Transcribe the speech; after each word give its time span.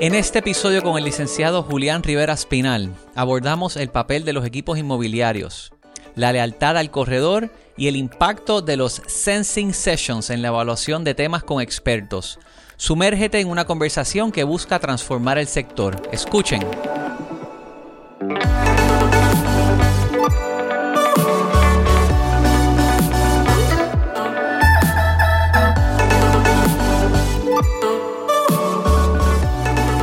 En 0.00 0.14
este 0.14 0.38
episodio 0.38 0.80
con 0.84 0.96
el 0.96 1.02
licenciado 1.02 1.64
Julián 1.64 2.04
Rivera 2.04 2.32
Espinal 2.32 2.94
abordamos 3.16 3.76
el 3.76 3.88
papel 3.88 4.24
de 4.24 4.32
los 4.32 4.46
equipos 4.46 4.78
inmobiliarios, 4.78 5.72
la 6.14 6.32
lealtad 6.32 6.76
al 6.76 6.92
corredor 6.92 7.50
y 7.76 7.88
el 7.88 7.96
impacto 7.96 8.62
de 8.62 8.76
los 8.76 9.02
Sensing 9.08 9.74
Sessions 9.74 10.30
en 10.30 10.40
la 10.40 10.48
evaluación 10.48 11.02
de 11.02 11.16
temas 11.16 11.42
con 11.42 11.60
expertos. 11.60 12.38
Sumérgete 12.76 13.40
en 13.40 13.48
una 13.48 13.64
conversación 13.64 14.30
que 14.30 14.44
busca 14.44 14.78
transformar 14.78 15.36
el 15.36 15.48
sector. 15.48 16.00
Escuchen. 16.12 16.64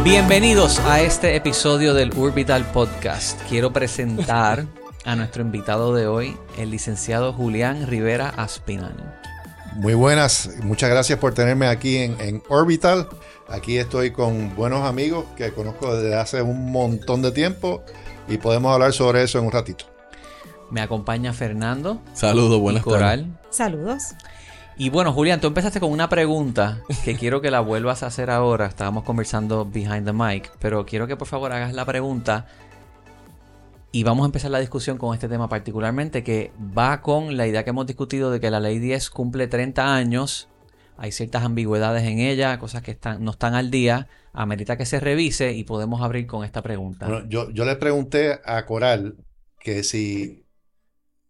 Bienvenidos 0.05 0.77
a 0.81 1.01
este 1.01 1.35
episodio 1.35 1.95
del 1.95 2.15
Urbital 2.15 2.63
Podcast. 2.71 3.41
Quiero 3.49 3.73
presentar 3.73 4.67
a 5.03 5.15
nuestro 5.15 5.41
invitado 5.41 5.95
de 5.95 6.05
hoy, 6.05 6.37
el 6.59 6.69
licenciado 6.69 7.33
Julián 7.33 7.87
Rivera 7.87 8.29
Aspinal. 8.29 8.93
Muy 9.73 9.95
buenas, 9.95 10.51
muchas 10.61 10.91
gracias 10.91 11.17
por 11.17 11.33
tenerme 11.33 11.65
aquí 11.65 11.97
en, 11.97 12.43
Orbital. 12.49 13.09
Aquí 13.49 13.79
estoy 13.79 14.11
con 14.11 14.55
buenos 14.55 14.87
amigos 14.87 15.25
que 15.35 15.51
conozco 15.53 15.95
desde 15.95 16.13
hace 16.13 16.43
un 16.43 16.71
montón 16.71 17.23
de 17.23 17.31
tiempo 17.31 17.83
y 18.27 18.37
podemos 18.37 18.71
hablar 18.71 18.93
sobre 18.93 19.23
eso 19.23 19.39
en 19.39 19.45
un 19.45 19.51
ratito. 19.51 19.85
Me 20.69 20.81
acompaña 20.81 21.33
Fernando. 21.33 21.99
Saludos, 22.13 22.59
buenas 22.61 22.83
Coral. 22.83 23.39
Saludos. 23.49 24.13
Y 24.77 24.89
bueno, 24.89 25.13
Julián, 25.13 25.39
tú 25.39 25.47
empezaste 25.47 25.79
con 25.79 25.91
una 25.91 26.09
pregunta 26.09 26.81
que 27.05 27.15
quiero 27.15 27.39
que 27.39 27.49
la 27.49 27.61
vuelvas 27.61 28.03
a 28.03 28.07
hacer 28.07 28.29
ahora. 28.29 28.65
Estábamos 28.65 29.03
conversando 29.05 29.63
behind 29.65 30.05
the 30.05 30.11
mic, 30.11 30.51
pero 30.59 30.85
quiero 30.85 31.07
que 31.07 31.15
por 31.15 31.27
favor 31.27 31.53
hagas 31.53 31.73
la 31.73 31.85
pregunta 31.85 32.45
y 33.93 34.03
vamos 34.03 34.23
a 34.23 34.25
empezar 34.25 34.51
la 34.51 34.59
discusión 34.59 34.97
con 34.97 35.13
este 35.13 35.29
tema 35.29 35.47
particularmente 35.47 36.25
que 36.25 36.51
va 36.77 37.01
con 37.01 37.37
la 37.37 37.47
idea 37.47 37.63
que 37.63 37.69
hemos 37.69 37.87
discutido 37.87 38.29
de 38.29 38.41
que 38.41 38.51
la 38.51 38.59
ley 38.59 38.79
10 38.79 39.09
cumple 39.11 39.47
30 39.47 39.95
años. 39.95 40.49
Hay 40.97 41.13
ciertas 41.13 41.45
ambigüedades 41.45 42.03
en 42.03 42.19
ella, 42.19 42.59
cosas 42.59 42.81
que 42.81 42.91
están, 42.91 43.23
no 43.23 43.31
están 43.31 43.53
al 43.53 43.71
día. 43.71 44.09
Amerita 44.33 44.75
que 44.75 44.85
se 44.85 44.99
revise 44.99 45.53
y 45.53 45.63
podemos 45.63 46.01
abrir 46.01 46.27
con 46.27 46.43
esta 46.43 46.61
pregunta. 46.61 47.23
yo, 47.29 47.49
yo 47.51 47.63
le 47.63 47.77
pregunté 47.77 48.41
a 48.43 48.65
Coral 48.65 49.15
que 49.57 49.83
si 49.83 50.44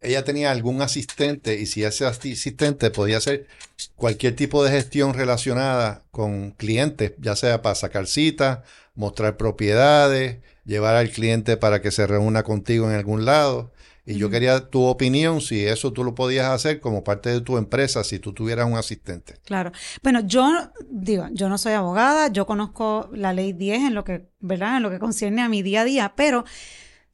ella 0.01 0.23
tenía 0.23 0.51
algún 0.51 0.81
asistente 0.81 1.59
y 1.59 1.65
si 1.65 1.83
ese 1.83 2.05
asistente 2.05 2.91
podía 2.91 3.17
hacer 3.17 3.47
cualquier 3.95 4.35
tipo 4.35 4.63
de 4.63 4.71
gestión 4.71 5.13
relacionada 5.13 6.03
con 6.11 6.51
clientes, 6.51 7.13
ya 7.19 7.35
sea 7.35 7.61
para 7.61 7.75
sacar 7.75 8.07
citas, 8.07 8.59
mostrar 8.95 9.37
propiedades, 9.37 10.37
llevar 10.65 10.95
al 10.95 11.09
cliente 11.09 11.57
para 11.57 11.81
que 11.81 11.91
se 11.91 12.07
reúna 12.07 12.43
contigo 12.43 12.89
en 12.89 12.95
algún 12.95 13.25
lado. 13.25 13.71
Y 14.07 14.17
yo 14.17 14.29
quería 14.29 14.69
tu 14.69 14.83
opinión 14.83 15.41
si 15.41 15.65
eso 15.65 15.91
tú 15.91 16.03
lo 16.03 16.13
podías 16.13 16.51
hacer 16.51 16.79
como 16.79 17.03
parte 17.03 17.31
de 17.31 17.41
tu 17.41 17.57
empresa, 17.57 18.03
si 18.03 18.19
tú 18.19 18.33
tuvieras 18.33 18.67
un 18.67 18.77
asistente. 18.77 19.33
Claro. 19.43 19.71
Bueno, 20.03 20.19
yo 20.19 20.47
digo, 20.87 21.25
yo 21.31 21.49
no 21.49 21.57
soy 21.57 21.73
abogada, 21.73 22.27
yo 22.27 22.45
conozco 22.45 23.09
la 23.13 23.33
ley 23.33 23.51
10 23.51 23.79
en 23.79 23.95
lo 23.95 24.03
que, 24.03 24.27
¿verdad? 24.39 24.77
En 24.77 24.83
lo 24.83 24.91
que 24.91 24.99
concierne 24.99 25.41
a 25.41 25.49
mi 25.49 25.63
día 25.63 25.81
a 25.81 25.85
día, 25.85 26.13
pero 26.15 26.45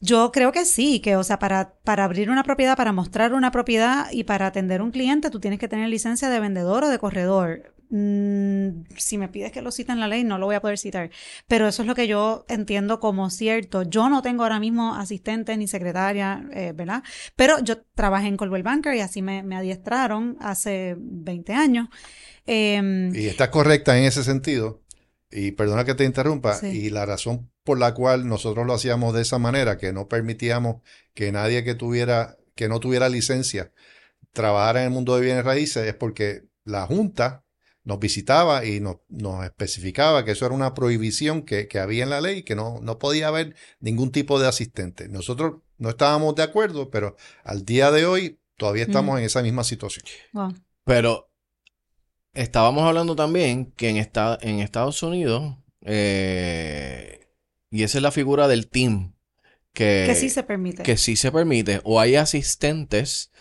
yo 0.01 0.31
creo 0.31 0.51
que 0.51 0.65
sí, 0.65 0.99
que 0.99 1.15
o 1.15 1.23
sea, 1.23 1.37
para, 1.37 1.75
para 1.83 2.03
abrir 2.03 2.31
una 2.31 2.43
propiedad, 2.43 2.75
para 2.75 2.91
mostrar 2.91 3.33
una 3.33 3.51
propiedad 3.51 4.07
y 4.11 4.23
para 4.23 4.47
atender 4.47 4.81
un 4.81 4.89
cliente, 4.89 5.29
tú 5.29 5.39
tienes 5.39 5.59
que 5.59 5.67
tener 5.67 5.87
licencia 5.89 6.27
de 6.29 6.39
vendedor 6.39 6.83
o 6.83 6.89
de 6.89 6.97
corredor. 6.97 7.75
Mm, 7.91 8.85
si 8.97 9.17
me 9.17 9.27
pides 9.27 9.51
que 9.51 9.61
lo 9.61 9.69
cite 9.69 9.91
en 9.91 9.99
la 9.99 10.07
ley, 10.07 10.23
no 10.23 10.39
lo 10.39 10.47
voy 10.47 10.55
a 10.55 10.61
poder 10.61 10.79
citar. 10.79 11.11
Pero 11.47 11.67
eso 11.67 11.83
es 11.83 11.87
lo 11.87 11.93
que 11.93 12.07
yo 12.07 12.45
entiendo 12.47 12.99
como 12.99 13.29
cierto. 13.29 13.83
Yo 13.83 14.09
no 14.09 14.23
tengo 14.23 14.41
ahora 14.41 14.59
mismo 14.59 14.95
asistente 14.95 15.55
ni 15.55 15.67
secretaria, 15.67 16.47
eh, 16.51 16.73
¿verdad? 16.73 17.03
Pero 17.35 17.59
yo 17.59 17.83
trabajé 17.93 18.27
en 18.27 18.37
Coldwell 18.37 18.63
Banker 18.63 18.95
y 18.95 19.01
así 19.01 19.21
me, 19.21 19.43
me 19.43 19.55
adiestraron 19.55 20.35
hace 20.39 20.95
20 20.97 21.53
años. 21.53 21.89
Em, 22.47 23.13
y 23.13 23.27
estás 23.27 23.49
correcta 23.49 23.95
en 23.97 24.05
ese 24.05 24.23
sentido. 24.23 24.81
Y 25.29 25.51
perdona 25.51 25.85
que 25.85 25.93
te 25.93 26.05
interrumpa. 26.05 26.57
Y 26.63 26.89
la 26.89 27.05
razón 27.05 27.50
por 27.63 27.79
la 27.79 27.93
cual 27.93 28.27
nosotros 28.27 28.65
lo 28.65 28.73
hacíamos 28.73 29.13
de 29.13 29.21
esa 29.21 29.37
manera, 29.37 29.77
que 29.77 29.93
no 29.93 30.07
permitíamos 30.07 30.81
que 31.13 31.31
nadie 31.31 31.63
que 31.63 31.75
tuviera, 31.75 32.37
que 32.55 32.67
no 32.67 32.79
tuviera 32.79 33.09
licencia, 33.09 33.71
trabajara 34.31 34.81
en 34.81 34.87
el 34.87 34.91
mundo 34.91 35.15
de 35.15 35.21
bienes 35.21 35.45
raíces, 35.45 35.87
es 35.87 35.95
porque 35.95 36.43
la 36.63 36.85
Junta 36.85 37.43
nos 37.83 37.99
visitaba 37.99 38.65
y 38.65 38.79
nos, 38.79 38.97
especificaba 39.43 40.23
que 40.23 40.31
eso 40.31 40.45
era 40.45 40.53
una 40.53 40.73
prohibición 40.73 41.43
que, 41.43 41.67
había 41.79 42.03
en 42.03 42.11
la 42.11 42.21
ley, 42.21 42.43
que 42.43 42.55
no, 42.55 42.79
no 42.81 42.99
podía 42.99 43.27
haber 43.27 43.55
ningún 43.79 44.11
tipo 44.11 44.39
de 44.39 44.47
asistente. 44.47 45.07
Nosotros 45.09 45.61
no 45.77 45.89
estábamos 45.89 46.35
de 46.35 46.43
acuerdo, 46.43 46.91
pero 46.91 47.15
al 47.43 47.65
día 47.65 47.91
de 47.91 48.05
hoy 48.05 48.39
todavía 48.57 48.83
estamos 48.83 49.17
en 49.17 49.25
esa 49.25 49.41
misma 49.41 49.63
situación. 49.63 50.05
Pero 50.83 51.31
estábamos 52.33 52.83
hablando 52.83 53.15
también 53.15 53.71
que 53.71 53.89
en, 53.89 53.97
en 53.97 54.59
Estados 54.59 55.01
Unidos 55.01 55.57
eh, 55.81 57.20
y 57.71 57.83
esa 57.83 57.97
es 57.97 58.01
la 58.03 58.11
figura 58.11 58.47
del 58.49 58.67
team. 58.67 59.15
Que, 59.73 60.03
que 60.05 60.15
sí 60.15 60.29
se 60.29 60.43
permite. 60.43 60.83
Que 60.83 60.97
sí 60.97 61.15
se 61.15 61.31
permite. 61.31 61.79
O 61.85 62.01
hay 62.01 62.17
asistentes 62.17 63.31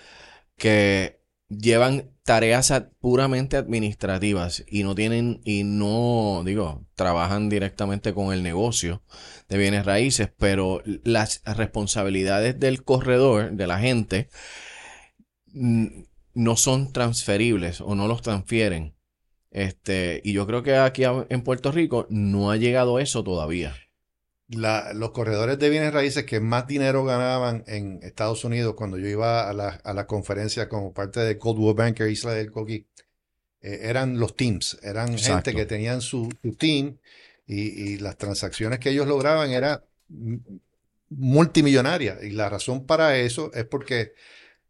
que 0.57 1.21
llevan 1.49 2.13
tareas 2.23 2.73
puramente 3.01 3.57
administrativas 3.57 4.65
y 4.69 4.85
no 4.85 4.95
tienen, 4.95 5.41
y 5.45 5.65
no, 5.65 6.43
digo, 6.47 6.87
trabajan 6.95 7.49
directamente 7.49 8.15
con 8.15 8.33
el 8.33 8.45
negocio 8.45 9.03
de 9.49 9.59
bienes 9.59 9.85
raíces, 9.85 10.31
pero 10.39 10.81
las 11.03 11.43
responsabilidades 11.45 12.61
del 12.61 12.85
corredor, 12.85 13.51
de 13.51 13.67
la 13.67 13.81
gente, 13.81 14.29
no 15.53 16.57
son 16.57 16.93
transferibles 16.93 17.81
o 17.81 17.97
no 17.97 18.07
los 18.07 18.23
transfieren. 18.23 18.95
Este, 19.51 20.21
y 20.23 20.33
yo 20.33 20.47
creo 20.47 20.63
que 20.63 20.77
aquí 20.77 21.03
en 21.03 21.43
Puerto 21.43 21.73
Rico 21.73 22.07
no 22.11 22.53
ha 22.53 22.57
llegado 22.57 23.01
eso 23.01 23.25
todavía 23.25 23.75
los 24.51 25.11
corredores 25.13 25.59
de 25.59 25.71
bienes 25.71 25.93
raíces 25.93 26.25
que 26.25 26.41
más 26.41 26.67
dinero 26.67 27.05
ganaban 27.05 27.63
en 27.67 28.01
Estados 28.03 28.45
Unidos 28.45 28.75
cuando 28.75 28.99
yo 28.99 29.07
iba 29.07 29.49
a 29.49 29.53
la, 29.53 29.81
a 29.85 30.07
conferencia 30.07 30.69
como 30.69 30.93
parte 30.93 31.21
de 31.21 31.39
Coldwell 31.39 31.75
Banker 31.75 32.11
Isla 32.11 32.33
del 32.33 32.51
Coqui, 32.51 32.87
eh, 33.63 33.81
eran 33.83 34.19
los 34.19 34.35
teams, 34.37 34.79
eran 34.83 35.17
gente 35.19 35.55
que 35.55 35.67
tenían 35.67 36.01
su, 36.01 36.29
team 36.59 36.99
y, 37.47 37.99
las 37.99 38.17
transacciones 38.17 38.81
que 38.81 38.91
ellos 38.91 39.07
lograban 39.07 39.51
eran 39.51 39.81
multimillonarias. 41.11 42.23
Y 42.23 42.31
la 42.31 42.49
razón 42.49 42.87
para 42.87 43.19
eso 43.19 43.53
es 43.55 43.65
porque 43.65 44.15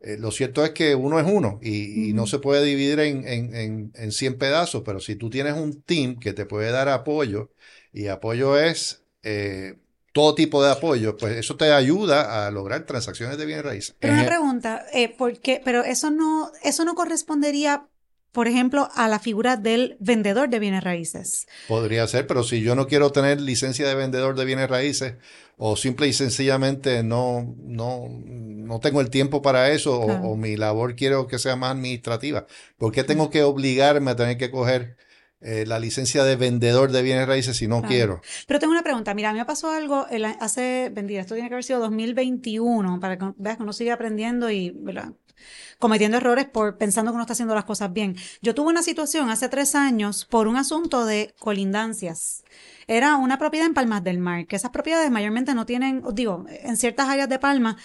eh, 0.00 0.16
lo 0.18 0.30
cierto 0.30 0.64
es 0.64 0.70
que 0.70 0.94
uno 0.94 1.18
es 1.20 1.26
uno 1.26 1.58
y, 1.62 2.12
no 2.12 2.26
se 2.26 2.38
puede 2.38 2.64
dividir 2.64 3.00
en, 3.00 3.26
en, 3.26 3.92
en 3.94 4.12
100 4.12 4.36
pedazos, 4.36 4.82
pero 4.84 5.00
si 5.00 5.16
tú 5.16 5.30
tienes 5.30 5.54
un 5.54 5.80
team 5.82 6.18
que 6.18 6.32
te 6.34 6.44
puede 6.44 6.70
dar 6.70 6.88
apoyo, 6.88 7.50
y 7.92 8.06
apoyo 8.06 8.58
es 8.58 9.02
eh, 9.22 9.76
todo 10.12 10.34
tipo 10.34 10.62
de 10.62 10.72
apoyo, 10.72 11.16
pues 11.16 11.36
eso 11.36 11.56
te 11.56 11.72
ayuda 11.72 12.46
a 12.46 12.50
lograr 12.50 12.84
transacciones 12.84 13.38
de 13.38 13.46
bienes 13.46 13.64
raíces. 13.64 13.94
Pero 13.98 14.14
una 14.14 14.26
pregunta, 14.26 14.84
eh, 14.92 15.08
¿por 15.08 15.38
qué? 15.38 15.60
Pero 15.64 15.84
eso 15.84 16.10
no, 16.10 16.50
eso 16.64 16.84
no 16.84 16.94
correspondería, 16.94 17.86
por 18.32 18.48
ejemplo, 18.48 18.88
a 18.94 19.06
la 19.06 19.20
figura 19.20 19.56
del 19.56 19.96
vendedor 20.00 20.48
de 20.48 20.58
bienes 20.58 20.82
raíces. 20.82 21.46
Podría 21.68 22.06
ser, 22.08 22.26
pero 22.26 22.42
si 22.42 22.60
yo 22.60 22.74
no 22.74 22.88
quiero 22.88 23.12
tener 23.12 23.40
licencia 23.40 23.86
de 23.86 23.94
vendedor 23.94 24.34
de 24.34 24.44
bienes 24.44 24.68
raíces, 24.68 25.14
o 25.56 25.76
simple 25.76 26.08
y 26.08 26.12
sencillamente 26.12 27.02
no, 27.02 27.54
no, 27.58 28.08
no 28.08 28.80
tengo 28.80 29.00
el 29.00 29.10
tiempo 29.10 29.42
para 29.42 29.70
eso, 29.70 30.00
o, 30.00 30.30
o, 30.30 30.36
mi 30.36 30.56
labor 30.56 30.96
quiero 30.96 31.28
que 31.28 31.38
sea 31.38 31.54
más 31.54 31.72
administrativa, 31.72 32.46
¿por 32.78 32.92
qué 32.92 33.04
tengo 33.04 33.30
que 33.30 33.42
obligarme 33.42 34.10
a 34.10 34.16
tener 34.16 34.38
que 34.38 34.50
coger 34.50 34.96
eh, 35.42 35.64
la 35.66 35.78
licencia 35.78 36.22
de 36.24 36.36
vendedor 36.36 36.92
de 36.92 37.00
bienes 37.02 37.26
raíces 37.26 37.56
si 37.56 37.66
no 37.66 37.82
quiero. 37.82 38.20
Pero 38.46 38.60
tengo 38.60 38.72
una 38.72 38.82
pregunta. 38.82 39.14
Mira, 39.14 39.30
a 39.30 39.32
mí 39.32 39.38
me 39.38 39.46
pasó 39.46 39.70
algo 39.70 40.06
hace, 40.38 40.90
vendida, 40.92 41.20
esto 41.20 41.34
tiene 41.34 41.48
que 41.48 41.54
haber 41.54 41.64
sido 41.64 41.80
2021, 41.80 43.00
para 43.00 43.16
que 43.16 43.32
veas 43.36 43.56
que 43.56 43.62
uno 43.62 43.72
sigue 43.72 43.90
aprendiendo 43.90 44.50
y 44.50 44.76
cometiendo 45.78 46.18
errores 46.18 46.44
por 46.44 46.76
pensando 46.76 47.10
que 47.10 47.14
uno 47.14 47.22
está 47.22 47.32
haciendo 47.32 47.54
las 47.54 47.64
cosas 47.64 47.90
bien. 47.92 48.16
Yo 48.42 48.54
tuve 48.54 48.68
una 48.68 48.82
situación 48.82 49.30
hace 49.30 49.48
tres 49.48 49.74
años 49.74 50.26
por 50.26 50.46
un 50.46 50.56
asunto 50.56 51.06
de 51.06 51.34
colindancias. 51.38 52.44
Era 52.86 53.16
una 53.16 53.38
propiedad 53.38 53.66
en 53.66 53.74
Palmas 53.74 54.04
del 54.04 54.18
Mar, 54.18 54.46
que 54.46 54.56
esas 54.56 54.72
propiedades 54.72 55.10
mayormente 55.10 55.54
no 55.54 55.64
tienen, 55.64 56.02
digo, 56.12 56.44
en 56.48 56.76
ciertas 56.76 57.08
áreas 57.08 57.28
de 57.28 57.38
Palma 57.38 57.78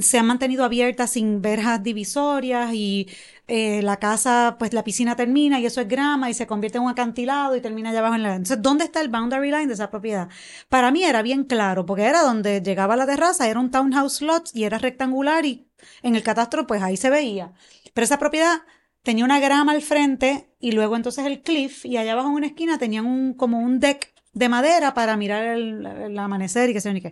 se 0.00 0.18
han 0.18 0.26
mantenido 0.26 0.64
abiertas 0.64 1.10
sin 1.10 1.40
verjas 1.40 1.82
divisorias 1.82 2.72
y 2.74 3.08
eh, 3.46 3.82
la 3.82 3.98
casa, 3.98 4.56
pues 4.58 4.72
la 4.72 4.82
piscina 4.82 5.14
termina 5.16 5.60
y 5.60 5.66
eso 5.66 5.80
es 5.80 5.88
grama 5.88 6.28
y 6.28 6.34
se 6.34 6.46
convierte 6.46 6.78
en 6.78 6.84
un 6.84 6.90
acantilado 6.90 7.54
y 7.56 7.60
termina 7.60 7.90
allá 7.90 8.00
abajo 8.00 8.16
en 8.16 8.22
la... 8.22 8.30
Entonces, 8.34 8.60
¿dónde 8.60 8.84
está 8.84 9.00
el 9.00 9.08
boundary 9.08 9.50
line 9.50 9.68
de 9.68 9.74
esa 9.74 9.90
propiedad? 9.90 10.28
Para 10.68 10.90
mí 10.90 11.04
era 11.04 11.22
bien 11.22 11.44
claro, 11.44 11.86
porque 11.86 12.04
era 12.04 12.22
donde 12.22 12.60
llegaba 12.62 12.96
la 12.96 13.06
terraza, 13.06 13.48
era 13.48 13.60
un 13.60 13.70
townhouse 13.70 14.22
lot 14.22 14.50
y 14.54 14.64
era 14.64 14.78
rectangular 14.78 15.44
y 15.44 15.68
en 16.02 16.16
el 16.16 16.22
catastro, 16.22 16.66
pues 16.66 16.82
ahí 16.82 16.96
se 16.96 17.10
veía. 17.10 17.52
Pero 17.94 18.04
esa 18.04 18.18
propiedad 18.18 18.62
tenía 19.02 19.24
una 19.24 19.38
grama 19.38 19.72
al 19.72 19.82
frente 19.82 20.50
y 20.58 20.72
luego 20.72 20.96
entonces 20.96 21.24
el 21.26 21.42
cliff 21.42 21.84
y 21.84 21.96
allá 21.96 22.12
abajo 22.12 22.28
en 22.28 22.34
una 22.34 22.46
esquina 22.48 22.78
tenían 22.78 23.06
un, 23.06 23.34
como 23.34 23.60
un 23.60 23.78
deck 23.78 24.12
de 24.32 24.48
madera 24.48 24.92
para 24.94 25.16
mirar 25.16 25.44
el, 25.44 26.18
amanecer 26.18 26.68
y 26.70 26.74
que 26.74 26.80
se 26.80 26.92
ni 26.92 27.02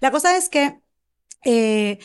La 0.00 0.10
cosa 0.10 0.36
es 0.36 0.48
que, 0.48 0.80
eh, 1.44 1.98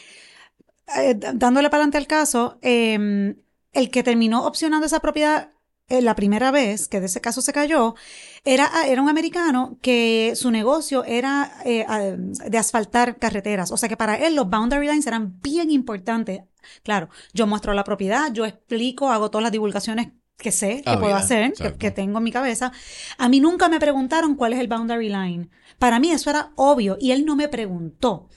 eh, 0.98 1.16
dándole 1.16 1.70
para 1.70 1.84
adelante 1.84 1.98
al 1.98 2.08
caso, 2.08 2.58
em, 2.62 3.36
el 3.74 3.90
que 3.90 4.04
terminó 4.04 4.46
opcionando 4.46 4.86
esa 4.86 5.00
propiedad 5.00 5.52
eh, 5.90 6.02
la 6.02 6.16
primera 6.16 6.52
vez 6.52 6.90
que 6.90 7.00
de 7.00 7.06
ese 7.06 7.22
caso 7.22 7.42
se 7.42 7.54
cayó, 7.54 7.96
era, 8.44 8.70
ah, 8.74 8.88
era 8.88 9.02
un 9.02 9.08
americano 9.08 9.78
que 9.82 10.34
su 10.36 10.52
negocio 10.52 11.06
era 11.06 11.54
de 11.64 12.58
asfaltar 12.58 13.18
carreteras. 13.18 13.72
O 13.72 13.78
sea 13.78 13.88
que 13.88 13.96
para 13.96 14.16
él 14.16 14.36
los 14.36 14.50
boundary 14.50 14.88
lines 14.88 15.08
eran 15.08 15.40
bien 15.42 15.72
importantes. 15.72 16.42
Claro, 16.84 17.10
yo 17.34 17.48
muestro 17.48 17.74
la 17.74 17.86
propiedad, 17.86 18.34
yo 18.34 18.46
explico, 18.46 19.12
hago 19.12 19.32
todas 19.32 19.44
las 19.44 19.52
divulgaciones 19.54 20.10
que 20.38 20.52
sé 20.52 20.84
que 20.84 20.98
puedo 20.98 21.16
hacer, 21.16 21.54
que, 21.80 21.92
tengo 21.92 22.20
en 22.20 22.24
mi 22.24 22.32
cabeza. 22.32 22.72
A 23.18 23.28
mí 23.28 23.40
nunca 23.40 23.70
me 23.70 23.80
preguntaron 23.80 24.36
cuál 24.36 24.54
es 24.54 24.60
el 24.60 24.68
boundary 24.68 25.10
line. 25.10 25.50
Para 25.80 26.00
mí 26.00 26.12
eso 26.12 26.30
era 26.30 26.52
obvio 26.56 26.98
y 27.00 27.12
él 27.12 27.26
no 27.26 27.36
me 27.36 27.48
preguntó. 27.48 28.30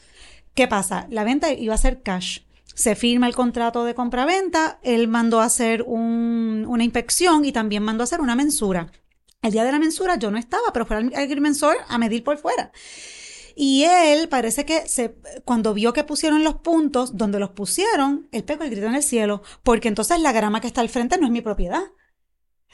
¿Qué 0.55 0.69
pasa? 0.69 1.07
La 1.11 1.25
venta 1.25 1.53
iba 1.53 1.75
a 1.75 1.79
ser 1.79 2.03
cash. 2.03 2.41
Se 2.75 2.95
firma 2.95 3.27
el 3.27 3.35
contrato 3.35 3.85
de 3.85 3.95
compra-venta, 3.95 4.79
él 4.83 5.09
mandó 5.09 5.41
a 5.41 5.45
hacer 5.45 5.83
una 5.87 6.85
inspección 6.85 7.45
y 7.45 7.53
también 7.53 7.83
mandó 7.83 8.03
a 8.03 8.05
hacer 8.05 8.21
una 8.21 8.37
mensura. 8.37 8.91
El 9.43 9.53
día 9.53 9.65
de 9.65 9.73
la 9.73 9.79
mensura 9.79 10.17
yo 10.17 10.31
no 10.31 10.39
estaba, 10.39 10.73
pero 10.73 10.87
fue 10.87 10.99
el 10.99 11.15
agrimensor 11.15 11.77
a 11.89 11.99
medir 11.99 12.25
por 12.25 12.39
fuera. 12.39 12.73
Y 13.57 13.85
él 13.85 14.29
parece 14.29 14.65
que 14.65 14.85
cuando 15.45 15.75
vio 15.75 15.93
que 15.93 16.05
pusieron 16.05 16.45
los 16.45 16.57
puntos 16.57 17.17
donde 17.17 17.39
los 17.39 17.51
pusieron, 17.51 18.29
él 18.33 18.45
pegó 18.45 18.65
el 18.65 18.71
grito 18.71 18.87
en 18.87 18.95
el 18.95 19.03
cielo, 19.03 19.43
porque 19.63 19.89
entonces 19.89 20.21
la 20.21 20.33
grama 20.33 20.61
que 20.61 20.67
está 20.67 20.81
al 20.81 20.89
frente 20.89 21.19
no 21.19 21.27
es 21.27 21.33
mi 21.33 21.43
propiedad. 21.43 21.83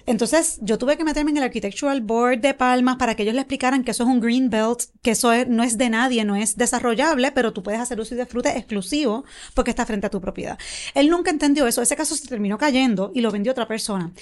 Entonces 0.06 0.58
yo 0.62 0.78
tuve 0.78 0.96
que 0.96 1.04
meterme 1.04 1.32
en 1.32 1.38
el 1.38 1.42
Architectural 1.42 2.00
Board 2.00 2.38
de 2.38 2.54
Palmas 2.54 2.96
para 2.96 3.16
que 3.16 3.24
ellos 3.24 3.34
le 3.34 3.40
explicaran 3.40 3.82
que 3.82 3.90
eso 3.90 4.04
es 4.04 4.08
un 4.08 4.20
green 4.20 4.48
belt, 4.48 4.84
que 5.02 5.10
eso 5.10 5.32
no 5.48 5.64
es 5.64 5.76
de 5.76 5.90
nadie, 5.90 6.24
no 6.24 6.36
es 6.36 6.56
desarrollable, 6.56 7.32
pero 7.32 7.52
tú 7.52 7.62
puedes 7.62 7.80
hacer 7.80 8.00
uso 8.00 8.14
y 8.14 8.18
disfrute 8.18 8.56
exclusivo 8.56 9.24
porque 9.54 9.70
está 9.70 9.84
frente 9.84 10.06
a 10.06 10.10
tu 10.10 10.20
propiedad. 10.20 10.58
Él 10.94 11.10
nunca 11.10 11.30
entendió 11.30 11.66
eso, 11.66 11.82
ese 11.82 11.96
caso 11.96 12.14
se 12.14 12.28
terminó 12.28 12.56
cayendo 12.56 13.10
y 13.14 13.20
lo 13.20 13.32
vendió 13.32 13.52
otra 13.52 13.66
persona. 13.66 14.12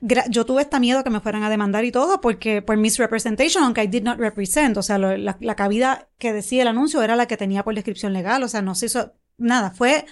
Yo 0.00 0.44
tuve 0.44 0.62
este 0.62 0.78
miedo 0.78 1.02
que 1.02 1.10
me 1.10 1.20
fueran 1.20 1.42
a 1.42 1.50
demandar 1.50 1.84
y 1.84 1.90
todo 1.90 2.20
porque 2.20 2.60
por 2.62 2.76
misrepresentation, 2.76 3.64
aunque 3.64 3.82
I 3.82 3.86
did 3.86 4.02
not 4.02 4.18
represent, 4.18 4.76
o 4.76 4.82
sea, 4.82 4.98
la, 4.98 5.36
la, 5.40 5.54
cabida 5.56 6.08
que 6.18 6.34
decía 6.34 6.62
el 6.62 6.68
anuncio 6.68 7.02
era 7.02 7.16
la 7.16 7.26
que 7.26 7.38
tenía 7.38 7.64
por 7.64 7.74
descripción 7.74 8.12
legal, 8.12 8.42
o 8.42 8.48
sea, 8.48 8.60
no 8.60 8.74
se 8.74 8.86
hizo 8.86 9.14
nada, 9.38 9.70
fue, 9.70 10.04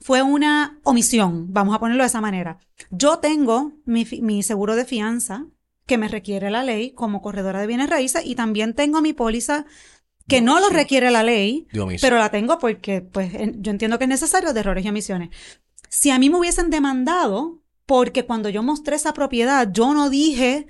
fue 0.00 0.22
una 0.22 0.78
omisión, 0.82 1.52
vamos 1.52 1.74
a 1.74 1.78
ponerlo 1.78 2.02
de 2.02 2.08
esa 2.08 2.20
manera. 2.20 2.58
Yo 2.90 3.18
tengo 3.18 3.72
mi, 3.84 4.06
mi 4.22 4.42
seguro 4.42 4.74
de 4.74 4.84
fianza 4.84 5.46
que 5.86 5.98
me 5.98 6.08
requiere 6.08 6.50
la 6.50 6.62
ley 6.62 6.92
como 6.92 7.20
corredora 7.20 7.60
de 7.60 7.66
bienes 7.66 7.90
raíces 7.90 8.22
y 8.24 8.34
también 8.34 8.74
tengo 8.74 9.02
mi 9.02 9.12
póliza 9.12 9.66
que 10.30 10.40
no, 10.40 10.60
lo 10.60 10.68
requiere 10.68 11.10
la 11.10 11.24
ley, 11.24 11.66
pero 12.00 12.18
la 12.18 12.30
tengo 12.30 12.58
porque 12.60 13.00
pues 13.00 13.32
yo 13.56 13.72
entiendo 13.72 13.98
que 13.98 14.04
es 14.04 14.08
necesario 14.08 14.52
de 14.52 14.60
errores 14.60 14.84
y 14.84 14.88
omisiones. 14.88 15.30
Si 15.88 16.10
a 16.10 16.18
mí 16.20 16.30
me 16.30 16.38
hubiesen 16.38 16.70
demandado, 16.70 17.58
porque 17.84 18.24
cuando 18.24 18.48
yo 18.48 18.62
mostré 18.62 18.94
esa 18.94 19.12
propiedad, 19.12 19.68
yo 19.72 19.92
no 19.92 20.08
dije 20.08 20.68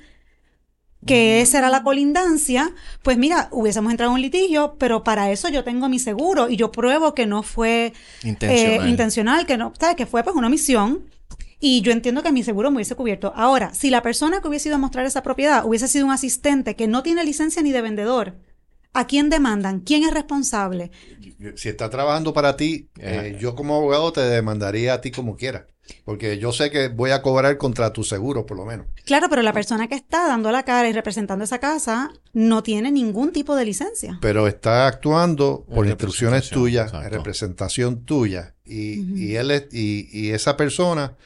que 1.07 1.41
esa 1.41 1.59
era 1.59 1.71
la 1.71 1.83
colindancia, 1.83 2.75
pues 3.03 3.17
mira, 3.17 3.49
hubiésemos 3.53 3.91
entrado 3.91 4.13
en 4.13 4.17
un 4.17 4.23
litigio, 4.23 4.77
pero 4.79 5.03
para 5.03 5.31
eso 5.31 5.49
yo 5.49 5.65
tengo 5.65 5.89
mi 5.89 5.99
seguro 5.99 6.49
y 6.51 6.57
yo 6.57 6.73
pruebo 6.73 7.15
que 7.15 7.27
no 7.27 7.43
fue 7.43 7.93
eh, 8.23 8.79
intencional, 8.87 9.47
que 9.47 9.57
no, 9.57 9.73
¿sabes? 9.79 9.97
Que 9.97 10.07
fue 10.07 10.23
pues 10.23 10.37
una 10.37 10.49
omisión. 10.49 11.05
Y 11.63 11.83
yo 11.83 11.93
entiendo 11.93 12.23
que 12.23 12.33
mi 12.33 12.43
seguro 12.43 12.71
me 12.71 12.77
hubiese 12.77 12.95
cubierto. 12.95 13.35
Ahora, 13.37 13.75
si 13.75 13.91
la 13.91 14.03
persona 14.03 14.41
que 14.41 14.49
hubiese 14.49 14.71
ido 14.71 14.77
a 14.77 14.79
mostrar 14.79 15.05
esa 15.05 15.23
propiedad 15.23 15.65
hubiese 15.67 15.89
sido 15.89 16.07
un 16.07 16.13
asistente 16.13 16.75
que 16.75 16.89
no 16.89 17.03
tiene 17.03 17.23
licencia 17.23 17.63
ni 17.63 17.71
de 17.71 17.83
vendedor, 17.83 18.37
¿a 18.95 19.07
quién 19.07 19.29
demandan? 19.29 19.81
¿Quién 19.81 20.05
es 20.05 20.13
responsable? 20.13 20.91
Si 21.57 21.69
está 21.69 21.91
trabajando 21.91 22.33
para 22.33 22.57
ti, 22.57 22.89
eh, 22.99 23.37
yo 23.39 23.55
como 23.55 23.77
abogado 23.77 24.13
te 24.13 24.23
demandaría 24.23 24.95
a 24.95 25.01
ti 25.03 25.11
como 25.11 25.37
quiera. 25.37 25.67
Porque 26.05 26.39
yo 26.39 26.53
sé 26.53 26.71
que 26.71 26.89
voy 26.89 27.11
a 27.11 27.23
cobrar 27.23 27.57
contra 27.59 27.93
tu 27.93 28.05
seguro, 28.05 28.47
por 28.47 28.57
lo 28.57 28.65
menos. 28.65 28.87
Claro, 29.05 29.29
pero 29.29 29.43
la 29.43 29.53
persona 29.53 29.89
que 29.89 29.95
está 29.95 30.27
dando 30.27 30.51
la 30.51 30.65
cara 30.65 30.89
y 30.89 30.93
representando 30.93 31.45
esa 31.45 31.59
casa 31.59 32.13
no 32.33 32.63
tiene 32.63 32.91
ningún 32.91 33.33
tipo 33.33 33.57
de 33.57 33.65
licencia. 33.65 34.19
Pero 34.21 34.47
está 34.47 34.87
actuando 34.87 35.65
por 35.73 35.87
instrucciones 35.87 36.51
tuyas, 36.51 36.93
en 36.93 37.11
representación 37.11 38.05
tuya. 38.05 38.55
Y, 38.65 39.35
él 39.35 39.69
y, 39.73 40.31
esa 40.31 40.57
persona, 40.57 41.17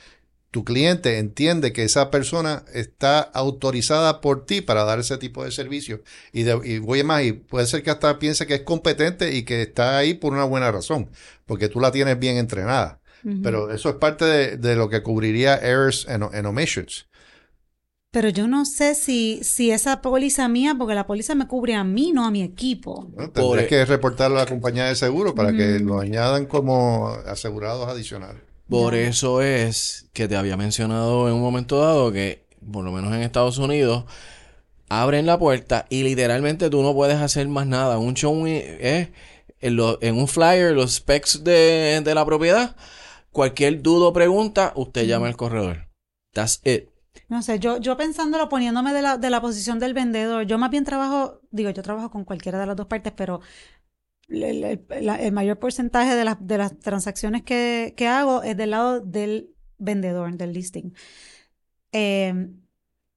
tu 0.50 0.64
cliente, 0.64 1.18
entiende 1.18 1.72
que 1.72 1.84
esa 1.84 2.10
persona 2.10 2.64
está 2.72 3.20
autorizada 3.20 4.20
por 4.20 4.46
ti 4.46 4.60
para 4.60 4.84
dar 4.84 4.98
ese 4.98 5.18
tipo 5.18 5.44
de 5.44 5.50
servicio. 5.50 6.02
Y, 6.32 6.48
y 6.48 6.78
voy 6.78 7.02
más, 7.04 7.24
y 7.24 7.32
puede 7.32 7.66
ser 7.66 7.82
que 7.82 7.90
hasta 7.90 8.18
piense 8.18 8.46
que 8.46 8.54
es 8.54 8.62
competente 8.62 9.34
y 9.34 9.42
que 9.42 9.62
está 9.62 9.98
ahí 9.98 10.14
por 10.14 10.32
una 10.32 10.44
buena 10.44 10.72
razón, 10.72 11.10
porque 11.44 11.68
tú 11.68 11.80
la 11.80 11.92
tienes 11.92 12.18
bien 12.18 12.38
entrenada. 12.38 13.00
Pero 13.42 13.72
eso 13.72 13.88
es 13.88 13.94
parte 13.96 14.56
de, 14.56 14.76
lo 14.76 14.88
que 14.88 15.02
cubriría 15.02 15.56
errors 15.56 16.06
and, 16.08 16.46
omissions. 16.46 17.06
Pero 18.10 18.28
yo 18.28 18.46
no 18.46 18.64
sé 18.64 18.94
si, 18.94 19.40
si 19.42 19.70
esa 19.70 20.00
póliza 20.00 20.46
mía, 20.46 20.76
porque 20.78 20.94
la 20.94 21.06
póliza 21.06 21.34
me 21.34 21.48
cubre 21.48 21.74
a 21.74 21.82
mí, 21.82 22.12
no 22.12 22.26
a 22.26 22.30
mi 22.30 22.42
equipo. 22.42 23.10
tendrás 23.32 23.66
que 23.66 23.84
reportarlo 23.86 24.36
a 24.36 24.44
la 24.44 24.46
compañía 24.46 24.84
de 24.84 24.94
seguro 24.94 25.34
para 25.34 25.52
que 25.52 25.80
lo 25.80 25.98
añadan 25.98 26.46
como 26.46 27.08
asegurados 27.26 27.88
adicionales. 27.88 28.42
Por 28.68 28.94
eso 28.94 29.42
es 29.42 30.06
que 30.12 30.28
te 30.28 30.36
había 30.36 30.56
mencionado 30.56 31.28
en 31.28 31.34
un 31.34 31.40
momento 31.40 31.80
dado 31.80 32.12
que, 32.12 32.46
por 32.72 32.84
lo 32.84 32.92
menos 32.92 33.12
en 33.12 33.22
Estados 33.22 33.58
Unidos, 33.58 34.04
abren 34.88 35.26
la 35.26 35.38
puerta 35.38 35.86
y 35.90 36.02
literalmente 36.02 36.70
tú 36.70 36.82
no 36.82 36.94
puedes 36.94 37.16
hacer 37.16 37.48
más 37.48 37.66
nada. 37.66 37.98
Un 37.98 38.14
show 38.14 38.46
es 38.46 39.08
en, 39.60 39.80
en, 40.00 40.16
un 40.16 40.28
flyer, 40.28 40.72
los 40.72 40.94
specs 40.94 41.42
de, 41.42 42.00
de 42.04 42.14
la 42.14 42.24
propiedad 42.24 42.76
Cualquier 43.34 43.82
duda 43.82 44.06
o 44.06 44.12
pregunta, 44.12 44.72
usted 44.76 45.06
llama 45.06 45.26
al 45.26 45.36
corredor. 45.36 45.88
That's 46.34 46.60
it. 46.64 46.90
No 47.28 47.42
sé, 47.42 47.58
yo, 47.58 47.78
yo 47.78 47.96
pensándolo, 47.96 48.48
poniéndome 48.48 48.92
de 48.92 49.02
la, 49.02 49.18
de 49.18 49.28
la 49.28 49.40
posición 49.40 49.80
del 49.80 49.92
vendedor, 49.92 50.46
yo 50.46 50.56
más 50.56 50.70
bien 50.70 50.84
trabajo, 50.84 51.40
digo, 51.50 51.70
yo 51.70 51.82
trabajo 51.82 52.12
con 52.12 52.24
cualquiera 52.24 52.60
de 52.60 52.66
las 52.66 52.76
dos 52.76 52.86
partes, 52.86 53.12
pero 53.16 53.40
el, 54.28 55.32
mayor 55.32 55.58
porcentaje 55.58 56.14
de, 56.14 56.24
las 56.24 56.36
de 56.46 56.58
las 56.58 56.78
transacciones 56.78 57.42
que, 57.42 57.94
que, 57.96 58.06
hago 58.06 58.44
es 58.44 58.56
del 58.56 58.70
lado 58.70 59.00
del 59.00 59.52
vendedor, 59.78 60.32
del 60.36 60.52
listing. 60.52 60.92
Eh, 61.90 62.54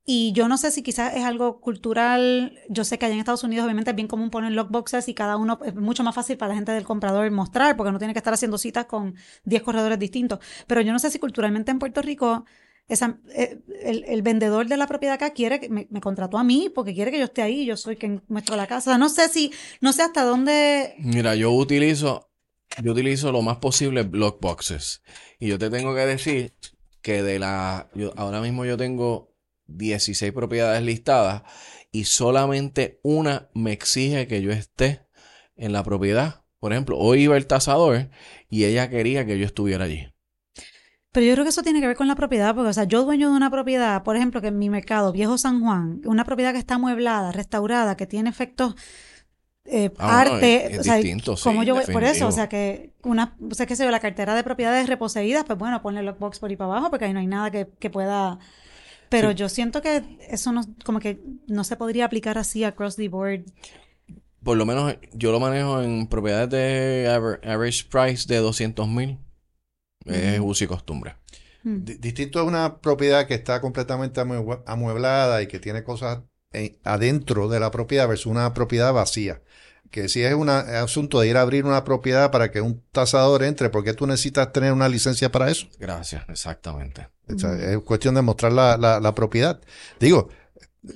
y 0.10 0.32
yo 0.32 0.48
no 0.48 0.58
sé 0.58 0.72
si 0.72 0.84
quizás 0.84 1.14
es 1.18 1.26
algo 1.26 1.60
cultural. 1.60 2.58
Yo 2.70 2.86
sé 2.86 2.98
que 2.98 3.06
allá 3.06 3.16
en 3.16 3.20
Estados 3.20 3.44
Unidos 3.44 3.66
obviamente 3.66 3.92
es 3.92 3.96
bien 3.96 4.08
común 4.08 4.30
poner 4.30 4.54
lockboxes 4.54 5.10
y 5.10 5.14
cada 5.14 5.36
uno 5.36 5.60
es 5.66 5.76
mucho 5.76 6.02
más 6.02 6.16
fácil 6.16 6.38
para 6.38 6.48
la 6.48 6.56
gente 6.56 6.72
del 6.72 6.86
comprador 6.86 7.30
mostrar 7.30 7.76
porque 7.76 7.92
no 7.92 8.00
tiene 8.00 8.14
que 8.14 8.20
estar 8.20 8.34
haciendo 8.34 8.58
citas 8.58 8.86
con 8.86 9.16
10 9.44 9.64
corredores 9.64 10.00
distintos. 10.00 10.40
Pero 10.66 10.80
yo 10.80 10.94
no 10.94 11.00
sé 11.00 11.12
si 11.12 11.20
culturalmente 11.20 11.72
en 11.72 11.80
Puerto 11.80 12.02
Rico 12.02 12.46
esa, 12.88 13.20
eh, 13.36 13.60
el, 13.84 14.22
vendedor 14.22 14.68
de 14.68 14.78
la 14.78 14.88
propiedad 14.88 15.16
acá 15.16 15.32
quiere 15.32 15.60
que 15.60 15.68
me, 15.68 15.88
contrató 16.00 16.38
a 16.38 16.46
mí 16.46 16.72
porque 16.74 16.94
quiere 16.94 17.12
que 17.12 17.20
yo 17.20 17.26
esté 17.26 17.42
ahí, 17.42 17.66
yo 17.66 17.76
soy 17.76 17.98
quien 17.98 18.24
muestro 18.30 18.56
la 18.56 18.66
casa. 18.66 18.98
No 18.98 19.10
sé 19.10 19.28
si, 19.28 19.52
no 19.82 19.92
sé 19.92 20.04
hasta 20.04 20.24
dónde. 20.24 20.96
Mira, 21.00 21.36
yo 21.36 21.52
utilizo, 21.52 22.30
yo 22.82 22.94
utilizo 22.94 23.34
lo 23.34 23.42
más 23.42 23.58
posible 23.58 24.08
lockboxes. 24.10 25.04
Y 25.38 25.50
yo 25.50 25.60
te 25.60 25.70
tengo 25.70 25.94
que 25.94 26.06
decir 26.06 26.54
que 27.02 27.24
de 27.24 27.40
la, 27.40 27.90
yo, 27.94 28.14
ahora 28.16 28.40
mismo 28.40 28.64
yo 28.64 28.78
tengo 28.78 29.36
16 29.68 30.32
propiedades 30.34 30.82
listadas 30.84 31.44
y 31.92 32.06
solamente 32.06 33.00
una 33.04 33.50
me 33.54 33.72
exige 33.72 34.28
que 34.28 34.42
yo 34.42 34.52
esté 34.52 35.08
en 35.56 35.74
la 35.74 35.84
propiedad. 35.84 36.44
Por 36.60 36.74
ejemplo, 36.74 36.98
hoy 36.98 37.24
iba 37.24 37.38
el 37.38 37.48
tasador 37.48 38.10
y 38.50 38.66
ella 38.66 38.90
quería 38.90 39.26
que 39.26 39.38
yo 39.38 39.46
estuviera 39.46 39.86
allí. 39.86 40.08
Pero 41.12 41.26
yo 41.26 41.34
creo 41.34 41.46
que 41.46 41.50
eso 41.50 41.64
tiene 41.64 41.82
que 41.82 41.88
ver 41.88 41.96
con 41.96 42.08
la 42.08 42.16
propiedad, 42.16 42.54
porque, 42.54 42.70
o 42.70 42.74
sea, 42.74 42.84
yo 42.84 43.04
dueño 43.04 43.32
de 43.32 43.38
una 43.38 43.50
propiedad, 43.50 44.04
por 44.04 44.16
ejemplo, 44.16 44.42
que 44.42 44.48
en 44.48 44.60
mi 44.60 44.70
mercado, 44.70 45.12
Viejo 45.12 45.38
San 45.38 45.62
Juan, 45.62 46.02
una 46.06 46.26
propiedad 46.26 46.52
que 46.52 46.60
está 46.60 46.76
amueblada, 46.76 47.32
restaurada, 47.32 47.98
que 47.98 48.06
tiene 48.06 48.30
efectos 48.30 48.76
eh, 49.66 49.92
ah, 49.98 50.22
arte, 50.22 50.78
o 50.80 50.84
sea, 50.84 51.02
como 51.44 51.64
yo 51.64 51.76
por 51.92 52.04
eso, 52.04 52.28
o 52.28 52.32
sea 52.32 52.48
que 52.48 52.94
una, 53.04 53.36
o 53.50 53.54
sea 53.54 53.66
que 53.66 53.76
se 53.76 53.86
ve 53.86 53.92
la 53.92 54.00
cartera 54.00 54.34
de 54.34 54.44
propiedades 54.44 54.88
reposeídas, 54.88 55.44
pues 55.44 55.60
bueno, 55.60 55.82
ponle 55.82 56.04
lockbox 56.04 56.40
por 56.40 56.50
ahí 56.50 56.56
para 56.56 56.72
abajo 56.72 56.90
porque 56.90 57.06
ahí 57.06 57.14
no 57.14 57.20
hay 57.20 57.28
nada 57.28 57.52
que, 57.52 57.68
que 57.80 57.90
pueda 57.90 58.40
pero 59.10 59.32
yo 59.32 59.50
siento 59.50 59.82
que 59.82 60.18
eso 60.30 60.52
no, 60.52 60.64
como 60.84 61.00
que 61.00 61.20
no 61.48 61.64
se 61.64 61.76
podría 61.76 62.06
aplicar 62.06 62.38
así 62.38 62.64
across 62.64 62.96
the 62.96 63.10
board. 63.10 63.46
Por 64.44 64.58
lo 64.58 64.66
menos 64.66 64.96
yo 65.14 65.32
lo 65.32 65.40
manejo 65.40 65.82
en 65.82 66.08
propiedades 66.08 66.50
de 66.50 67.40
average 67.44 67.86
price 67.90 68.28
de 68.28 68.38
200 68.38 68.88
mil. 68.88 69.20
Es 70.06 70.40
uso 70.40 70.64
y 70.64 70.68
costumbre. 70.68 71.16
Mm. 71.64 71.84
Distinto 72.00 72.40
a 72.40 72.44
una 72.44 72.80
propiedad 72.80 73.28
que 73.28 73.34
está 73.34 73.60
completamente 73.60 74.22
amueblada 74.66 75.42
y 75.42 75.48
que 75.48 75.60
tiene 75.60 75.84
cosas 75.84 76.20
adentro 76.84 77.50
de 77.50 77.60
la 77.60 77.72
propiedad 77.72 78.08
versus 78.08 78.28
una 78.28 78.54
propiedad 78.54 78.94
vacía 78.94 79.42
que 79.92 80.10
si 80.10 80.24
es 80.24 80.34
un 80.34 80.50
asunto 80.50 81.20
de 81.20 81.28
ir 81.28 81.38
a 81.38 81.42
abrir 81.42 81.66
una 81.66 81.84
propiedad 81.84 82.32
para 82.32 82.52
que 82.52 82.62
un 82.62 82.84
tasador 82.92 83.44
entre, 83.44 83.70
¿por 83.70 83.84
qué 83.84 83.94
tú 83.94 84.08
necesitas 84.08 84.52
tener 84.52 84.74
una 84.74 84.90
licencia 84.90 85.32
para 85.32 85.50
eso? 85.50 85.68
Gracias, 85.80 86.24
exactamente. 86.30 87.08
Es, 87.28 87.78
cuestión 87.80 88.16
de 88.16 88.22
mostrar 88.22 88.52
la, 88.52 88.78
la, 88.78 89.16
propiedad. 89.16 89.60
Digo, 90.00 90.30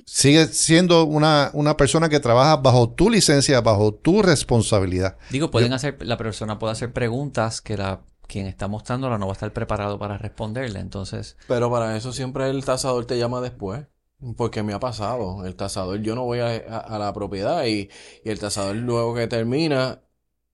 sigue 0.06 0.46
siendo 0.46 1.04
una, 1.04 1.50
una 1.52 1.76
persona 1.76 2.08
que 2.08 2.20
trabaja 2.20 2.56
bajo 2.56 2.90
tu 2.90 3.10
licencia, 3.10 3.60
bajo 3.60 3.94
tu 3.94 4.22
responsabilidad. 4.22 5.16
Digo, 5.30 5.50
pueden 5.50 5.72
hacer, 5.72 5.98
la 6.00 6.16
persona 6.16 6.58
puede 6.58 6.72
hacer 6.72 6.92
preguntas 6.92 7.60
que 7.60 7.76
la 7.76 8.00
quien 8.32 8.46
está 8.46 8.66
mostrándola 8.66 9.18
no 9.18 9.26
va 9.26 9.32
a 9.32 9.34
estar 9.34 9.52
preparado 9.52 9.98
para 9.98 10.16
responderle, 10.16 10.80
entonces... 10.80 11.36
Pero 11.48 11.70
para 11.70 11.94
eso 11.98 12.14
siempre 12.14 12.48
el 12.48 12.64
tasador 12.64 13.04
te 13.04 13.18
llama 13.18 13.42
después. 13.42 13.84
Porque 14.36 14.62
me 14.62 14.72
ha 14.72 14.80
pasado. 14.80 15.44
El 15.44 15.56
tasador, 15.56 16.00
yo 16.00 16.14
no 16.14 16.24
voy 16.24 16.40
a, 16.40 16.56
a, 16.56 16.98
la 16.98 17.12
propiedad 17.12 17.64
y, 17.66 17.88
y, 18.24 18.30
el 18.30 18.38
tasador 18.38 18.76
luego 18.76 19.14
que 19.14 19.26
termina 19.26 20.00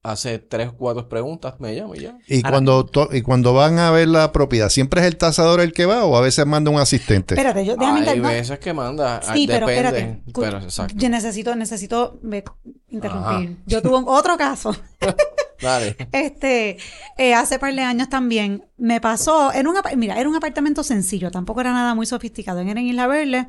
hace 0.03 0.39
tres, 0.39 0.71
cuatro 0.73 1.09
preguntas, 1.09 1.55
me 1.59 1.75
llama 1.75 1.97
y 1.97 2.01
ya. 2.01 2.19
Y 2.27 2.43
cuando, 2.43 2.89
y 3.13 3.23
cuando 3.23 3.53
van 3.53 3.79
a 3.79 3.91
ver 3.91 4.09
la 4.09 4.33
propiedad, 4.33 4.69
¿siempre 4.69 5.01
es 5.01 5.07
el 5.07 5.17
tasador 5.17 5.61
el 5.61 5.73
que 5.73 5.87
va 5.87 6.05
o 6.05 6.17
a 6.17 6.21
veces 6.21 6.47
manda 6.47 6.71
un 6.71 6.79
asistente? 6.79 7.35
Espérate, 7.35 7.65
yo 7.65 7.77
déjame 7.77 8.09
Hay 8.09 8.21
veces 8.21 8.59
que 8.59 8.73
manda, 8.73 9.21
sí, 9.23 9.47
pero 9.47 9.67
depende. 9.67 10.23
Pero, 10.35 10.59
exacto. 10.59 10.95
Yo 10.97 11.09
necesito, 11.09 11.55
necesito 11.55 12.21
interrumpir. 12.89 13.59
Yo 13.67 13.83
tuve 13.83 14.03
otro 14.07 14.37
caso. 14.37 14.75
Vale. 15.63 15.97
Este, 16.13 16.79
eh, 17.17 17.35
hace 17.35 17.59
par 17.59 17.75
de 17.75 17.83
años 17.83 18.09
también 18.09 18.65
me 18.77 19.01
pasó, 19.01 19.53
en 19.53 19.67
un, 19.67 19.77
mira, 19.97 20.19
era 20.19 20.29
un 20.29 20.37
apartamento 20.37 20.83
sencillo, 20.83 21.31
tampoco 21.31 21.61
era 21.61 21.73
nada 21.73 21.95
muy 21.95 22.07
sofisticado, 22.07 22.61
era 22.61 22.81
en 22.81 22.87
Isla 22.87 23.07
Verde. 23.07 23.49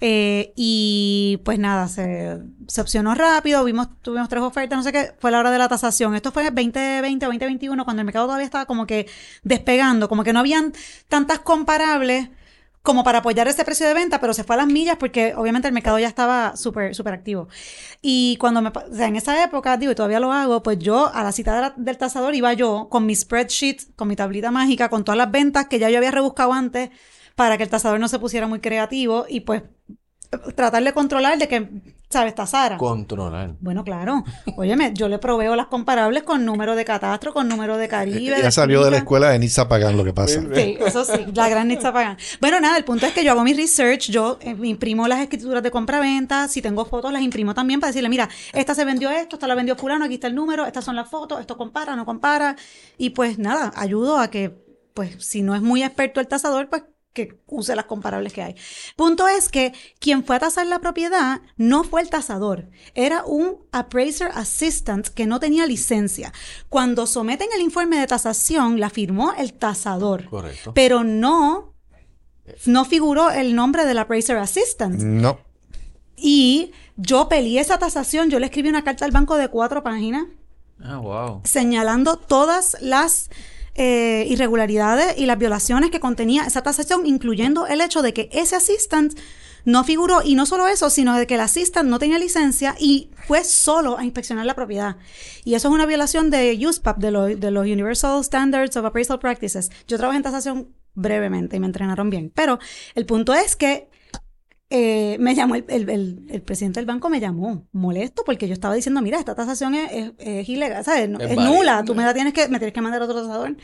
Eh, 0.00 0.52
y 0.56 1.40
pues 1.44 1.58
nada, 1.58 1.88
se, 1.88 2.38
se, 2.66 2.80
opcionó 2.80 3.14
rápido, 3.14 3.64
vimos, 3.64 3.88
tuvimos 4.02 4.28
tres 4.28 4.42
ofertas, 4.42 4.76
no 4.76 4.82
sé 4.82 4.92
qué, 4.92 5.12
fue 5.18 5.30
la 5.30 5.38
hora 5.38 5.50
de 5.50 5.58
la 5.58 5.68
tasación. 5.68 6.14
Esto 6.14 6.32
fue 6.32 6.44
2020 6.44 7.24
2021, 7.24 7.84
cuando 7.84 8.00
el 8.00 8.04
mercado 8.04 8.26
todavía 8.26 8.44
estaba 8.44 8.66
como 8.66 8.86
que 8.86 9.06
despegando, 9.44 10.08
como 10.08 10.24
que 10.24 10.32
no 10.32 10.40
habían 10.40 10.72
tantas 11.08 11.38
comparables 11.38 12.28
como 12.84 13.02
para 13.02 13.20
apoyar 13.20 13.48
ese 13.48 13.64
precio 13.64 13.86
de 13.86 13.94
venta, 13.94 14.20
pero 14.20 14.34
se 14.34 14.44
fue 14.44 14.56
a 14.56 14.58
las 14.58 14.66
millas 14.66 14.98
porque 14.98 15.32
obviamente 15.34 15.66
el 15.66 15.72
mercado 15.72 15.98
ya 15.98 16.06
estaba 16.06 16.54
súper, 16.54 16.94
súper 16.94 17.14
activo. 17.14 17.48
Y 18.02 18.36
cuando 18.38 18.60
me, 18.60 18.68
o 18.68 18.94
sea, 18.94 19.06
en 19.06 19.16
esa 19.16 19.42
época, 19.42 19.78
digo, 19.78 19.90
y 19.90 19.94
todavía 19.94 20.20
lo 20.20 20.32
hago, 20.32 20.62
pues 20.62 20.78
yo 20.78 21.10
a 21.14 21.24
la 21.24 21.32
cita 21.32 21.72
del 21.78 21.96
tasador 21.96 22.34
iba 22.34 22.52
yo 22.52 22.88
con 22.90 23.06
mi 23.06 23.16
spreadsheet, 23.16 23.96
con 23.96 24.06
mi 24.06 24.16
tablita 24.16 24.50
mágica, 24.50 24.90
con 24.90 25.02
todas 25.02 25.16
las 25.16 25.30
ventas 25.30 25.66
que 25.66 25.78
ya 25.78 25.88
yo 25.88 25.96
había 25.96 26.10
rebuscado 26.10 26.52
antes 26.52 26.90
para 27.36 27.56
que 27.56 27.62
el 27.62 27.70
tasador 27.70 27.98
no 27.98 28.08
se 28.08 28.18
pusiera 28.18 28.46
muy 28.46 28.60
creativo 28.60 29.24
y 29.30 29.40
pues 29.40 29.62
tratar 30.54 30.84
de 30.84 30.92
controlar 30.92 31.38
de 31.38 31.48
que, 31.48 31.93
¿sabes? 32.14 32.34
Tasara. 32.34 32.78
Controlar. 32.78 33.56
Bueno, 33.60 33.82
claro. 33.82 34.22
Óyeme, 34.56 34.92
yo 34.94 35.08
le 35.08 35.18
proveo 35.18 35.56
las 35.56 35.66
comparables 35.66 36.22
con 36.22 36.44
número 36.44 36.76
de 36.76 36.84
catastro, 36.84 37.34
con 37.34 37.48
número 37.48 37.76
de 37.76 37.88
Caribe. 37.88 38.36
Ya 38.40 38.52
salió 38.52 38.84
de 38.84 38.92
la 38.92 38.98
escuela 38.98 39.30
de 39.30 39.38
Nitza 39.40 39.68
Pagan 39.68 39.96
lo 39.96 40.04
que 40.04 40.12
pasa. 40.12 40.40
Sí, 40.54 40.78
eso 40.78 41.04
sí, 41.04 41.26
la 41.34 41.48
gran 41.48 41.66
Nitza 41.66 41.92
Pagan. 41.92 42.16
Bueno, 42.40 42.60
nada, 42.60 42.78
el 42.78 42.84
punto 42.84 43.04
es 43.06 43.12
que 43.12 43.24
yo 43.24 43.32
hago 43.32 43.42
mi 43.42 43.52
research, 43.52 44.10
yo 44.10 44.38
eh, 44.40 44.56
imprimo 44.62 45.08
las 45.08 45.20
escrituras 45.20 45.62
de 45.62 45.72
compra-venta, 45.72 46.46
si 46.46 46.62
tengo 46.62 46.84
fotos 46.84 47.12
las 47.12 47.22
imprimo 47.22 47.52
también 47.52 47.80
para 47.80 47.88
decirle, 47.88 48.08
mira, 48.08 48.28
esta 48.52 48.74
se 48.76 48.84
vendió 48.84 49.10
esto, 49.10 49.34
esta 49.34 49.48
la 49.48 49.56
vendió 49.56 49.74
fulano, 49.74 50.04
aquí 50.04 50.14
está 50.14 50.28
el 50.28 50.36
número, 50.36 50.66
estas 50.66 50.84
son 50.84 50.94
las 50.94 51.10
fotos, 51.10 51.40
esto 51.40 51.56
compara, 51.56 51.96
no 51.96 52.06
compara. 52.06 52.54
Y 52.96 53.10
pues 53.10 53.38
nada, 53.38 53.72
ayudo 53.74 54.18
a 54.18 54.28
que, 54.28 54.56
pues 54.94 55.16
si 55.18 55.42
no 55.42 55.56
es 55.56 55.62
muy 55.62 55.82
experto 55.82 56.20
el 56.20 56.28
tasador, 56.28 56.68
pues 56.68 56.84
que 57.14 57.40
use 57.46 57.74
las 57.74 57.86
comparables 57.86 58.32
que 58.32 58.42
hay. 58.42 58.56
Punto 58.96 59.26
es 59.28 59.48
que 59.48 59.72
quien 60.00 60.24
fue 60.24 60.36
a 60.36 60.40
tasar 60.40 60.66
la 60.66 60.80
propiedad 60.80 61.40
no 61.56 61.84
fue 61.84 62.02
el 62.02 62.10
tasador, 62.10 62.68
era 62.94 63.24
un 63.24 63.58
appraiser 63.72 64.30
assistant 64.34 65.08
que 65.08 65.26
no 65.26 65.40
tenía 65.40 65.64
licencia. 65.64 66.32
Cuando 66.68 67.06
someten 67.06 67.48
el 67.54 67.62
informe 67.62 67.98
de 67.98 68.06
tasación, 68.06 68.80
la 68.80 68.90
firmó 68.90 69.32
el 69.38 69.54
tasador. 69.54 70.28
Correcto. 70.28 70.74
Pero 70.74 71.04
no, 71.04 71.72
no 72.66 72.84
figuró 72.84 73.30
el 73.30 73.54
nombre 73.54 73.86
del 73.86 73.98
appraiser 73.98 74.36
assistant. 74.36 75.00
No. 75.00 75.38
Y 76.16 76.72
yo 76.96 77.28
peleé 77.28 77.60
esa 77.60 77.78
tasación, 77.78 78.28
yo 78.28 78.38
le 78.38 78.46
escribí 78.46 78.68
una 78.68 78.84
carta 78.84 79.04
al 79.04 79.12
banco 79.12 79.36
de 79.36 79.48
cuatro 79.48 79.82
páginas. 79.82 80.26
Ah, 80.82 80.98
wow. 80.98 81.42
Señalando 81.44 82.16
todas 82.16 82.76
las 82.80 83.30
eh, 83.74 84.26
irregularidades 84.28 85.18
y 85.18 85.26
las 85.26 85.38
violaciones 85.38 85.90
que 85.90 86.00
contenía 86.00 86.44
esa 86.44 86.62
tasación, 86.62 87.06
incluyendo 87.06 87.66
el 87.66 87.80
hecho 87.80 88.02
de 88.02 88.12
que 88.12 88.28
ese 88.32 88.56
assistant 88.56 89.18
no 89.64 89.82
figuró, 89.82 90.20
y 90.22 90.34
no 90.34 90.44
solo 90.44 90.68
eso, 90.68 90.90
sino 90.90 91.16
de 91.16 91.26
que 91.26 91.34
el 91.34 91.40
assistant 91.40 91.88
no 91.88 91.98
tenía 91.98 92.18
licencia 92.18 92.76
y 92.78 93.10
fue 93.26 93.44
solo 93.44 93.96
a 93.98 94.04
inspeccionar 94.04 94.44
la 94.44 94.54
propiedad. 94.54 94.96
Y 95.44 95.54
eso 95.54 95.68
es 95.68 95.74
una 95.74 95.86
violación 95.86 96.30
de 96.30 96.58
USPAP, 96.66 96.98
de, 96.98 97.36
de 97.36 97.50
los 97.50 97.64
Universal 97.64 98.22
Standards 98.22 98.76
of 98.76 98.84
Appraisal 98.84 99.18
Practices. 99.18 99.70
Yo 99.88 99.96
trabajé 99.96 100.18
en 100.18 100.22
tasación 100.22 100.68
brevemente 100.94 101.56
y 101.56 101.60
me 101.60 101.66
entrenaron 101.66 102.10
bien. 102.10 102.30
Pero 102.34 102.58
el 102.94 103.06
punto 103.06 103.34
es 103.34 103.56
que 103.56 103.88
eh, 104.76 105.18
me 105.20 105.36
llamó 105.36 105.54
el, 105.54 105.64
el, 105.68 106.42
presidente 106.42 106.80
del 106.80 106.86
banco, 106.86 107.08
me 107.08 107.20
llamó 107.20 107.68
molesto 107.70 108.24
porque 108.26 108.48
yo 108.48 108.54
estaba 108.54 108.74
diciendo, 108.74 109.00
mira, 109.02 109.20
esta 109.20 109.36
tasación 109.36 109.76
es, 109.76 110.10
es, 110.18 110.48
ilegal, 110.48 110.84
¿sabes? 110.84 111.08
Es, 111.20 111.36
nula, 111.36 111.84
tú 111.84 111.94
me 111.94 112.02
la 112.02 112.12
tienes 112.12 112.32
que, 112.32 112.48
me 112.48 112.58
tienes 112.58 112.74
que 112.74 112.80
mandar 112.80 113.00
otro 113.00 113.22
tasador. 113.22 113.56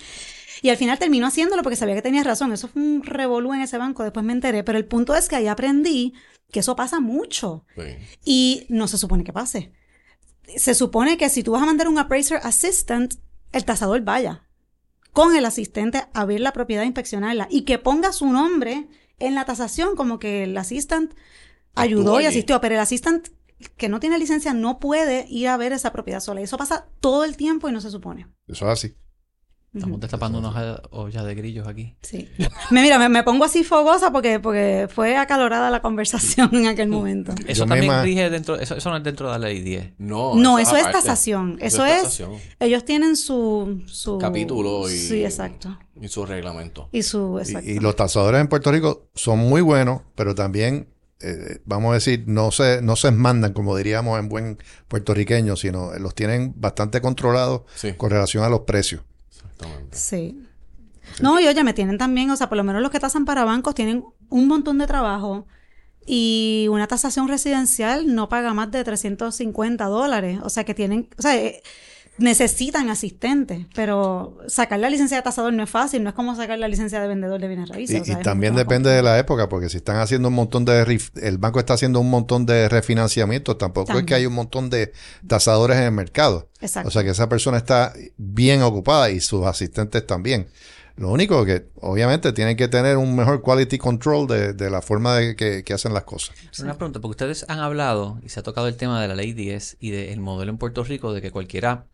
Y 0.63 0.69
al 0.69 0.77
final 0.77 1.01
terminó 1.01 1.27
haciéndolo 1.27 1.65
porque 1.65 1.75
sabía 1.75 1.97
que 1.97 2.03
tenía 2.03 2.23
razón. 2.23 2.53
Eso 2.53 2.69
fue 2.69 2.81
un 2.81 3.03
revolú 3.03 3.53
en 3.53 3.63
ese 3.63 3.77
banco, 3.77 4.05
después 4.05 4.25
me 4.25 4.33
enteré. 4.33 4.63
Pero 4.63 4.79
el 4.79 4.85
punto 4.85 5.17
es 5.17 5.29
que 5.29 5.35
ahí 5.35 5.49
aprendí 5.49 6.15
que 6.53 6.61
eso 6.61 6.77
pasa 6.77 7.01
mucho. 7.01 7.65
Y 8.25 8.67
no 8.69 8.87
se 8.87 8.97
supone 8.97 9.25
que 9.25 9.33
pase. 9.33 9.73
Se 10.57 10.75
supone 10.75 11.17
que 11.17 11.29
si 11.29 11.43
tú 11.43 11.51
vas 11.53 11.63
a 11.65 11.67
mandar 11.67 11.89
un 11.89 11.99
appraiser 11.99 12.39
assistant, 12.45 13.15
el 13.51 13.65
tasador 13.65 14.03
vaya 14.03 14.47
con 15.13 15.35
el 15.35 15.45
asistente 15.45 16.05
a 16.15 16.25
ver 16.25 16.41
la 16.41 16.53
propiedad, 16.53 16.85
a 16.85 16.87
inspeccionarla 16.87 17.49
y 17.51 17.63
que 17.63 17.81
ponga 17.81 18.13
su 18.13 18.27
nombre 18.33 18.87
en 19.21 19.35
la 19.35 19.45
tasación 19.45 19.95
como 19.95 20.19
que 20.19 20.45
el 20.45 20.57
assistant 20.57 21.15
ayudó 21.75 22.21
y 22.21 22.27
asistió, 22.27 22.61
pero 22.61 22.75
el 22.75 22.81
assistant 22.81 23.29
que 23.77 23.89
no 23.89 24.01
tiene 24.01 24.19
licencia 24.19 24.55
no 24.55 24.79
puede 24.79 25.27
ir 25.29 25.49
a 25.49 25.57
ver 25.57 25.73
esa 25.73 25.93
propiedad 25.93 26.21
sola. 26.21 26.41
Y 26.41 26.45
eso 26.45 26.57
pasa 26.57 26.89
todo 27.01 27.25
el 27.25 27.37
tiempo 27.37 27.69
y 27.69 27.73
no 27.73 27.81
se 27.81 27.91
supone. 27.91 28.27
Eso 28.49 28.67
es 28.67 28.73
así. 28.73 28.95
Estamos 29.73 30.01
destapando 30.01 30.41
unas 30.41 30.81
ollas 30.91 31.25
de 31.25 31.35
grillos 31.37 31.69
aquí. 31.69 31.95
Sí. 32.03 32.29
me, 32.71 32.83
mira, 32.83 33.09
me, 33.09 33.23
pongo 33.23 33.45
así 33.45 33.63
fogosa 33.63 34.11
porque, 34.11 34.41
porque 34.41 34.89
fue 34.93 35.17
acalorada 35.17 35.71
la 35.71 35.81
conversación 35.81 36.51
en 36.53 36.67
aquel 36.67 36.89
momento. 36.89 37.33
Eso 37.47 37.67
también 37.67 38.03
rige 38.03 38.31
dentro, 38.31 38.59
eso, 38.59 38.75
eso, 38.77 38.91
no 38.91 38.97
es 38.97 39.05
dentro 39.05 39.33
de 39.33 39.39
la 39.39 39.47
ley 39.47 39.61
10. 39.61 39.93
No, 39.99 40.35
no 40.35 40.59
eso, 40.59 40.77
es 40.77 40.91
tasación. 40.91 41.57
Eso, 41.61 41.87
es, 41.87 42.21
ellos 42.59 42.85
tienen 42.85 43.15
su, 43.15 43.83
su 43.87 44.19
capítulo 44.19 44.91
y, 44.91 44.97
sí, 44.97 45.25
exacto. 45.25 45.79
y 46.01 46.09
su 46.09 46.27
reglamento. 46.27 46.89
Y 46.91 47.05
su, 47.05 47.39
exacto. 47.39 47.71
Y, 47.71 47.79
los 47.79 47.95
tasadores 47.95 48.41
en 48.41 48.49
Puerto 48.49 48.73
Rico 48.73 49.09
son 49.15 49.39
muy 49.39 49.61
buenos, 49.61 50.03
pero 50.17 50.35
también 50.35 50.89
eh, 51.21 51.61
vamos 51.65 51.93
a 51.93 51.95
decir, 51.95 52.25
no 52.27 52.51
se, 52.51 52.83
no 52.83 52.97
se 52.97 53.13
mandan, 53.13 53.53
como 53.53 53.77
diríamos 53.77 54.19
en 54.19 54.29
buen 54.29 54.59
puertorriqueño, 54.89 55.55
sino 55.55 55.93
los 55.99 56.17
tienen 56.17 56.55
bastante 56.57 57.01
controlados 57.01 57.63
con 57.99 58.11
relación 58.11 58.43
a 58.43 58.49
los 58.49 58.61
precios. 58.63 59.03
Sí. 59.91 60.43
No, 61.21 61.41
y 61.41 61.47
oye, 61.47 61.65
me 61.65 61.75
tienen 61.75 61.99
también, 61.99 62.31
o 62.31 62.37
sea, 62.37 62.49
por 62.49 62.57
lo 62.57 62.65
menos 62.65 62.83
los 62.83 62.91
que 62.91 63.01
tasan 63.01 63.25
para 63.25 63.45
bancos 63.45 63.75
tienen 63.75 64.05
un 64.29 64.49
montón 64.49 64.79
de 64.79 64.87
trabajo 64.87 65.47
y 66.07 66.67
una 66.71 66.87
tasación 66.87 67.29
residencial 67.29 68.15
no 68.15 68.29
paga 68.29 68.55
más 68.55 68.71
de 68.71 68.85
350 68.85 69.85
dólares. 69.87 70.41
O 70.43 70.51
sea, 70.51 70.65
que 70.65 70.75
tienen, 70.75 71.09
o 71.19 71.23
sea, 71.23 71.37
eh, 71.37 71.63
necesitan 72.21 72.91
asistentes, 72.91 73.67
pero 73.75 74.39
sacar 74.47 74.79
la 74.79 74.91
licencia 74.91 75.17
de 75.17 75.23
tasador 75.23 75.53
no 75.53 75.63
es 75.63 75.71
fácil, 75.71 76.03
no 76.03 76.11
es 76.11 76.15
como 76.15 76.37
sacar 76.37 76.59
la 76.59 76.69
licencia 76.69 77.01
de 77.01 77.09
vendedor 77.09 77.41
de 77.41 77.49
bienes 77.49 77.69
raíces. 77.69 78.09
Y, 78.09 78.15
también 78.17 78.55
depende 78.55 78.91
de 78.91 79.03
la 79.03 79.19
época, 79.19 79.49
porque 79.49 79.69
si 79.69 79.79
están 79.79 79.97
haciendo 79.97 80.29
un 80.29 80.35
montón 80.35 80.65
de, 80.65 81.01
el 81.23 81.39
banco 81.39 81.59
está 81.59 81.75
haciendo 81.75 81.99
un 82.01 82.11
montón 82.11 82.47
de 82.47 82.69
refinanciamiento, 82.69 83.57
tampoco 83.57 83.99
es 83.99 84.05
que 84.05 84.15
hay 84.15 84.27
un 84.27 84.35
montón 84.35 84.71
de 84.71 84.93
tasadores 85.27 85.79
en 85.79 85.85
el 85.85 85.93
mercado. 85.93 86.49
Exacto. 86.61 86.89
O 86.89 86.91
sea 86.93 87.03
que 87.03 87.11
esa 87.11 87.29
persona 87.29 87.57
está 87.57 87.95
bien 88.19 88.63
ocupada 88.63 89.11
y 89.11 89.21
sus 89.21 89.47
asistentes 89.47 90.07
también. 90.07 90.49
Lo 90.97 91.11
único 91.11 91.47
que 91.47 91.71
obviamente 91.77 92.35
tienen 92.35 92.59
que 92.59 92.69
tener 92.69 92.99
un 92.99 93.17
mejor 93.17 93.41
quality 93.41 93.79
control 93.79 94.27
de, 94.27 94.71
la 94.71 94.83
forma 94.83 95.17
de 95.17 95.35
que, 95.35 95.73
hacen 95.73 95.95
las 95.95 96.05
cosas. 96.05 96.37
Una 96.59 96.77
pregunta, 96.77 97.01
porque 97.01 97.13
ustedes 97.13 97.47
han 97.49 97.61
hablado 97.61 98.21
y 98.23 98.29
se 98.29 98.41
ha 98.41 98.43
tocado 98.43 98.69
el 98.69 98.77
tema 98.77 99.01
de 99.01 99.09
la 99.09 99.15
ley 99.15 99.33
10 99.33 99.79
y 99.81 99.93
del 99.93 100.21
modelo 100.21 100.51
en 100.51 100.59
Puerto 100.59 100.85
Rico 100.85 101.15
de 101.15 101.23
que 101.23 101.31
cualquiera 101.31 101.87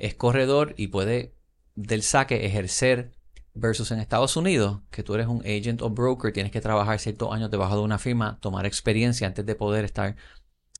es 0.00 0.14
corredor 0.14 0.74
y 0.76 0.88
puede 0.88 1.34
del 1.76 2.02
saque 2.02 2.46
ejercer 2.46 3.12
versus 3.54 3.90
en 3.90 4.00
Estados 4.00 4.36
Unidos, 4.36 4.80
que 4.90 5.02
tú 5.02 5.14
eres 5.14 5.26
un 5.26 5.40
agent 5.40 5.82
o 5.82 5.90
broker, 5.90 6.32
tienes 6.32 6.52
que 6.52 6.60
trabajar 6.60 6.98
ciertos 6.98 7.32
años 7.32 7.50
debajo 7.50 7.76
de 7.76 7.82
una 7.82 7.98
firma, 7.98 8.38
tomar 8.40 8.66
experiencia 8.66 9.26
antes 9.26 9.44
de 9.44 9.54
poder 9.54 9.84
estar 9.84 10.16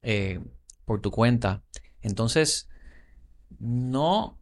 eh, 0.02 0.40
por 0.84 1.00
tu 1.00 1.10
cuenta. 1.10 1.62
Entonces, 2.00 2.68
no 3.58 4.38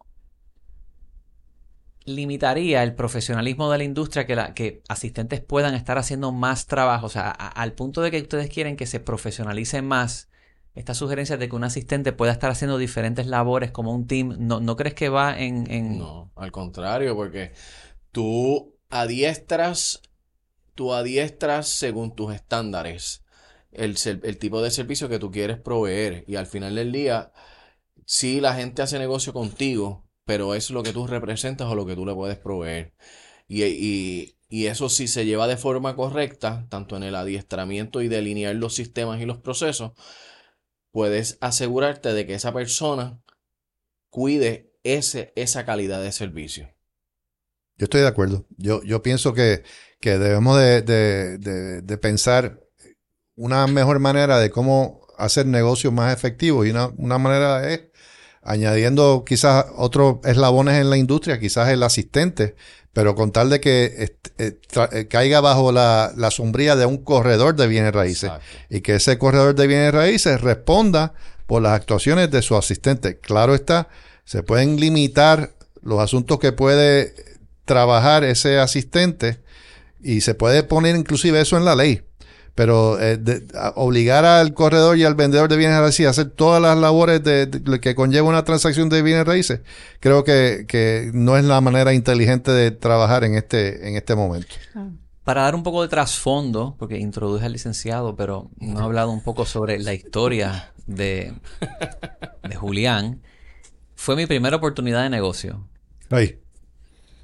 limitaría 2.05 2.83
el 2.83 2.95
profesionalismo 2.95 3.71
de 3.71 3.79
la 3.79 3.85
industria 3.85 4.27
que, 4.27 4.35
la, 4.35 4.55
que 4.55 4.83
asistentes 4.89 5.41
puedan 5.41 5.75
estar 5.75 5.99
haciendo 5.99 6.33
más 6.33 6.67
trabajo, 6.67 7.07
o 7.07 7.11
sea, 7.11 7.31
al 7.31 7.73
punto 7.73 8.01
de 8.01 8.11
que 8.11 8.23
ustedes 8.23 8.49
quieren 8.49 8.77
que 8.77 8.87
se 8.87 9.01
profesionalice 9.01 9.83
más 9.83 10.31
esta 10.79 10.95
sugerencia 10.95 11.37
de 11.37 11.49
que 11.49 11.57
un 11.57 11.65
asistente 11.65 12.13
pueda 12.13 12.31
estar 12.31 12.51
haciendo 12.51 12.79
diferentes 12.79 13.27
labores 13.27 13.73
como 13.73 13.93
un 13.93 14.07
team, 14.07 14.37
¿no, 14.39 14.61
no 14.61 14.77
crees 14.77 14.95
que 14.95 15.09
va 15.09 15.37
en, 15.37 15.99
No, 15.99 16.31
al 16.37 16.53
contrario, 16.53 17.17
porque 17.17 17.53
tú 18.13 18.77
adiestras, 18.89 20.01
tú 20.77 20.95
adiestras 20.95 21.69
según 21.69 22.15
tus 22.15 22.33
estándares 22.33 23.25
el, 23.73 23.97
el 24.23 24.39
tipo 24.39 24.63
de 24.63 24.71
servicio 24.71 25.09
que 25.09 25.19
tú 25.19 25.33
quieres 25.33 25.59
proveer. 25.59 26.25
Y 26.29 26.37
al 26.37 26.47
final 26.47 26.77
del 26.77 26.93
día, 26.93 27.33
si 28.07 28.41
la 28.41 28.55
gente 28.55 28.83
hace 28.83 29.01
negocio 29.01 29.33
contigo, 29.33 30.07
pero 30.25 30.55
es 30.55 30.71
lo 30.71 30.85
que 30.85 30.93
tú 30.93 31.09
representas 31.09 31.67
o 31.67 31.75
lo 31.75 31.87
que 31.87 31.97
tú 31.97 32.07
le 32.07 32.15
puedes 32.15 32.39
proveer. 32.39 32.95
Y, 33.49 33.65
y, 33.65 34.37
y, 34.49 34.67
eso 34.67 34.89
si 34.89 35.09
se 35.09 35.25
lleva 35.27 35.49
de 35.49 35.57
forma 35.57 35.97
correcta, 35.97 36.67
tanto 36.69 36.97
en 36.97 37.03
el 37.03 37.17
adiestramiento 37.17 38.01
y 38.01 38.09
delinear 38.09 38.55
los 38.55 38.75
sistemas 38.75 39.21
y 39.21 39.25
los 39.27 39.39
procesos, 39.39 39.93
puedes 40.91 41.39
asegurarte 41.41 42.13
de 42.13 42.27
que 42.27 42.35
esa 42.35 42.53
persona 42.53 43.21
cuide 44.11 44.73
ese, 44.83 45.33
esa 45.37 45.65
calidad 45.65 46.03
de 46.03 46.13
servicio. 46.13 46.73
Yo 47.77 47.85
estoy 47.85 48.01
de 48.01 48.09
acuerdo. 48.09 48.47
Yo, 48.57 48.83
yo 48.83 49.03
pienso 49.03 49.35
que, 49.35 49.63
que 50.01 50.19
debemos 50.19 50.59
de, 50.59 50.83
de, 50.83 51.39
de, 51.83 51.99
pensar 51.99 52.61
una 53.37 53.67
mejor 53.69 54.01
manera 54.01 54.39
de 54.39 54.51
cómo 54.51 55.07
hacer 55.17 55.47
negocios 55.47 55.93
más 55.93 56.13
efectivos 56.13 56.67
y 56.67 56.71
una, 56.71 56.89
una 56.97 57.19
manera 57.19 57.73
es 57.73 57.83
añadiendo 58.43 59.25
quizás 59.25 59.67
otros 59.77 60.19
eslabones 60.25 60.81
en 60.81 60.91
la 60.91 60.97
industria, 60.97 61.39
quizás 61.39 61.69
el 61.69 61.83
asistente, 61.83 62.57
pero 62.99 63.15
con 63.15 63.31
tal 63.31 63.49
de 63.49 63.61
que 63.61 64.11
eh, 64.39 64.59
eh, 64.93 65.07
caiga 65.07 65.41
bajo 65.41 65.71
la, 65.71 66.13
la, 66.17 66.33
sombría 66.33 66.75
de 66.75 66.85
un 66.85 66.97
corredor 66.97 67.55
de 67.55 67.69
bienes 67.69 67.93
raíces 67.93 68.33
y 68.69 68.81
que 68.81 68.97
ese 68.97 69.19
corredor 69.19 69.55
de 69.55 69.69
bienes 69.69 69.95
raíces 69.95 70.41
responda 70.41 71.15
por 71.47 71.63
las 71.63 71.75
actuaciones 71.75 72.29
de 72.33 72.43
su 72.43 72.57
asistente. 72.57 73.21
Claro 73.21 73.55
está, 73.55 73.87
se 74.25 74.43
pueden 74.43 74.81
limitar 74.81 75.53
los 75.81 76.01
asuntos 76.01 76.41
que 76.41 76.51
puede 76.51 77.15
trabajar 77.67 78.25
ese 78.25 78.59
asistente 78.59 79.39
y 80.03 80.23
se 80.23 80.35
puede 80.35 80.65
poner 80.65 80.97
inclusive 80.97 81.41
eso 81.41 81.57
en 81.57 81.65
la 81.65 81.77
ley. 81.77 82.03
Pero 82.59 83.01
eh, 83.01 83.21
obligar 83.77 84.25
al 84.25 84.53
corredor 84.53 84.99
y 84.99 85.05
al 85.05 85.15
vendedor 85.15 85.49
de 85.49 85.57
bienes 85.57 85.79
raíces 85.79 86.09
a 86.09 86.11
hacer 86.11 86.31
todas 86.31 86.61
las 86.61 86.77
labores 86.77 87.23
de, 87.23 87.49
que 87.81 87.95
conlleva 87.95 88.29
una 88.29 88.43
transacción 88.43 88.89
de 88.89 89.01
bienes 89.01 89.25
raíces, 89.25 89.61
creo 90.01 90.25
que, 90.25 91.09
no 91.15 91.37
es 91.37 91.45
la 91.45 91.61
manera 91.61 91.95
inteligente 91.95 92.51
de 92.51 92.73
trabajar 92.73 93.23
en 93.23 93.37
este, 93.37 93.89
en 93.89 93.95
este 93.95 94.17
momento. 94.17 94.57
Ah. 94.75 94.89
Para 95.23 95.43
dar 95.43 95.55
un 95.55 95.63
poco 95.63 95.83
de 95.83 95.89
trasfondo, 95.89 96.75
porque 96.81 96.99
introduje 96.99 97.47
al 97.47 97.53
licenciado, 97.53 98.17
pero 98.17 98.51
no 98.59 98.81
he 98.81 98.83
hablado 98.83 99.13
un 99.13 99.23
poco 99.23 99.47
sobre 99.47 99.79
la 99.79 99.95
historia 99.95 100.73
de, 100.89 101.35
de 102.43 102.57
Julián, 102.57 103.23
fue 103.95 104.17
mi 104.17 104.27
primera 104.27 104.57
oportunidad 104.57 105.05
de 105.05 105.11
negocio. 105.11 105.69
Ahí. 106.11 106.41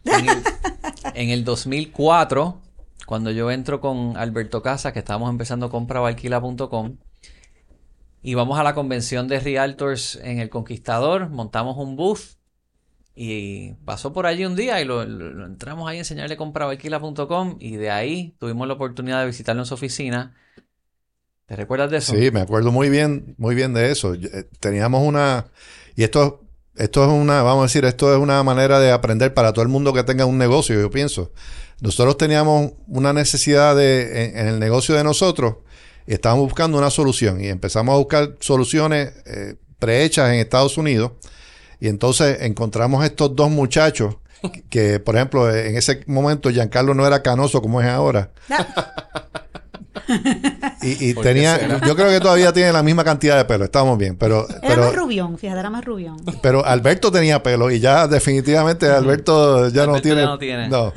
En 0.05 0.29
el, 0.29 0.43
en 1.15 1.31
el 1.31 1.45
2004 1.45 2.61
cuando 3.07 3.31
yo 3.31 3.51
entro 3.51 3.81
con 3.81 4.17
Alberto 4.17 4.63
Casa, 4.63 4.93
que 4.93 5.01
estábamos 5.01 5.31
empezando 5.31 5.71
compraoalquila.com, 5.71 6.97
y 8.23 8.35
vamos 8.35 8.59
a 8.59 8.63
la 8.63 8.75
convención 8.75 9.29
de 9.29 9.39
Realtors 9.39 10.17
en 10.23 10.39
El 10.39 10.49
Conquistador, 10.49 11.29
montamos 11.29 11.77
un 11.77 11.95
booth 11.97 12.39
y 13.15 13.75
pasó 13.85 14.13
por 14.13 14.27
allí 14.27 14.45
un 14.45 14.57
día 14.57 14.81
y 14.81 14.85
lo, 14.85 15.03
entramos 15.03 15.89
ahí 15.89 15.99
a 15.99 16.01
enseñarle 16.01 16.37
compraoalquila.com 16.37 17.57
y 17.61 17.77
de 17.77 17.91
ahí 17.91 18.35
tuvimos 18.39 18.67
la 18.67 18.75
oportunidad 18.75 19.21
de 19.21 19.27
visitarlo 19.27 19.63
en 19.63 19.67
su 19.67 19.75
oficina. 19.75 20.35
¿Te 21.47 21.55
recuerdas 21.55 21.91
de 21.91 21.99
eso? 21.99 22.15
Sí, 22.15 22.31
me 22.31 22.41
acuerdo 22.41 22.73
muy 22.73 22.89
bien, 22.89 23.35
muy 23.37 23.55
bien 23.55 23.75
de 23.75 23.93
eso. 23.93 24.15
Eh, 24.15 24.49
teníamos 24.59 25.07
una, 25.07 25.47
y 25.95 26.03
esto, 26.03 26.44
esto 26.77 27.05
es 27.05 27.11
una, 27.11 27.43
vamos 27.43 27.63
a 27.63 27.67
decir, 27.67 27.85
esto 27.85 28.13
es 28.13 28.19
una 28.19 28.43
manera 28.43 28.81
de 28.81 28.91
aprender 28.91 29.33
para 29.33 29.53
todo 29.53 29.63
el 29.63 29.69
mundo 29.69 29.93
que 29.93 30.03
tenga 30.03 30.27
un 30.27 30.39
negocio, 30.39 30.81
yo 30.81 30.91
pienso. 30.91 31.33
Nosotros 31.81 32.17
teníamos 32.17 32.73
una 32.89 33.13
necesidad 33.13 33.77
de, 33.77 34.33
en, 34.35 34.49
el 34.49 34.59
negocio 34.59 34.95
de 34.95 35.05
nosotros 35.05 35.57
y 36.07 36.15
estábamos 36.15 36.47
buscando 36.47 36.79
una 36.79 36.91
solución 36.91 37.43
y 37.43 37.49
empezamos 37.49 37.95
a 37.95 37.99
buscar 37.99 38.37
soluciones 38.41 39.13
eh, 39.27 39.55
prehechas 39.79 40.31
en 40.31 40.41
Estados 40.41 40.77
Unidos 40.79 41.13
y 41.81 41.89
entonces 41.89 42.39
encontramos 42.41 43.05
estos 43.05 43.35
dos 43.37 43.51
muchachos 43.51 44.17
que, 44.69 45.01
por 45.01 45.17
ejemplo, 45.17 45.55
en 45.55 45.77
ese 45.77 46.03
momento 46.07 46.51
Giancarlo 46.51 46.95
no 46.95 47.07
era 47.07 47.23
canoso 47.23 47.63
como 47.63 47.81
es 47.81 47.89
ahora. 47.89 48.31
Y, 50.83 51.15
tenía, 51.15 51.81
yo 51.87 51.97
creo 51.97 52.11
que 52.11 52.21
todavía 52.21 52.53
tiene 52.53 52.73
la 52.73 52.83
misma 52.83 53.05
cantidad 53.05 53.37
de 53.39 53.45
pelo, 53.45 53.65
estamos 53.65 53.97
bien, 53.97 54.17
pero... 54.17 54.47
Era 54.49 54.61
pero, 54.61 54.83
más 54.83 54.95
rubión, 54.95 55.39
fíjate, 55.39 55.61
era 55.61 55.71
más 55.71 55.85
rubión. 55.85 56.17
Pero 56.43 56.65
Alberto 56.65 57.11
tenía 57.11 57.43
pelo 57.43 57.71
y 57.71 57.81
ya 57.81 58.07
definitivamente 58.07 58.87
Alberto 58.89 59.69
ya 59.69 59.87
no 59.87 60.01
tiene... 60.01 60.23
no 60.23 60.39
tiene. 60.39 60.69
No. 60.69 60.93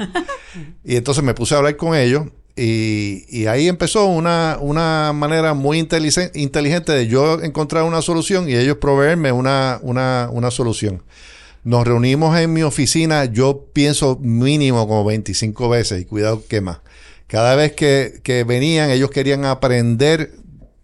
Y 0.84 0.96
entonces 0.96 1.24
me 1.24 1.34
puse 1.34 1.54
a 1.54 1.60
hablar 1.60 1.76
con 1.78 1.96
ellos 1.96 2.26
y, 2.56 3.26
y 3.30 3.46
ahí 3.46 3.68
empezó 3.68 4.06
una, 4.06 4.58
una 4.60 5.14
manera 5.14 5.54
muy 5.54 5.78
inteligente 5.78 6.92
de 6.92 7.08
yo 7.08 7.42
encontrar 7.42 7.84
una 7.84 8.02
solución 8.02 8.50
y 8.50 8.56
ellos 8.56 8.78
proveerme 8.78 9.32
una, 9.32 9.80
una, 9.84 10.30
una 10.32 10.50
solución. 10.50 11.04
Nos 11.64 11.86
reunimos 11.86 12.38
en 12.40 12.54
mi 12.54 12.64
oficina, 12.64 13.26
yo 13.26 13.66
pienso 13.74 14.18
mínimo 14.22 14.88
como 14.88 15.06
25 15.06 15.70
veces 15.70 16.02
y 16.02 16.06
cuidado 16.06 16.44
que 16.48 16.62
más 16.62 16.80
cada 17.28 17.56
vez 17.56 17.74
que, 17.74 18.46
venían, 18.48 18.90
ellos 18.90 19.12
querían 19.12 19.44
aprender 19.46 20.32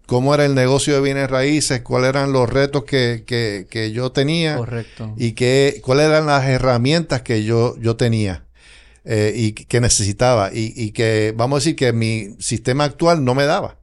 cómo 0.06 0.34
era 0.34 0.44
el 0.44 0.54
negocio 0.54 0.94
de 0.94 1.00
bienes 1.00 1.30
raíces, 1.30 1.80
cuáles 1.80 2.10
eran 2.10 2.32
los 2.32 2.48
retos 2.50 2.84
que, 2.84 3.90
yo 3.92 4.12
tenía. 4.12 4.56
Correcto. 4.56 5.14
Y 5.16 5.32
que, 5.32 5.80
cuáles 5.82 6.06
eran 6.06 6.26
las 6.26 6.44
herramientas 6.44 7.22
que 7.22 7.44
yo, 7.44 7.76
yo 7.78 7.96
tenía 7.96 8.44
eh, 9.04 9.32
y 9.34 9.52
que 9.52 9.80
necesitaba. 9.80 10.50
Y, 10.52 10.92
que, 10.92 11.32
vamos 11.34 11.56
a 11.56 11.60
decir, 11.60 11.76
que 11.76 11.92
mi 11.94 12.36
sistema 12.38 12.84
actual 12.84 13.24
no 13.24 13.34
me 13.34 13.46
daba. 13.46 13.78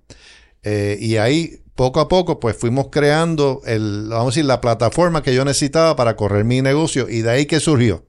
Eh, 0.61 0.99
y 1.01 1.17
ahí, 1.17 1.63
poco 1.73 1.99
a 1.99 2.07
poco, 2.07 2.39
pues 2.39 2.55
fuimos 2.55 2.89
creando, 2.91 3.61
el, 3.65 4.07
vamos 4.09 4.25
a 4.25 4.29
decir, 4.35 4.45
la 4.45 4.61
plataforma 4.61 5.23
que 5.23 5.33
yo 5.33 5.43
necesitaba 5.45 5.95
para 5.95 6.15
correr 6.15 6.45
mi 6.45 6.61
negocio. 6.61 7.09
Y 7.09 7.21
de 7.21 7.31
ahí 7.31 7.45
que 7.47 7.59
surgió. 7.59 8.05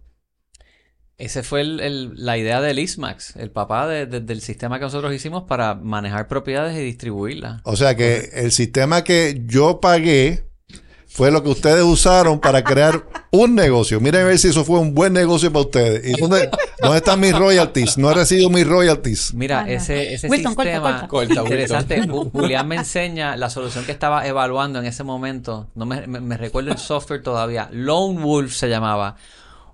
Ese 1.19 1.43
fue 1.43 1.63
la 1.65 2.39
idea 2.39 2.61
del 2.61 2.79
ISMAX, 2.79 3.37
el 3.37 3.51
papá 3.51 3.87
del 3.87 4.41
sistema 4.41 4.79
que 4.79 4.87
nosotros 4.87 5.15
hicimos 5.15 5.45
para 5.45 5.75
manejar 5.75 6.27
propiedades 6.27 6.77
y 6.77 6.83
distribuirlas. 6.83 7.61
O 7.65 7.77
sea 7.77 7.95
que 7.95 8.31
el 8.33 8.51
sistema 8.51 9.05
que 9.05 9.43
yo 9.47 9.81
pagué 9.81 10.45
fue 11.13 11.31
lo 11.31 11.43
que 11.43 11.51
ustedes 11.51 11.85
usaron 11.85 12.41
para 12.41 12.65
crear 12.65 13.05
un 13.31 13.55
negocio. 13.55 14.01
Miren 14.01 14.23
a 14.23 14.25
ver 14.25 14.39
si 14.39 14.49
eso 14.49 14.65
fue 14.65 14.79
un 14.79 14.95
buen 14.95 15.13
negocio 15.13 15.53
para 15.53 15.67
ustedes. 15.67 16.07
¿Y 16.07 16.19
dónde, 16.19 16.51
están 16.97 17.21
mis 17.21 17.37
royalties? 17.37 17.99
No 17.99 18.11
he 18.11 18.15
recibido 18.15 18.49
mis 18.49 18.67
royalties. 18.67 19.35
Mira, 19.35 19.69
ese, 19.69 20.15
ese 20.15 20.29
sistema 20.29 21.09
interesante. 21.45 22.03
Julián 22.33 22.67
me 22.67 22.77
enseña 22.77 23.37
la 23.37 23.51
solución 23.51 23.85
que 23.85 23.93
estaba 23.93 24.27
evaluando 24.27 24.79
en 24.79 24.87
ese 24.87 25.05
momento. 25.05 25.69
No 25.75 25.85
me, 25.85 26.07
me 26.07 26.37
recuerdo 26.39 26.73
el 26.73 26.79
software 26.79 27.23
todavía. 27.23 27.69
Lone 27.71 28.21
Wolf 28.21 28.55
se 28.55 28.69
llamaba 28.69 29.17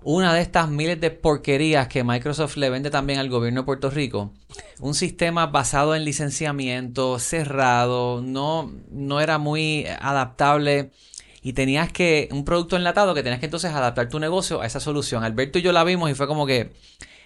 una 0.03 0.33
de 0.33 0.41
estas 0.41 0.69
miles 0.69 0.99
de 1.01 1.11
porquerías 1.11 1.87
que 1.87 2.03
Microsoft 2.03 2.57
le 2.57 2.69
vende 2.69 2.89
también 2.89 3.19
al 3.19 3.29
gobierno 3.29 3.61
de 3.61 3.65
Puerto 3.65 3.89
Rico. 3.89 4.31
Un 4.79 4.95
sistema 4.95 5.47
basado 5.47 5.95
en 5.95 6.05
licenciamiento, 6.05 7.19
cerrado, 7.19 8.21
no, 8.21 8.71
no 8.91 9.21
era 9.21 9.37
muy 9.37 9.85
adaptable 9.99 10.91
y 11.41 11.53
tenías 11.53 11.91
que, 11.91 12.29
un 12.31 12.45
producto 12.45 12.75
enlatado 12.75 13.13
que 13.13 13.23
tenías 13.23 13.39
que 13.39 13.47
entonces 13.47 13.71
adaptar 13.71 14.09
tu 14.09 14.19
negocio 14.19 14.61
a 14.61 14.65
esa 14.65 14.79
solución. 14.79 15.23
Alberto 15.23 15.59
y 15.59 15.61
yo 15.61 15.71
la 15.71 15.83
vimos 15.83 16.09
y 16.09 16.15
fue 16.15 16.27
como 16.27 16.45
que 16.45 16.73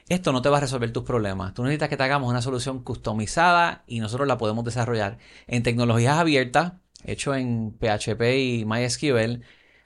esto 0.09 0.31
no 0.31 0.41
te 0.41 0.49
va 0.49 0.57
a 0.57 0.61
resolver 0.61 0.91
tus 0.91 1.03
problemas. 1.03 1.53
Tú 1.53 1.63
necesitas 1.63 1.89
que 1.89 1.97
te 1.97 2.03
hagamos 2.03 2.29
una 2.29 2.41
solución 2.41 2.83
customizada 2.83 3.83
y 3.87 3.99
nosotros 3.99 4.27
la 4.27 4.37
podemos 4.37 4.65
desarrollar 4.65 5.17
en 5.47 5.63
tecnologías 5.63 6.17
abiertas, 6.17 6.73
hecho 7.05 7.35
en 7.35 7.71
PHP 7.79 8.21
y 8.37 8.65
MySQL 8.65 9.43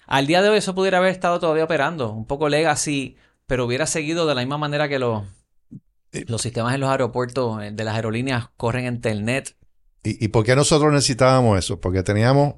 al 0.08 0.26
día 0.26 0.42
de 0.42 0.50
hoy 0.50 0.58
eso 0.58 0.74
pudiera 0.74 0.98
haber 0.98 1.12
estado 1.12 1.40
todavía 1.40 1.66
operando, 1.66 2.12
un 2.12 2.26
poco 2.26 2.50
legacy, 2.50 3.18
pero 3.46 3.66
hubiera 3.66 3.86
seguido 3.86 4.26
de 4.26 4.34
la 4.34 4.42
misma 4.42 4.58
manera 4.58 4.90
que 4.90 5.00
los, 5.00 5.24
los 6.28 6.42
sistemas 6.42 6.74
en 6.74 6.82
los 6.82 6.90
aeropuertos 6.90 7.62
eh, 7.62 7.72
de 7.72 7.84
las 7.84 7.96
aerolíneas 7.96 8.50
corren 8.58 8.86
en 8.86 9.02
Telnet. 9.02 9.56
¿Y, 10.04 10.24
¿Y 10.24 10.30
por 10.30 10.46
qué 10.46 10.56
nosotros 10.56 10.92
necesitábamos 10.92 11.60
eso? 11.60 11.80
Porque 11.80 12.04
teníamos 12.04 12.56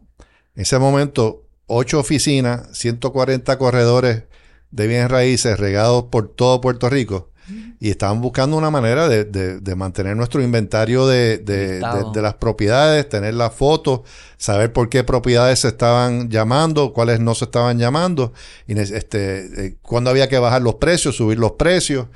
en 0.56 0.62
ese 0.62 0.80
momento 0.80 1.48
ocho 1.66 2.00
oficinas, 2.00 2.70
140 2.78 3.58
corredores 3.58 4.24
de 4.72 4.88
bienes 4.88 5.10
raíces 5.10 5.60
regados 5.60 6.06
por 6.06 6.34
todo 6.34 6.62
Puerto 6.62 6.90
Rico 6.90 7.32
y 7.80 7.90
estaban 7.90 8.22
buscando 8.22 8.58
una 8.58 8.70
manera 8.70 9.08
de, 9.08 9.76
mantener 9.76 10.16
nuestro 10.16 10.42
inventario 10.42 11.08
de, 11.08 11.80
las 12.16 12.34
propiedades, 12.36 13.08
tener 13.08 13.34
las 13.34 13.54
fotos, 13.54 14.02
saber 14.38 14.74
por 14.74 14.90
qué 14.90 15.04
propiedades 15.04 15.60
se 15.60 15.70
estaban 15.70 16.30
llamando, 16.30 16.94
cuáles 16.94 17.20
no 17.20 17.36
se 17.36 17.46
estaban 17.46 17.80
llamando, 17.80 18.34
y 18.68 18.78
este, 18.80 19.66
eh, 19.66 19.76
cuándo 19.82 20.10
había 20.10 20.28
que 20.28 20.40
bajar 20.40 20.62
los 20.62 20.76
precios, 20.76 21.16
subir 21.16 21.40
los 21.40 21.54
precios. 21.54 22.08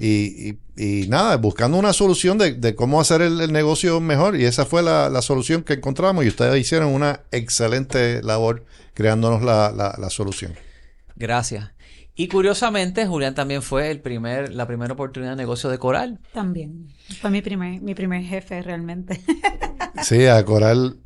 Y, 0.00 0.58
nada, 1.08 1.36
buscando 1.38 1.76
una 1.76 1.92
solución 1.92 2.38
de, 2.38 2.74
cómo 2.76 3.00
hacer 3.00 3.20
el, 3.20 3.52
negocio 3.52 4.00
mejor. 4.00 4.36
Y 4.36 4.44
esa 4.44 4.64
fue 4.64 4.82
la, 4.82 5.22
solución 5.22 5.64
que 5.64 5.72
encontramos. 5.74 6.24
Y 6.24 6.28
ustedes 6.28 6.60
hicieron 6.60 6.94
una 6.94 7.22
excelente 7.32 8.22
labor 8.22 8.64
creándonos 8.94 9.42
la, 9.42 9.72
la 9.98 10.10
solución. 10.10 10.54
Gracias. 11.16 11.70
Y 12.20 12.26
curiosamente, 12.26 13.06
Julián 13.06 13.36
también 13.36 13.62
fue 13.62 13.92
el 13.92 14.00
primer, 14.00 14.52
la 14.52 14.66
primera 14.66 14.92
oportunidad 14.92 15.30
de 15.30 15.36
negocio 15.36 15.70
de 15.70 15.78
Coral. 15.78 16.18
También. 16.34 16.88
Fue 17.20 17.30
mi 17.30 17.42
primer, 17.42 17.80
mi 17.80 17.94
primer 17.94 18.22
jefe 18.24 18.60
realmente. 18.60 19.20
Sí, 20.02 20.26
a 20.26 20.44
Coral. 20.44 20.96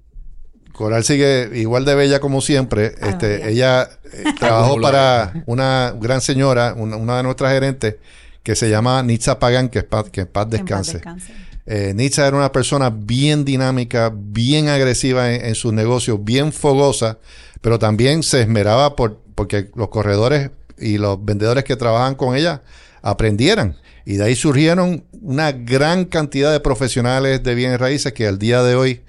Coral 0.73 1.05
sigue 1.05 1.51
igual 1.55 1.85
de 1.85 1.95
bella 1.95 2.19
como 2.19 2.41
siempre. 2.41 2.95
Ah, 3.03 3.11
este, 3.11 3.51
ella 3.51 3.89
eh, 4.11 4.25
trabajó 4.39 4.81
para 4.81 5.45
una 5.47 5.95
gran 6.01 6.23
señora, 6.23 6.75
una, 6.77 6.97
una 6.97 7.19
de 7.19 7.23
nuestras 7.25 7.53
gerentes, 7.53 7.97
que 8.43 8.55
se 8.57 8.71
llama 8.71 9.03
Nitza 9.03 9.39
Pagan, 9.39 9.69
que, 9.69 9.81
es 9.81 9.85
paz- 9.85 10.09
que 10.11 10.23
en 10.23 10.27
paz 10.29 10.45
en 10.45 10.51
descanse. 10.51 10.93
descanse. 10.95 11.35
Eh, 11.67 11.93
Nitza 11.95 12.27
era 12.27 12.37
una 12.39 12.53
persona 12.53 12.89
bien 12.91 13.45
dinámica, 13.45 14.11
bien 14.15 14.69
agresiva 14.69 15.31
en, 15.33 15.45
en 15.45 15.55
sus 15.55 15.75
negocios, 15.75 16.25
bien 16.25 16.53
fogosa, 16.53 17.19
pero 17.61 17.79
también 17.79 18.23
se 18.23 18.41
esmeraba 18.41 18.97
por 18.97 19.21
porque 19.35 19.71
los 19.75 19.89
corredores 19.89 20.51
y 20.79 20.99
los 20.99 21.25
vendedores 21.25 21.65
que 21.65 21.77
trabajan 21.77 22.15
con 22.15 22.37
ella 22.37 22.63
aprendieran. 23.03 23.77
Y 24.05 24.17
de 24.17 24.25
ahí 24.25 24.35
surgieron 24.35 25.05
una 25.21 25.53
gran 25.53 26.05
cantidad 26.05 26.53
de 26.53 26.61
profesionales 26.61 27.43
de 27.43 27.55
bienes 27.55 27.81
raíces 27.81 28.13
que 28.13 28.27
al 28.27 28.39
día 28.39 28.63
de 28.63 28.75
hoy 28.75 29.03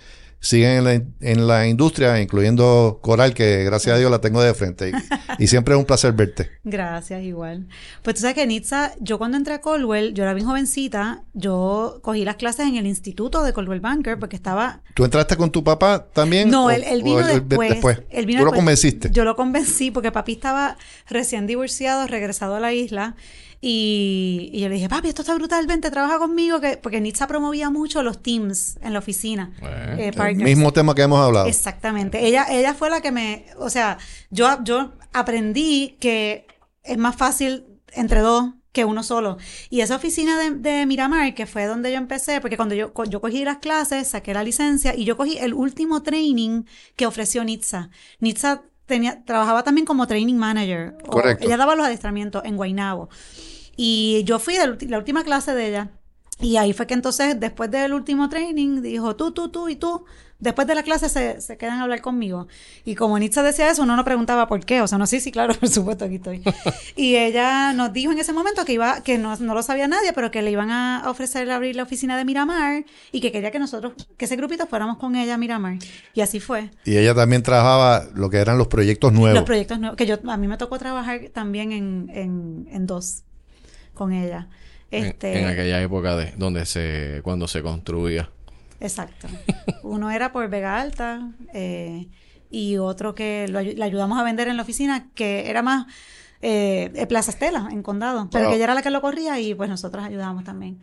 siguen 0.43 0.71
en 0.79 0.83
la, 0.83 0.93
en 1.21 1.47
la 1.47 1.67
industria, 1.67 2.21
incluyendo 2.21 2.99
Coral, 3.01 3.33
que 3.33 3.63
gracias 3.63 3.95
a 3.95 3.97
Dios 3.99 4.11
la 4.11 4.19
tengo 4.19 4.41
de 4.41 4.53
frente. 4.53 4.91
Y, 5.39 5.43
y 5.45 5.47
siempre 5.47 5.73
es 5.73 5.79
un 5.79 5.85
placer 5.85 6.11
verte. 6.11 6.51
Gracias, 6.65 7.23
igual. 7.23 7.67
Pues 8.01 8.15
tú 8.17 8.21
sabes 8.21 8.35
que 8.35 8.45
Nitza, 8.45 8.91
yo 8.99 9.17
cuando 9.17 9.37
entré 9.37 9.53
a 9.53 9.61
Colwell, 9.61 10.13
yo 10.13 10.23
era 10.23 10.33
bien 10.33 10.45
jovencita, 10.45 11.23
yo 11.33 11.99
cogí 12.03 12.25
las 12.25 12.35
clases 12.35 12.67
en 12.67 12.75
el 12.75 12.85
instituto 12.85 13.41
de 13.43 13.53
Colwell 13.53 13.79
Banker 13.79 14.19
porque 14.19 14.35
estaba... 14.35 14.81
¿Tú 14.93 15.05
entraste 15.05 15.37
con 15.37 15.49
tu 15.49 15.63
papá 15.63 16.07
también? 16.13 16.49
No, 16.49 16.65
¿O- 16.65 16.69
él, 16.69 17.03
vino 17.03 17.25
después. 17.25 18.01
Él 18.09 18.25
vino 18.25 18.39
Tú 18.41 18.45
lo 18.45 18.51
después. 18.51 18.59
convenciste. 18.59 19.09
Yo 19.11 19.23
lo 19.23 19.35
convencí 19.37 19.91
porque 19.91 20.11
papi 20.11 20.33
estaba 20.33 20.77
recién 21.09 21.47
divorciado, 21.47 22.05
regresado 22.05 22.55
a 22.55 22.59
la 22.59 22.73
isla. 22.73 23.15
Y, 23.65 24.49
y 24.51 24.59
yo 24.59 24.67
le 24.67 24.75
dije, 24.75 24.89
papi, 24.89 25.07
esto 25.07 25.21
está 25.21 25.33
brutal, 25.35 25.65
vente, 25.67 25.89
trabaja 25.89 26.19
conmigo. 26.19 26.59
Que, 26.59 26.75
porque 26.75 26.99
Nitza 26.99 27.27
promovía 27.27 27.69
mucho 27.69 28.03
los 28.03 28.21
teams 28.21 28.77
en 28.81 28.91
la 28.91 28.99
oficina. 28.99 29.53
Bueno, 29.61 29.75
eh, 29.97 30.11
El 30.17 30.35
mismo 30.35 30.73
tema 30.73 30.93
que 30.93 31.03
hemos 31.03 31.19
hablado. 31.19 31.47
Exactamente. 31.47 32.25
Ella, 32.27 32.45
ella 32.49 32.73
fue 32.73 32.89
la 32.89 32.99
que 32.99 33.13
me, 33.13 33.45
o 33.57 33.69
sea, 33.69 33.97
yo, 34.31 34.49
yo 34.65 34.91
aprendí 35.13 35.95
que 36.01 36.45
es 36.83 36.97
más 36.97 37.15
fácil 37.15 37.65
entre 37.93 38.19
dos 38.19 38.51
que 38.73 38.83
uno 38.83 39.01
solo. 39.01 39.37
Y 39.69 39.79
esa 39.79 39.95
oficina 39.95 40.37
de, 40.37 40.49
de 40.51 40.85
Miramar, 40.85 41.33
que 41.33 41.45
fue 41.45 41.65
donde 41.65 41.89
yo 41.91 41.97
empecé, 41.97 42.41
porque 42.41 42.57
cuando 42.57 42.75
yo, 42.75 42.91
yo 43.07 43.21
cogí 43.21 43.45
las 43.45 43.59
clases, 43.59 44.07
saqué 44.09 44.33
la 44.33 44.43
licencia 44.43 44.93
y 44.93 45.05
yo 45.05 45.15
cogí 45.15 45.37
el 45.37 45.53
último 45.53 46.03
training 46.03 46.63
que 46.97 47.05
ofreció 47.05 47.45
Nitza. 47.45 47.91
Nitza 48.19 48.63
tenía, 48.87 49.23
trabajaba 49.23 49.63
también 49.63 49.85
como 49.85 50.05
training 50.07 50.35
manager. 50.35 50.97
o- 51.05 51.11
Correcto. 51.11 51.45
ella 51.45 51.55
daba 51.55 51.75
los 51.75 51.85
adiestramientos 51.85 52.43
en 52.45 52.57
Guaynabo. 52.57 53.09
Y 53.75 54.23
yo 54.25 54.39
fui 54.39 54.55
de 54.55 54.87
la 54.87 54.97
última 54.97 55.23
clase 55.23 55.53
de 55.55 55.67
ella. 55.67 55.91
Y 56.39 56.57
ahí 56.57 56.73
fue 56.73 56.87
que 56.87 56.93
entonces, 56.93 57.39
después 57.39 57.69
del 57.71 57.93
último 57.93 58.27
training, 58.29 58.81
dijo, 58.81 59.15
tú, 59.15 59.31
tú, 59.31 59.49
tú 59.49 59.69
y 59.69 59.75
tú, 59.75 60.03
después 60.39 60.67
de 60.67 60.75
la 60.75 60.83
clase 60.83 61.07
se, 61.07 61.39
se 61.41 61.57
quedan 61.57 61.79
a 61.79 61.83
hablar 61.83 62.01
conmigo. 62.01 62.47
Y 62.83 62.95
como 62.95 63.17
Nitza 63.17 63.43
decía 63.43 63.69
eso, 63.69 63.83
uno 63.83 63.95
no 63.95 64.03
preguntaba 64.03 64.47
por 64.47 64.65
qué. 64.65 64.81
O 64.81 64.87
sea, 64.87 64.97
no, 64.97 65.07
sí, 65.07 65.19
sí, 65.19 65.31
claro, 65.31 65.53
por 65.59 65.69
supuesto, 65.69 66.05
aquí 66.05 66.15
estoy. 66.15 66.43
Y 66.95 67.15
ella 67.15 67.73
nos 67.73 67.93
dijo 67.93 68.11
en 68.11 68.19
ese 68.19 68.33
momento 68.33 68.65
que 68.65 68.73
iba, 68.73 69.01
que 69.01 69.17
no, 69.17 69.35
no 69.37 69.53
lo 69.53 69.63
sabía 69.63 69.87
nadie, 69.87 70.11
pero 70.13 70.31
que 70.31 70.41
le 70.41 70.51
iban 70.51 70.69
a 70.69 71.03
ofrecer 71.07 71.49
abrir 71.49 71.75
la 71.75 71.83
oficina 71.83 72.17
de 72.17 72.25
Miramar 72.25 72.85
y 73.11 73.21
que 73.21 73.31
quería 73.31 73.51
que 73.51 73.59
nosotros, 73.59 73.93
que 74.17 74.25
ese 74.25 74.35
grupito 74.35 74.67
fuéramos 74.67 74.97
con 74.97 75.15
ella 75.15 75.35
a 75.35 75.37
Miramar. 75.37 75.77
Y 76.13 76.21
así 76.21 76.39
fue. 76.39 76.71
Y 76.85 76.97
ella 76.97 77.15
también 77.15 77.41
trabajaba 77.41 78.03
lo 78.13 78.29
que 78.29 78.37
eran 78.37 78.57
los 78.57 78.67
proyectos 78.67 79.13
nuevos. 79.13 79.35
Los 79.35 79.45
proyectos 79.45 79.79
nuevos, 79.79 79.97
que 79.97 80.05
yo, 80.05 80.17
a 80.27 80.37
mí 80.37 80.47
me 80.47 80.57
tocó 80.57 80.77
trabajar 80.77 81.29
también 81.33 81.71
en, 81.71 82.11
en, 82.13 82.67
en 82.71 82.85
dos 82.85 83.23
con 83.93 84.11
ella. 84.13 84.47
Este, 84.91 85.39
en, 85.39 85.47
aquella 85.47 85.81
época 85.81 86.15
de 86.15 86.33
donde 86.37 86.65
se 86.65 87.21
cuando 87.23 87.47
se 87.47 87.61
construía. 87.63 88.29
Exacto. 88.79 89.27
Uno 89.83 90.11
era 90.11 90.31
por 90.31 90.47
Vega 90.49 90.79
Alta 90.79 91.31
eh, 91.53 92.07
y 92.51 92.77
otro 92.77 93.15
que 93.15 93.47
lo 93.49 93.61
le 93.61 93.83
ayudamos 93.83 94.19
a 94.19 94.23
vender 94.23 94.47
en 94.49 94.57
la 94.57 94.63
oficina, 94.63 95.07
que 95.15 95.49
era 95.49 95.61
más 95.63 95.87
eh, 96.41 96.91
eh, 96.93 97.07
Plaza 97.07 97.31
Estela, 97.31 97.69
en 97.71 97.81
Condado. 97.81 98.29
Pero 98.31 98.43
Wow. 98.45 98.51
que 98.51 98.55
ella 98.57 98.65
era 98.65 98.75
la 98.75 98.81
que 98.83 98.91
lo 98.91 99.01
corría 99.01 99.39
y 99.39 99.55
pues 99.55 99.69
nosotros 99.69 100.03
ayudábamos 100.03 100.43
también. 100.43 100.79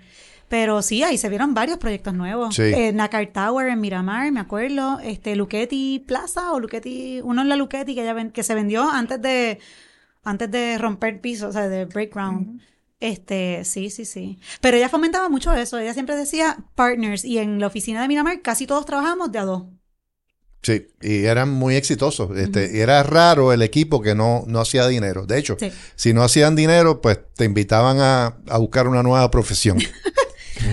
Pero 0.48 0.82
sí, 0.82 1.04
ahí 1.04 1.16
se 1.16 1.28
vieron 1.28 1.54
varios 1.54 1.78
proyectos 1.78 2.12
nuevos. 2.12 2.56
Sí. 2.56 2.62
Eh, 2.62 2.92
Nacar 2.92 3.24
Tower 3.28 3.68
en 3.68 3.80
Miramar, 3.80 4.32
me 4.32 4.40
acuerdo. 4.40 4.98
Este, 4.98 5.36
Luchetti 5.36 6.02
Plaza 6.04 6.50
o 6.52 6.58
Luchetti, 6.58 7.20
uno 7.22 7.42
en 7.42 7.48
la 7.48 7.54
Luchetti 7.54 7.94
que, 7.94 8.02
ella 8.02 8.14
ven- 8.14 8.32
que 8.32 8.42
se 8.42 8.56
vendió 8.56 8.90
antes 8.90 9.22
de, 9.22 9.60
antes 10.24 10.50
de 10.50 10.76
romper 10.78 11.20
piso, 11.20 11.46
o 11.48 11.52
sea, 11.52 11.68
de 11.68 11.84
break 11.84 12.12
ground. 12.12 12.60
Este, 13.00 13.64
sí, 13.64 13.88
sí, 13.90 14.04
sí. 14.04 14.38
Pero 14.60 14.76
ella 14.76 14.88
fomentaba 14.90 15.28
mucho 15.28 15.52
eso. 15.54 15.78
Ella 15.78 15.94
siempre 15.94 16.16
decía 16.16 16.58
partners. 16.74 17.24
Y 17.24 17.38
en 17.38 17.58
la 17.58 17.66
oficina 17.66 18.02
de 18.02 18.08
Miramar 18.08 18.42
casi 18.42 18.66
todos 18.66 18.84
trabajamos 18.84 19.32
de 19.32 19.38
a 19.38 19.44
dos. 19.44 19.64
Sí, 20.62 20.88
y 21.00 21.24
eran 21.24 21.48
muy 21.50 21.76
exitosos. 21.76 22.36
Este, 22.36 22.70
y 22.76 22.80
era 22.80 23.02
raro 23.02 23.54
el 23.54 23.62
equipo 23.62 24.02
que 24.02 24.14
no, 24.14 24.44
no 24.46 24.60
hacía 24.60 24.86
dinero. 24.86 25.24
De 25.24 25.38
hecho, 25.38 25.56
Sí. 25.58 25.72
si 25.96 26.12
no 26.12 26.22
hacían 26.22 26.54
dinero, 26.54 27.00
pues 27.00 27.18
te 27.34 27.46
invitaban 27.46 27.98
a, 28.00 28.36
a 28.46 28.58
buscar 28.58 28.86
una 28.86 29.02
nueva 29.02 29.30
profesión. 29.30 29.78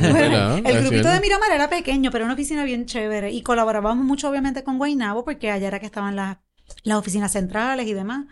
El 0.02 0.80
grupito 0.82 1.10
de 1.10 1.20
Miramar 1.22 1.52
era 1.54 1.70
pequeño, 1.70 2.12
pero 2.12 2.24
era 2.24 2.26
una 2.26 2.34
oficina 2.34 2.66
bien 2.66 2.86
chévere. 2.86 3.32
Y 3.32 3.42
colaborábamos 3.42 4.04
mucho, 4.04 4.30
obviamente, 4.30 4.64
con 4.66 4.78
Guaynabo, 4.78 5.24
porque 5.24 5.50
allá 5.50 5.68
era 5.68 5.80
que 5.80 5.86
estaban 5.86 6.18
las, 6.18 6.40
las 6.84 6.98
oficinas 6.98 7.32
centrales 7.32 7.88
y 7.88 7.94
demás. 7.94 8.26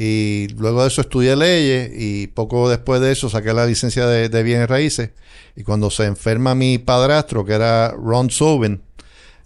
Y 0.00 0.46
luego 0.56 0.82
de 0.82 0.88
eso 0.88 1.00
estudié 1.00 1.34
leyes 1.34 1.90
y 1.92 2.28
poco 2.28 2.70
después 2.70 3.00
de 3.00 3.10
eso 3.10 3.28
saqué 3.28 3.52
la 3.52 3.66
licencia 3.66 4.06
de, 4.06 4.28
de 4.28 4.42
bienes 4.44 4.68
raíces. 4.68 5.10
Y 5.56 5.64
cuando 5.64 5.90
se 5.90 6.04
enferma 6.04 6.54
mi 6.54 6.78
padrastro, 6.78 7.44
que 7.44 7.54
era 7.54 7.90
Ron 7.90 8.30
Sobin, 8.30 8.80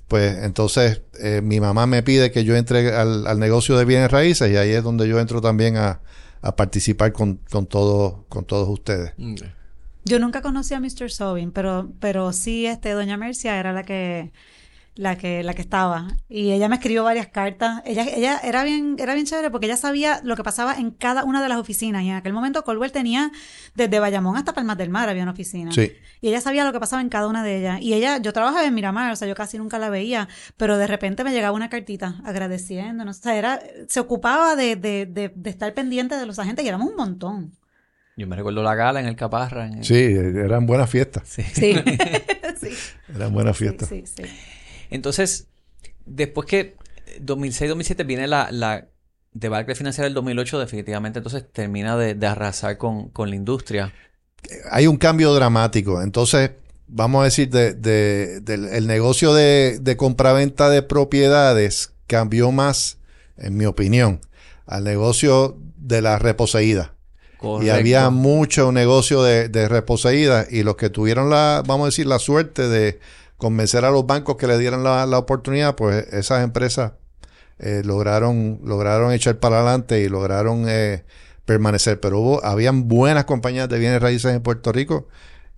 pues 0.09 0.45
entonces 0.45 1.01
eh, 1.21 1.41
mi 1.43 1.59
mamá 1.59 1.87
me 1.87 2.03
pide 2.03 2.31
que 2.31 2.45
yo 2.45 2.55
entre 2.55 2.95
al, 2.95 3.27
al 3.27 3.39
negocio 3.39 3.79
de 3.79 3.87
bienes 3.87 4.11
raíces 4.11 4.53
y 4.53 4.59
ahí 4.59 4.73
es 4.73 4.85
donde 4.85 5.09
yo 5.09 5.19
entro 5.19 5.41
también 5.41 5.79
a, 5.79 6.01
a 6.43 6.55
participar 6.55 7.15
con, 7.15 7.41
con, 7.51 7.65
todo, 7.65 8.27
con 8.29 8.45
todos 8.45 8.69
ustedes. 8.69 9.15
Yo 10.05 10.19
nunca 10.19 10.43
conocí 10.43 10.75
a 10.75 10.81
Mr. 10.81 11.11
Sobin, 11.11 11.51
pero, 11.51 11.91
pero 11.99 12.31
sí, 12.35 12.67
este, 12.67 12.91
Doña 12.91 13.17
Mercia 13.17 13.59
era 13.59 13.73
la 13.73 13.85
que, 13.85 14.33
la 14.95 15.17
que, 15.17 15.43
la 15.43 15.55
que 15.55 15.63
estaba. 15.63 16.09
Y 16.29 16.53
ella 16.53 16.69
me 16.69 16.77
escribió 16.77 17.03
varias 17.05 17.29
cartas. 17.29 17.81
Ella, 17.87 18.05
ella 18.05 18.39
era 18.45 18.63
bien, 18.65 18.97
era 18.99 19.15
bien 19.15 19.25
chévere 19.27 19.51
porque 19.51 19.67
ella 19.67 19.77
sabía 19.79 20.21
lo 20.23 20.37
que 20.37 20.43
pasaba 20.43 20.75
en 20.75 20.91
cada 20.91 21.25
una 21.25 21.43
de 21.43 21.49
las 21.49 21.59
oficinas. 21.59 22.03
Y 22.03 22.11
en 22.11 22.17
aquel 22.17 22.33
momento 22.35 22.63
Colwell 22.65 22.93
tenía, 22.93 23.31
desde 23.75 23.99
Bayamón 24.01 24.37
hasta 24.37 24.53
Palmas 24.53 24.77
del 24.77 24.91
Mar 24.91 25.09
había 25.09 25.23
una 25.23 25.33
oficina. 25.33 25.73
Sí. 25.73 25.93
Y 26.21 26.29
ella 26.29 26.41
sabía 26.41 26.65
lo 26.65 26.73
que 26.73 26.81
pasaba 26.81 27.01
en 27.01 27.09
cada 27.09 27.27
una 27.27 27.43
de 27.43 27.59
ellas. 27.59 27.81
Y 27.81 27.95
ella, 27.95 28.19
yo 28.19 28.33
trabajaba 28.33 28.65
en 28.67 28.75
Miramar, 28.75 29.11
o 29.13 29.17
sea, 29.17 29.27
yo 29.27 29.35
casi 29.35 29.57
nunca 29.59 29.79
la 29.79 29.89
veía, 29.89 30.29
pero 30.59 30.77
de 30.77 30.87
repente 30.87 31.25
me 31.25 31.33
llegaba 31.33 31.57
una 31.57 31.71
cartita 31.71 32.17
agradeciéndonos. 32.25 33.19
O 33.19 33.23
sea, 33.23 33.37
era, 33.37 33.61
se 33.89 33.99
ocupaba 34.01 34.57
de, 34.57 34.77
de, 34.77 35.07
de, 35.07 35.33
de 35.35 35.51
estar 35.51 35.73
pendiente 35.75 36.17
de 36.17 36.27
los 36.27 36.39
agentes 36.39 36.65
y 36.65 36.69
éramos 36.69 36.91
un 36.91 36.97
montón. 36.97 37.53
Yo 38.15 38.27
me 38.27 38.37
recuerdo 38.37 38.63
la 38.63 38.75
gala 38.75 39.01
en 39.01 39.07
el 39.07 39.17
Caparra. 39.17 39.67
en 39.67 39.79
el- 39.79 39.85
Sí, 39.85 39.95
eran 39.95 40.67
buenas 40.67 40.91
fiestas. 40.91 41.27
Sí. 41.27 41.43
Sí. 41.43 41.75
sí. 42.61 42.69
Eran 43.17 43.33
buenas 43.33 43.57
fiestas. 43.57 43.89
Sí, 43.89 44.05
sí, 44.07 44.23
sí. 44.25 44.31
Entonces, 44.93 45.49
después 46.07 46.47
que 46.47 46.77
2006-2007 47.21 48.07
viene 48.07 48.27
la, 48.29 48.49
la 48.53 48.89
debacle 49.33 49.75
financiera 49.75 50.05
del 50.07 50.15
2008, 50.15 50.59
definitivamente 50.61 51.19
entonces 51.21 51.45
termina 51.53 51.97
de, 51.97 52.15
de 52.15 52.27
arrasar 52.27 52.79
con, 52.79 53.09
con 53.11 53.31
la 53.31 53.37
industria. 53.37 53.93
hay 54.71 54.87
un 54.87 54.97
cambio 54.97 55.35
dramático. 55.35 56.03
Entonces, 56.03 56.53
vamos 56.89 57.23
a 57.23 57.25
decir, 57.25 57.49
de, 57.51 57.75
de- 57.75 58.41
del 58.41 58.67
el 58.67 58.87
negocio 58.87 59.35
de, 59.35 59.79
de 59.81 59.97
compraventa 59.97 60.69
de 60.71 60.83
propiedades 60.83 61.93
cambió 62.07 62.53
más, 62.53 62.99
en 63.37 63.57
mi 63.57 63.67
opinión, 63.67 64.21
al 64.67 64.85
negocio 64.85 65.57
de 65.77 66.03
la 66.03 66.19
reposeída. 66.19 66.95
Y 67.61 67.71
había 67.71 68.11
mucho 68.11 68.71
negocio 68.71 69.23
de, 69.25 69.49
de 69.49 69.69
reposeídas 69.69 70.47
y 70.53 70.63
los 70.63 70.77
que 70.77 70.91
tuvieron 70.91 71.29
la, 71.29 71.65
vamos 71.67 71.85
a 71.85 71.89
decir, 71.89 72.07
la 72.07 72.21
suerte 72.21 72.69
de 72.69 73.01
convencer 73.43 73.85
a 73.85 73.91
los 73.91 74.07
bancos 74.07 74.37
que 74.37 74.47
le 74.47 74.57
dieran 74.57 74.85
la, 74.85 75.05
la 75.05 75.19
oportunidad, 75.19 75.75
pues 75.75 76.07
esas 76.13 76.45
empresas 76.45 76.93
eh, 77.59 77.83
lograron, 77.85 78.61
lograron 78.63 79.13
echar 79.13 79.41
para 79.41 79.57
adelante 79.57 80.01
y 80.01 80.09
lograron 80.09 80.67
eh, 80.69 81.05
permanecer. 81.45 81.99
Pero 81.99 82.21
hubo, 82.21 82.45
habían 82.45 82.87
buenas 82.87 83.25
compañías 83.25 83.69
de 83.69 83.81
bienes 83.81 84.01
raíces 84.01 84.33
en 84.33 84.45
Puerto 84.45 84.71
Rico, 84.71 85.09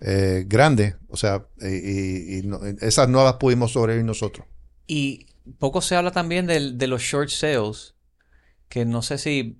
eh, 0.01 0.45
grandes, 0.47 0.95
o 1.09 1.15
sea, 1.15 1.45
y, 1.61 2.41
esas 2.81 3.07
no 3.07 3.23
las 3.23 3.33
pudimos 3.33 3.73
sobrevivir 3.73 4.03
nosotros. 4.03 4.47
Y 4.87 5.27
poco 5.59 5.79
se 5.79 5.95
habla 5.95 6.09
también 6.09 6.47
de, 6.47 6.71
de 6.71 6.87
los 6.87 7.03
short 7.03 7.29
sales, 7.29 7.93
que 8.67 8.83
no 8.83 9.03
sé 9.03 9.19
si 9.19 9.59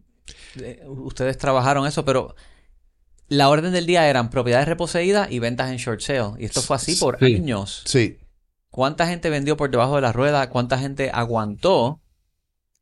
ustedes 0.88 1.38
trabajaron 1.38 1.86
eso, 1.86 2.04
pero 2.06 2.36
la 3.28 3.50
orden 3.50 3.74
del 3.74 3.86
día 3.86 4.08
eran 4.08 4.30
propiedades 4.30 4.68
reposeídas 4.68 5.32
y 5.32 5.40
ventas 5.40 5.72
en 5.72 5.78
short 5.78 6.02
sale. 6.02 6.34
Y 6.38 6.46
esto 6.46 6.62
fue 6.62 6.76
así 6.76 6.96
por 6.96 7.24
años. 7.24 7.84
Sí. 7.86 8.20
¿Cuánta 8.70 9.08
gente 9.08 9.30
vendió 9.30 9.58
por 9.58 9.72
debajo 9.72 9.96
de 9.96 10.02
la 10.02 10.12
rueda? 10.12 10.50
¿Cuánta 10.50 10.78
gente 10.78 11.10
aguantó? 11.14 12.02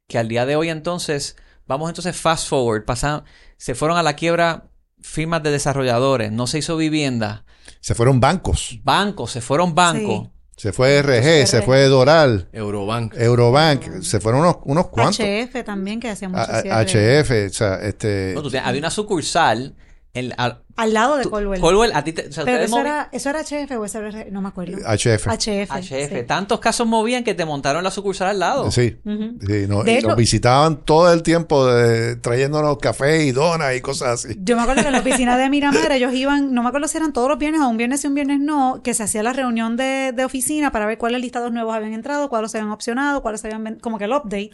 Que 0.07 0.17
al 0.17 0.27
día 0.27 0.45
de 0.45 0.55
hoy 0.55 0.69
entonces, 0.69 1.37
vamos 1.65 1.89
entonces 1.89 2.15
fast 2.15 2.47
forward, 2.47 2.83
pasaron, 2.83 3.23
se 3.57 3.75
fueron 3.75 3.97
a 3.97 4.03
la 4.03 4.15
quiebra 4.15 4.69
firmas 4.99 5.43
de 5.43 5.51
desarrolladores, 5.51 6.31
no 6.31 6.47
se 6.47 6.59
hizo 6.59 6.77
vivienda. 6.77 7.45
Se 7.79 7.95
fueron 7.95 8.19
bancos. 8.19 8.79
Bancos, 8.83 9.31
se 9.31 9.41
fueron 9.41 9.75
bancos. 9.75 10.29
Se 10.57 10.71
fue 10.71 11.01
RG, 11.01 11.47
se 11.47 11.61
fue 11.61 11.85
Doral. 11.85 12.47
Eurobank. 12.53 13.15
Eurobank. 13.15 14.01
Se 14.01 14.19
fueron 14.19 14.41
unos, 14.41 14.57
unos 14.63 14.87
cuantos. 14.87 15.19
HF 15.19 15.63
también, 15.65 15.99
que 15.99 16.09
hacía 16.09 16.29
mucho 16.29 16.41
HF, 16.41 17.31
o 17.49 17.53
sea, 17.53 17.75
este... 17.81 18.35
había 18.63 18.79
una 18.79 18.91
sucursal 18.91 19.75
al, 20.15 20.93
lado 20.93 21.17
de 21.17 21.25
Colwell. 21.25 21.59
Colwell, 21.59 21.91
a 21.91 22.03
ti 22.03 22.13
te, 22.13 22.29
Pero 22.45 22.63
eso 22.63 22.79
era, 22.79 23.09
eso 23.11 23.31
era, 23.31 23.41
HF 23.41 23.71
o 23.79 23.85
eso 23.85 23.99
era, 23.99 24.25
no 24.29 24.43
me 24.43 24.49
acuerdo. 24.49 24.77
HF. 24.77 25.27
HF. 25.27 25.71
HF. 25.71 26.27
Tantos 26.27 26.59
casos 26.59 26.85
movían 26.85 27.23
que 27.23 27.33
te 27.33 27.45
montaron 27.45 27.83
la 27.83 27.89
sucursal 27.89 28.27
al 28.27 28.39
lado. 28.39 28.69
Sí. 28.69 28.95
sí 29.03 29.65
no, 29.67 29.83
y 29.87 30.01
nos 30.03 30.15
visitaban 30.15 30.77
todo 30.85 31.11
el 31.11 31.23
tiempo 31.23 31.65
de, 31.65 32.15
trayéndonos 32.17 32.77
café 32.77 33.25
y 33.25 33.31
donas 33.31 33.75
y 33.75 33.81
cosas 33.81 34.25
así. 34.25 34.37
Yo 34.39 34.55
me 34.55 34.61
acuerdo 34.61 34.83
que 34.83 34.89
en 34.89 34.93
la 34.93 34.99
oficina 35.01 35.35
de 35.35 35.49
Miramar 35.49 35.91
ellos 35.91 36.13
iban, 36.13 36.53
no 36.53 36.61
me 36.61 36.67
acuerdo 36.67 36.87
si 36.87 36.97
eran 36.97 37.11
todos 37.11 37.27
los 37.27 37.39
viernes 37.39 37.61
o 37.61 37.67
un 37.67 37.77
viernes 37.77 38.03
y 38.03 38.07
un 38.07 38.13
viernes 38.13 38.39
no, 38.39 38.81
que 38.83 38.93
se 38.93 39.01
hacía 39.01 39.23
la 39.23 39.33
reunión 39.33 39.77
de, 39.77 40.11
de 40.15 40.25
oficina 40.25 40.71
para 40.71 40.85
ver 40.85 40.99
cuáles 40.99 41.21
listados 41.21 41.51
nuevos 41.51 41.73
habían 41.73 41.93
entrado, 41.93 42.29
cuáles 42.29 42.51
se 42.51 42.59
habían 42.59 42.71
opcionado, 42.71 43.23
cuáles 43.23 43.41
se 43.41 43.47
habían, 43.47 43.79
como 43.79 43.97
que 43.97 44.03
el 44.03 44.11
update. 44.11 44.51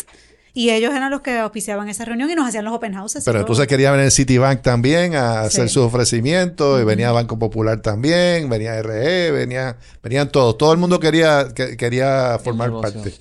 Y 0.53 0.71
ellos 0.71 0.93
eran 0.93 1.12
los 1.12 1.21
que 1.21 1.38
auspiciaban 1.38 1.89
esa 1.89 2.05
reunión 2.05 2.29
y 2.29 2.35
nos 2.35 2.47
hacían 2.47 2.65
los 2.65 2.73
open 2.73 2.93
houses. 2.93 3.23
Pero 3.23 3.39
entonces 3.39 3.67
quería 3.67 3.91
venir 3.91 4.12
Citibank 4.12 4.62
también 4.62 5.15
a 5.15 5.41
hacer 5.41 5.69
sus 5.69 5.83
ofrecimientos, 5.83 6.81
y 6.81 6.83
venía 6.83 7.12
Banco 7.12 7.38
Popular 7.38 7.81
también, 7.81 8.49
venía 8.49 8.81
RE, 8.81 9.31
venía, 9.31 9.77
venían 10.01 10.31
todos. 10.31 10.57
Todo 10.57 10.71
el 10.73 10.79
mundo 10.79 10.99
quería, 10.99 11.47
quería 11.53 12.39
formar 12.43 12.71
parte. 12.81 13.13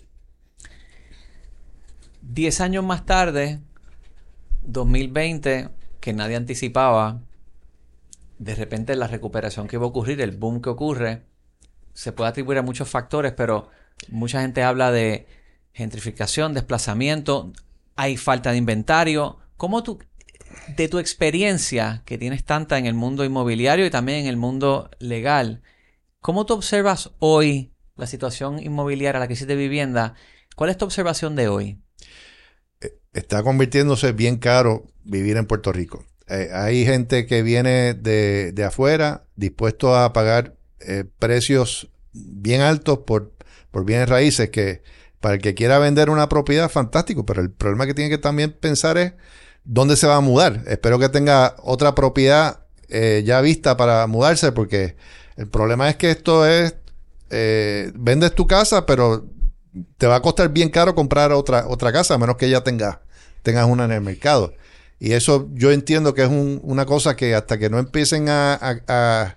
Diez 2.22 2.60
años 2.60 2.84
más 2.84 3.04
tarde, 3.04 3.60
2020, 4.62 5.68
que 6.00 6.12
nadie 6.12 6.36
anticipaba, 6.36 7.20
de 8.38 8.54
repente 8.54 8.94
la 8.96 9.06
recuperación 9.06 9.66
que 9.66 9.76
iba 9.76 9.84
a 9.84 9.88
ocurrir, 9.88 10.20
el 10.20 10.32
boom 10.32 10.62
que 10.62 10.70
ocurre, 10.70 11.22
se 11.92 12.12
puede 12.12 12.30
atribuir 12.30 12.58
a 12.58 12.62
muchos 12.62 12.88
factores, 12.88 13.32
pero 13.32 13.70
mucha 14.08 14.40
gente 14.40 14.62
habla 14.62 14.92
de 14.92 15.26
gentrificación, 15.78 16.54
desplazamiento, 16.54 17.52
hay 17.94 18.16
falta 18.16 18.50
de 18.50 18.58
inventario. 18.58 19.38
¿Cómo 19.56 19.84
tú, 19.84 20.00
de 20.76 20.88
tu 20.88 20.98
experiencia 20.98 22.02
que 22.04 22.18
tienes 22.18 22.44
tanta 22.44 22.78
en 22.78 22.86
el 22.86 22.94
mundo 22.94 23.24
inmobiliario 23.24 23.86
y 23.86 23.90
también 23.90 24.18
en 24.18 24.26
el 24.26 24.36
mundo 24.36 24.90
legal, 24.98 25.62
cómo 26.20 26.46
tú 26.46 26.54
observas 26.54 27.12
hoy 27.20 27.72
la 27.94 28.08
situación 28.08 28.58
inmobiliaria, 28.60 29.20
la 29.20 29.28
crisis 29.28 29.46
de 29.46 29.54
vivienda? 29.54 30.14
¿Cuál 30.56 30.70
es 30.70 30.78
tu 30.78 30.84
observación 30.84 31.36
de 31.36 31.46
hoy? 31.46 31.80
Eh, 32.80 32.98
está 33.12 33.44
convirtiéndose 33.44 34.10
bien 34.10 34.38
caro 34.38 34.88
vivir 35.04 35.36
en 35.36 35.46
Puerto 35.46 35.72
Rico. 35.72 36.04
Eh, 36.26 36.50
hay 36.52 36.84
gente 36.84 37.24
que 37.26 37.42
viene 37.42 37.94
de, 37.94 38.64
afuera 38.66 39.26
dispuesto 39.36 39.96
a 39.96 40.12
pagar 40.12 40.56
eh, 40.80 41.04
precios 41.20 41.88
bien 42.12 42.62
altos 42.62 42.98
por, 43.06 43.32
por 43.70 43.84
bienes 43.84 44.08
raíces 44.08 44.50
que 44.50 44.82
para 45.20 45.35
el 45.35 45.40
que 45.40 45.54
quiera 45.54 45.78
vender 45.78 46.11
una 46.11 46.28
propiedad, 46.28 46.70
fantástico, 46.70 47.26
pero 47.26 47.40
el 47.42 47.50
problema 47.50 47.87
que 47.87 47.94
tiene 47.94 48.11
que 48.11 48.18
también 48.18 48.52
pensar 48.52 48.98
es 48.98 49.14
dónde 49.64 49.96
se 49.96 50.07
va 50.07 50.16
a 50.16 50.20
mudar. 50.20 50.62
Espero 50.66 50.98
que 50.98 51.09
tenga 51.09 51.57
otra 51.62 51.94
propiedad 51.94 52.61
eh, 52.88 53.22
ya 53.24 53.40
vista 53.40 53.76
para 53.76 54.07
mudarse, 54.07 54.52
porque 54.52 54.96
el 55.37 55.48
problema 55.48 55.88
es 55.88 55.96
que 55.96 56.11
esto 56.11 56.46
es, 56.46 56.76
eh, 57.31 57.92
vendes 57.94 58.35
tu 58.35 58.46
casa, 58.46 58.87
pero 58.87 59.26
te 59.96 60.07
va 60.07 60.16
a 60.16 60.22
costar 60.22 60.48
bien 60.50 60.70
caro 60.70 60.94
comprar 60.94 61.33
otra, 61.33 61.66
otra 61.68 61.92
casa, 61.92 62.14
a 62.14 62.18
menos 62.18 62.37
que 62.37 62.48
ya 62.48 62.62
tengas, 62.62 62.98
tengas 63.42 63.66
una 63.66 63.85
en 63.85 63.92
el 63.92 64.00
mercado. 64.00 64.54
Y 65.00 65.12
eso 65.12 65.48
yo 65.52 65.70
entiendo 65.70 66.14
que 66.14 66.24
es 66.24 66.31
una 66.31 66.85
cosa 66.87 67.14
que 67.14 67.35
hasta 67.35 67.59
que 67.59 67.70
no 67.70 67.78
empiecen 67.78 68.28
a 68.28 68.54
a 68.88 69.37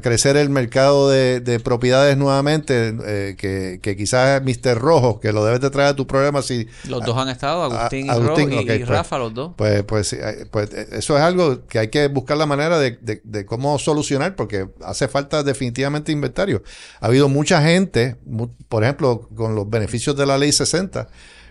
crecer 0.00 0.36
el 0.36 0.50
mercado 0.50 1.08
de, 1.08 1.60
propiedades 1.64 2.16
nuevamente, 2.16 2.94
eh, 3.06 3.36
que, 3.38 3.80
que, 3.82 3.96
quizás 3.96 4.42
Mr. 4.42 4.78
Rojo, 4.78 5.18
que 5.18 5.32
lo 5.32 5.44
debes 5.44 5.60
de 5.62 5.70
traer 5.70 5.88
a 5.88 5.96
tu 5.96 6.06
problema 6.06 6.42
si... 6.42 6.68
Los 6.86 7.02
dos 7.04 7.16
han 7.16 7.30
estado, 7.30 7.62
Agustín, 7.62 8.06
y, 8.52 8.58
y, 8.58 8.64
pues, 8.64 8.88
Rafa, 8.88 9.18
los 9.18 9.32
dos. 9.32 9.52
Pues, 9.56 9.82
pues, 9.84 10.12
eh, 10.12 10.46
pues 10.50 10.72
eh, 10.74 10.88
eso 10.92 11.16
es 11.16 11.22
algo 11.22 11.66
que 11.66 11.78
hay 11.78 11.88
que 11.88 12.08
buscar 12.08 12.36
la 12.36 12.44
manera 12.44 12.78
de, 12.78 12.98
de, 13.00 13.46
cómo 13.46 13.78
solucionar, 13.78 14.36
porque 14.36 14.68
hace 14.84 15.08
falta 15.08 15.42
definitivamente 15.42 16.12
inventario. 16.12 16.62
Ha 17.00 17.06
habido 17.06 17.30
mucha 17.30 17.62
gente, 17.62 18.16
por 18.68 18.84
ejemplo, 18.84 19.26
con 19.34 19.54
los 19.54 19.70
beneficios 19.70 20.14
de 20.16 20.26
la 20.26 20.36
ley 20.36 20.52
60, 20.52 21.08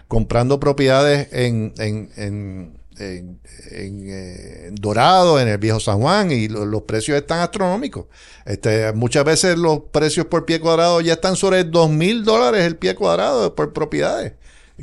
comprando 0.08 0.60
propiedades 0.60 1.30
en, 1.34 1.73
en, 1.80 2.12
en 2.15 2.76
en, 2.99 3.39
eh, 3.71 4.69
Dorado, 4.71 5.39
en 5.39 5.47
el 5.47 5.57
Viejo 5.57 5.79
San 5.79 5.99
Juan, 5.99 6.31
y 6.31 6.47
los 6.47 6.81
precios 6.83 7.17
están 7.17 7.39
astronómicos. 7.39 8.05
Este, 8.45 8.91
muchas 8.93 9.23
veces 9.25 9.57
los 9.57 9.79
precios 9.91 10.25
por 10.27 10.45
pie 10.45 10.60
cuadrado 10.60 11.01
ya 11.01 11.13
están 11.13 11.36
sobre 11.36 11.63
dos 11.63 11.89
mil 11.89 12.23
dólares 12.23 12.65
el 12.65 12.77
pie 12.77 12.95
cuadrado 12.95 13.53
por 13.55 13.73
propiedades. 13.73 14.33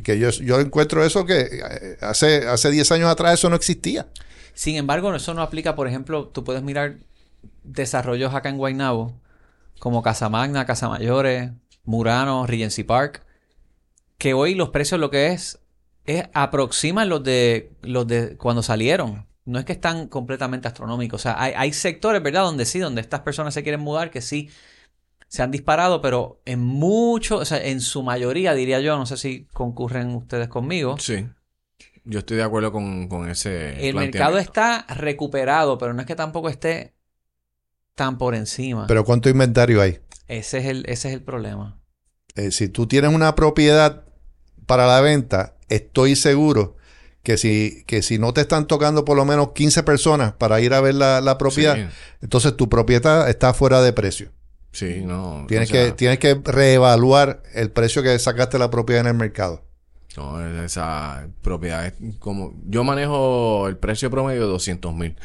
Que 0.03 0.19
yo, 0.19 0.31
yo 0.31 0.61
encuentro 0.61 1.05
eso 1.05 1.25
que 1.25 1.41
eh, 1.41 1.97
hace, 2.01 2.49
hace 2.49 2.71
10 2.71 2.91
años 2.93 3.09
atrás 3.09 3.35
eso 3.35 3.49
no 3.49 3.57
existía. 3.57 4.09
Sin 4.53 4.77
embargo, 4.77 5.15
eso 5.15 5.35
no 5.35 5.43
aplica, 5.43 5.77
por 5.77 5.87
ejemplo, 5.87 6.29
tú 6.29 6.45
puedes 6.45 6.63
mirar 6.63 6.99
desarrollos 7.63 8.35
acá 8.35 8.49
en 8.49 8.59
Guaynabo, 8.59 9.21
como 9.79 10.03
Casa 10.03 10.29
Magna, 10.29 10.67
Casa 10.67 10.89
Mayores, 10.89 11.51
Murano, 11.85 12.47
Regency 12.47 12.85
Park, 12.85 13.25
que 14.19 14.35
hoy 14.35 14.55
los 14.55 14.71
precios 14.71 15.01
lo 15.01 15.11
que 15.11 15.29
es 15.29 15.59
es, 16.05 16.25
aproximan 16.33 17.09
los 17.09 17.23
de, 17.23 17.73
los 17.83 18.07
de 18.07 18.37
cuando 18.37 18.63
salieron. 18.63 19.27
No 19.45 19.59
es 19.59 19.65
que 19.65 19.73
están 19.73 20.09
completamente 20.09 20.69
astronómicos. 20.69 21.21
O 21.21 21.23
sea, 21.23 21.41
hay, 21.41 21.53
hay 21.57 21.73
sectores, 21.73 22.23
¿verdad? 22.23 22.45
Donde 22.45 22.65
sí, 22.65 22.79
donde 22.79 23.01
estas 23.01 23.21
personas 23.21 23.53
se 23.53 23.63
quieren 23.63 23.81
mudar, 23.81 24.11
que 24.11 24.23
sí 24.23 24.49
se 25.29 25.43
han 25.43 25.51
disparado, 25.51 26.01
pero 26.01 26.41
en 26.45 26.61
mucho, 26.61 27.39
o 27.39 27.45
sea, 27.45 27.63
en 27.63 27.81
su 27.81 28.03
mayoría, 28.03 28.55
diría 28.55 28.81
yo, 28.81 28.97
no 28.97 29.05
sé 29.05 29.17
si 29.17 29.49
concurren 29.53 30.15
ustedes 30.15 30.49
conmigo. 30.49 30.97
Sí. 30.99 31.27
Yo 32.05 32.21
estoy 32.21 32.37
de 32.37 32.43
acuerdo 32.43 32.71
con, 32.71 33.09
con 33.09 33.29
ese. 33.29 33.89
El 33.89 33.97
mercado 33.97 34.39
está 34.39 34.87
recuperado, 34.89 35.79
pero 35.79 35.95
no 35.95 36.01
es 36.01 36.07
que 36.07 36.15
tampoco 36.15 36.49
esté 36.49 36.95
tan 37.95 38.19
por 38.19 38.35
encima. 38.35 38.87
Pero 38.87 39.05
¿cuánto 39.05 39.29
inventario 39.29 39.81
hay? 39.81 40.01
Ese 40.29 40.59
es 40.59 40.67
el, 40.67 40.85
ese 40.87 41.09
es 41.09 41.15
el 41.15 41.23
problema. 41.23 41.81
Eh, 42.35 42.51
si 42.51 42.69
tú 42.69 42.87
tienes 42.87 43.13
una 43.13 43.35
propiedad 43.35 44.05
para 44.67 44.87
la 44.87 45.01
venta, 45.01 45.57
estoy 45.69 46.17
seguro 46.17 46.77
que 47.23 47.39
si, 47.39 47.85
que 47.87 48.03
si 48.03 48.19
no 48.19 48.33
te 48.35 48.43
están 48.43 48.67
tocando 48.67 49.05
por 49.05 49.17
lo 49.17 49.25
menos 49.25 49.53
15 49.53 49.83
personas 49.83 50.33
para 50.35 50.61
ir 50.61 50.75
a 50.75 50.81
ver 50.81 50.95
la, 50.95 51.39
propiedad, 51.39 51.91
entonces 52.21 52.57
tu 52.57 52.69
propiedad 52.69 53.29
está 53.29 53.55
fuera 53.55 53.81
de 53.83 53.93
precio. 53.93 54.31
Sí, 54.73 55.03
no. 55.05 55.47
Tienes, 55.49 55.71
que, 55.71 55.93
tienes 55.93 56.19
que 56.19 56.35
reevaluar 56.45 57.43
el 57.55 57.71
precio 57.71 58.03
que 58.03 58.19
sacaste 58.19 58.59
la 58.59 58.71
propiedad 58.71 59.03
en 59.03 59.07
el 59.07 59.15
mercado. 59.15 59.63
No, 60.17 60.63
esa 60.63 61.29
propiedad 61.43 61.87
es 61.87 61.95
como... 62.19 62.55
Yo 62.67 62.85
manejo 62.85 63.69
el 63.69 63.77
precio 63.77 64.11
promedio 64.11 64.43
de 64.43 64.49
200 64.49 64.95
mil. 64.95 65.17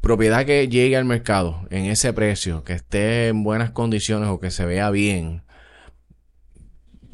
Propiedad 0.00 0.46
que 0.46 0.68
llegue 0.68 0.96
al 0.96 1.04
mercado 1.04 1.66
en 1.70 1.86
ese 1.86 2.12
precio, 2.12 2.64
que 2.64 2.74
esté 2.74 3.28
en 3.28 3.42
buenas 3.42 3.70
condiciones 3.70 4.28
o 4.28 4.38
que 4.38 4.50
se 4.50 4.64
vea 4.64 4.90
bien, 4.90 5.42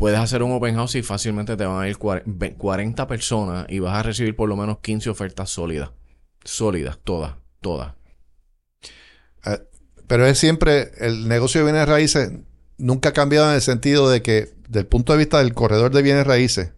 puedes 0.05 0.21
hacer 0.21 0.43
un 0.43 0.53
open 0.53 0.75
house 0.75 0.97
y 0.97 1.03
fácilmente 1.03 1.57
te 1.57 1.65
van 1.65 1.83
a 1.83 1.89
ir 1.89 1.97
40 1.97 3.07
personas 3.07 3.65
y 3.71 3.79
vas 3.79 3.95
a 3.95 4.03
recibir 4.03 4.37
por 4.37 4.51
lo 4.51 4.55
menos 4.55 4.81
15 4.81 5.09
ofertas 5.09 5.49
sólidas. 5.49 5.93
Sólidas, 6.45 6.99
todas, 7.03 7.37
todas. 7.63 7.95
Ah, 9.43 9.61
pero 10.07 10.27
es 10.27 10.37
siempre, 10.37 10.91
el 10.99 11.27
negocio 11.27 11.65
de 11.65 11.73
bienes 11.73 11.89
raíces 11.89 12.33
nunca 12.77 13.09
ha 13.09 13.13
cambiado 13.15 13.49
en 13.49 13.55
el 13.55 13.63
sentido 13.63 14.11
de 14.11 14.21
que, 14.21 14.51
desde 14.69 14.81
el 14.81 14.87
punto 14.87 15.15
de 15.15 15.21
vista 15.21 15.39
del 15.39 15.55
corredor 15.55 15.91
de 15.91 16.03
bienes 16.03 16.27
raíces, 16.27 16.73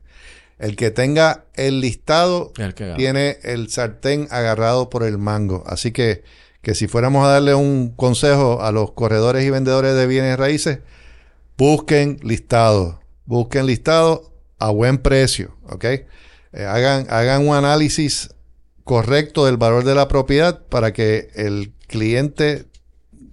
El 0.60 0.76
que 0.76 0.92
tenga 0.92 1.46
el 1.54 1.80
listado 1.80 2.52
El 2.58 2.74
que 2.74 2.84
gana. 2.84 2.96
tiene 2.96 3.38
el 3.42 3.70
sartén 3.70 4.28
agarrado 4.30 4.88
por 4.88 5.02
el 5.02 5.18
mango. 5.18 5.64
Así 5.66 5.90
que, 5.90 6.22
que 6.62 6.76
si 6.76 6.86
fuéramos 6.86 7.26
a 7.26 7.30
darle 7.30 7.56
un 7.56 7.90
consejo 7.90 8.62
a 8.62 8.70
los 8.70 8.92
corredores 8.92 9.44
y 9.44 9.50
vendedores 9.50 9.96
de 9.96 10.06
bienes 10.06 10.38
raíces, 10.38 10.78
busquen 11.56 12.20
listado. 12.22 13.00
Busquen 13.26 13.66
listado 13.66 14.32
a 14.58 14.70
buen 14.70 14.98
precio. 14.98 15.56
¿ok? 15.68 15.84
Eh, 15.84 16.06
hagan, 16.54 17.06
hagan 17.10 17.46
un 17.46 17.54
análisis 17.54 18.30
correcto 18.84 19.44
del 19.46 19.56
valor 19.56 19.84
de 19.84 19.94
la 19.94 20.08
propiedad 20.08 20.62
para 20.68 20.92
que 20.92 21.28
el 21.34 21.72
cliente 21.86 22.66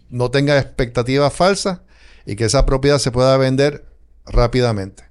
no 0.10 0.30
tenga 0.32 0.58
expectativas 0.58 1.34
falsas 1.34 1.82
y 2.26 2.36
que 2.36 2.46
esa 2.46 2.66
propiedad 2.66 2.98
se 3.00 3.12
pueda 3.12 3.38
vender 3.38 3.86
rápidamente. 4.26 5.04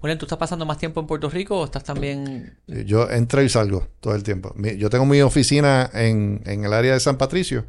Julián, 0.00 0.18
¿tú 0.18 0.24
estás 0.24 0.38
pasando 0.38 0.66
más 0.66 0.78
tiempo 0.78 1.00
en 1.00 1.06
Puerto 1.06 1.30
Rico 1.30 1.60
o 1.60 1.64
estás 1.64 1.84
también... 1.84 2.58
Eh, 2.66 2.84
Yo 2.86 3.08
entro 3.08 3.40
y 3.40 3.48
salgo 3.48 3.86
todo 4.00 4.16
el 4.16 4.24
tiempo. 4.24 4.52
Yo 4.76 4.90
tengo 4.90 5.06
mi 5.06 5.20
oficina 5.22 5.88
en, 5.94 6.42
en 6.44 6.64
el 6.64 6.72
área 6.72 6.94
de 6.94 7.00
San 7.00 7.18
Patricio. 7.18 7.66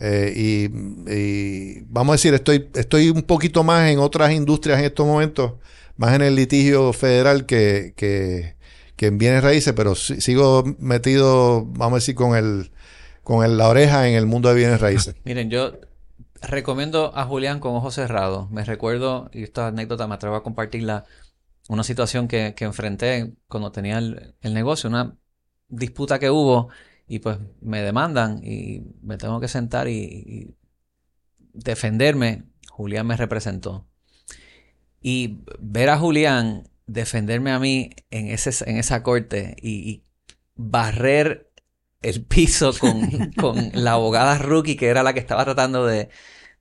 Eh, 0.00 0.32
y, 0.36 1.12
y 1.12 1.82
vamos 1.88 2.14
a 2.14 2.16
decir, 2.16 2.34
estoy, 2.34 2.68
estoy 2.74 3.10
un 3.10 3.22
poquito 3.22 3.64
más 3.64 3.90
en 3.90 3.98
otras 3.98 4.32
industrias 4.32 4.78
en 4.78 4.86
estos 4.86 5.06
momentos, 5.06 5.54
más 5.96 6.14
en 6.14 6.22
el 6.22 6.36
litigio 6.36 6.92
federal 6.92 7.46
que, 7.46 7.94
que, 7.96 8.56
que 8.96 9.06
en 9.06 9.18
bienes 9.18 9.42
raíces, 9.44 9.72
pero 9.74 9.94
si- 9.94 10.20
sigo 10.20 10.64
metido, 10.78 11.64
vamos 11.66 11.92
a 11.92 11.96
decir, 11.96 12.14
con 12.14 12.36
el 12.36 12.70
con 13.22 13.44
el- 13.44 13.58
la 13.58 13.68
oreja 13.68 14.08
en 14.08 14.14
el 14.14 14.26
mundo 14.26 14.48
de 14.48 14.54
bienes 14.56 14.80
raíces. 14.80 15.14
Miren, 15.24 15.50
yo 15.50 15.72
recomiendo 16.42 17.12
a 17.16 17.24
Julián 17.24 17.60
con 17.60 17.74
ojos 17.76 17.94
cerrados. 17.94 18.50
Me 18.50 18.64
recuerdo, 18.64 19.30
y 19.32 19.42
esta 19.42 19.68
anécdota 19.68 20.06
me 20.06 20.14
atrevo 20.14 20.36
a 20.36 20.42
compartirla, 20.42 21.04
una 21.68 21.84
situación 21.84 22.28
que, 22.28 22.54
que 22.54 22.64
enfrenté 22.64 23.34
cuando 23.48 23.72
tenía 23.72 23.98
el, 23.98 24.34
el 24.40 24.54
negocio, 24.54 24.88
una 24.90 25.16
disputa 25.68 26.18
que 26.18 26.30
hubo 26.30 26.70
y 27.10 27.18
pues 27.18 27.38
me 27.60 27.82
demandan 27.82 28.40
y 28.44 28.82
me 29.02 29.18
tengo 29.18 29.40
que 29.40 29.48
sentar 29.48 29.88
y, 29.88 29.94
y 29.98 30.56
defenderme. 31.52 32.44
Julián 32.70 33.06
me 33.06 33.16
representó. 33.16 33.86
Y 35.00 35.38
ver 35.58 35.88
a 35.90 35.98
Julián 35.98 36.68
defenderme 36.86 37.52
a 37.52 37.58
mí 37.58 37.90
en, 38.10 38.28
ese, 38.28 38.68
en 38.68 38.76
esa 38.76 39.02
corte 39.02 39.56
y, 39.60 39.90
y 39.90 40.04
barrer 40.56 41.50
el 42.02 42.24
piso 42.26 42.78
con, 42.78 43.32
con 43.32 43.70
la 43.74 43.92
abogada 43.92 44.38
rookie 44.38 44.76
que 44.76 44.88
era 44.88 45.02
la 45.02 45.12
que 45.14 45.20
estaba 45.20 45.44
tratando 45.44 45.86
de, 45.86 46.08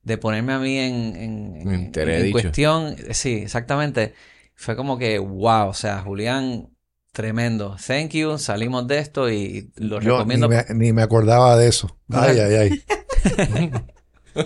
de 0.03 0.17
ponerme 0.17 0.53
a 0.53 0.59
mí 0.59 0.77
en, 0.77 1.15
en, 1.15 1.55
en- 1.57 1.97
cuestión. 2.31 2.95
Sí, 3.11 3.35
exactamente. 3.35 4.13
Fue 4.55 4.75
como 4.75 4.97
que, 4.97 5.19
wow, 5.19 5.69
o 5.69 5.73
sea, 5.73 6.01
Julián, 6.01 6.69
tremendo. 7.11 7.75
Thank 7.85 8.11
you, 8.11 8.37
salimos 8.37 8.87
de 8.87 8.99
esto 8.99 9.29
y 9.29 9.71
lo 9.75 9.99
Yo 10.01 10.17
recomiendo. 10.17 10.47
Ni 10.47 10.55
me, 10.55 10.65
ni 10.75 10.93
me 10.93 11.01
acordaba 11.01 11.57
de 11.57 11.67
eso. 11.67 11.97
Ay, 12.09 12.39
ay, 12.39 12.55
ay. 12.55 12.83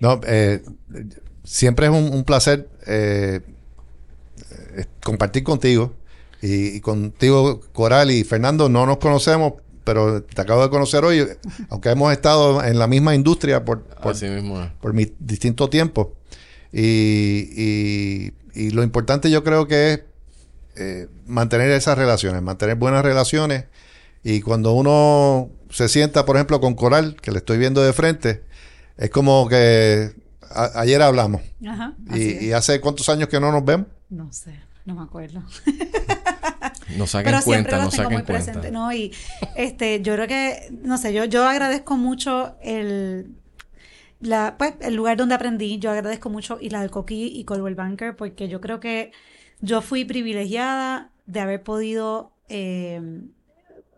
No, 0.00 0.20
eh, 0.26 0.62
siempre 1.42 1.86
es 1.86 1.92
un, 1.92 2.12
un 2.12 2.22
placer 2.22 2.68
eh, 2.86 3.40
eh, 4.76 4.84
compartir 5.02 5.42
contigo. 5.42 5.94
Y, 6.40 6.76
y 6.76 6.80
contigo, 6.80 7.60
Coral 7.72 8.12
y 8.12 8.22
Fernando, 8.22 8.68
no 8.68 8.86
nos 8.86 8.98
conocemos, 8.98 9.54
pero 9.82 10.22
te 10.22 10.40
acabo 10.40 10.62
de 10.62 10.70
conocer 10.70 11.04
hoy, 11.04 11.26
aunque 11.68 11.88
hemos 11.90 12.12
estado 12.12 12.62
en 12.62 12.78
la 12.78 12.86
misma 12.86 13.16
industria 13.16 13.64
por, 13.64 13.82
por, 13.82 14.12
Así 14.12 14.26
mismo 14.26 14.70
por 14.80 14.94
y- 17.56 18.32
y 18.54 18.70
lo 18.70 18.84
importante 18.84 19.30
yo 19.32 19.42
creo 19.42 19.66
que 19.66 19.92
es 19.94 20.00
eh, 20.78 21.08
mantener 21.26 21.70
esas 21.70 21.98
relaciones, 21.98 22.40
mantener 22.42 22.76
buenas 22.76 23.02
relaciones. 23.04 23.64
Y 24.22 24.40
cuando 24.40 24.72
uno 24.72 25.50
se 25.70 25.88
sienta, 25.88 26.24
por 26.24 26.36
ejemplo, 26.36 26.60
con 26.60 26.74
Coral, 26.74 27.16
que 27.20 27.30
le 27.30 27.38
estoy 27.38 27.58
viendo 27.58 27.82
de 27.82 27.92
frente, 27.92 28.42
es 28.96 29.10
como 29.10 29.48
que 29.48 30.12
a- 30.50 30.80
ayer 30.80 31.00
hablamos. 31.02 31.42
Ajá. 31.66 31.94
Y, 32.14 32.52
hace 32.52 32.80
cuántos 32.80 33.08
años 33.08 33.28
que 33.28 33.38
no 33.40 33.52
nos 33.52 33.64
vemos. 33.64 33.86
No 34.10 34.32
sé, 34.32 34.58
no 34.86 34.94
me 34.94 35.02
acuerdo. 35.02 35.42
No 36.96 37.06
saquen 37.06 37.30
Pero 37.32 37.42
siempre 37.42 37.72
cuenta, 37.72 37.76
lo 37.76 37.82
no 37.84 37.90
tengo 37.90 38.02
saquen 38.04 38.18
muy 38.18 38.26
cuenta. 38.26 38.44
presente, 38.52 38.70
¿no? 38.70 38.92
Y 38.92 39.12
este, 39.56 40.00
yo 40.02 40.14
creo 40.14 40.26
que, 40.26 40.68
no 40.82 40.98
sé, 40.98 41.12
yo, 41.12 41.24
yo 41.26 41.46
agradezco 41.46 41.96
mucho 41.96 42.56
el, 42.62 43.34
la, 44.20 44.56
pues, 44.58 44.74
el 44.80 44.94
lugar 44.94 45.16
donde 45.16 45.34
aprendí, 45.34 45.78
yo 45.78 45.90
agradezco 45.90 46.28
mucho 46.30 46.58
y 46.60 46.70
la 46.70 46.80
del 46.80 46.90
Coquí 46.90 47.26
y 47.38 47.44
Coldwell 47.44 47.74
Banker, 47.76 48.16
porque 48.16 48.48
yo 48.48 48.60
creo 48.60 48.80
que 48.80 49.12
yo 49.60 49.82
fui 49.82 50.04
privilegiada 50.04 51.12
de 51.26 51.40
haber 51.40 51.62
podido, 51.62 52.32
eh, 52.48 53.00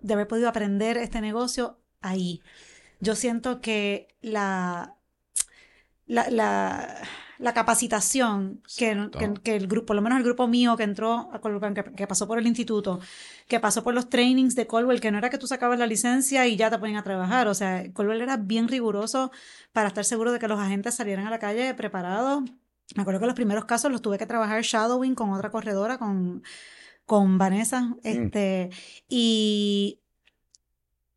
de 0.01 0.15
haber 0.15 0.29
podido 0.29 0.49
aprender 0.49 0.97
este 0.97 1.21
negocio 1.21 1.79
ahí. 2.01 2.41
Yo 3.01 3.15
siento 3.15 3.61
que 3.61 4.09
la, 4.21 4.97
la, 6.07 6.29
la, 6.31 6.97
la 7.39 7.55
capacitación 7.55 8.63
que, 8.77 9.09
que, 9.19 9.35
que 9.43 9.57
el 9.57 9.67
grupo, 9.67 9.87
por 9.87 9.97
lo 9.97 10.03
menos 10.03 10.19
el 10.19 10.25
grupo 10.25 10.47
mío 10.47 10.77
que 10.77 10.83
entró 10.83 11.31
a 11.33 11.41
Colwell, 11.41 11.73
que, 11.73 11.85
que 11.85 12.07
pasó 12.07 12.29
por 12.29 12.39
el 12.39 12.47
instituto, 12.47 13.01
que 13.49 13.61
pasó 13.61 13.83
por 13.83 13.95
los 13.95 14.11
trainings 14.11 14.55
de 14.55 14.67
Colwell, 14.67 15.01
que 15.01 15.11
no 15.11 15.19
era 15.19 15.31
que 15.31 15.39
tú 15.39 15.47
sacabas 15.47 15.79
la 15.79 15.87
licencia 15.87 16.47
y 16.47 16.57
ya 16.57 16.71
te 16.71 16.79
ponían 16.79 16.99
a 16.99 17.03
trabajar, 17.03 17.49
o 17.49 17.55
sea, 17.55 17.91
Colwell 17.95 18.21
era 18.21 18.37
bien 18.37 18.69
riguroso 18.69 19.31
para 19.73 19.89
estar 19.89 20.05
seguro 20.05 20.33
de 20.33 20.39
que 20.39 20.49
los 20.49 20.61
agentes 20.61 20.95
salieran 20.95 21.27
a 21.27 21.31
la 21.31 21.39
calle 21.39 21.73
preparados. 21.75 22.43
Me 22.97 23.03
acuerdo 23.03 23.21
que 23.21 23.27
los 23.27 23.35
primeros 23.35 23.65
casos 23.65 23.91
los 23.91 24.03
tuve 24.03 24.19
que 24.19 24.27
trabajar 24.27 24.63
shadowing 24.63 25.15
con 25.15 25.31
otra 25.31 25.51
corredora, 25.51 25.99
con, 25.99 26.43
con 27.07 27.39
Vanessa, 27.39 27.97
este, 28.03 28.71
y 29.09 30.01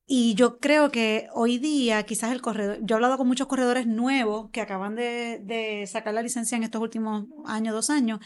y 0.06 0.36
yo 0.36 0.60
creo 0.60 0.92
que 0.92 1.28
hoy 1.34 1.58
día 1.58 2.04
quizás 2.04 2.32
el 2.34 2.42
corredor, 2.42 2.78
yo 2.82 2.96
he 2.96 2.98
hablado 2.98 3.18
con 3.18 3.28
muchos 3.28 3.48
corredores 3.48 3.88
nuevos 3.88 4.50
que 4.52 4.62
acaban 4.62 4.96
de, 4.96 5.40
de 5.44 5.88
sacar 5.88 6.14
la 6.14 6.22
licencia 6.22 6.56
en 6.58 6.64
estos 6.64 6.82
últimos 6.82 7.26
años, 7.46 7.74
dos 7.74 7.90
años, 7.90 8.20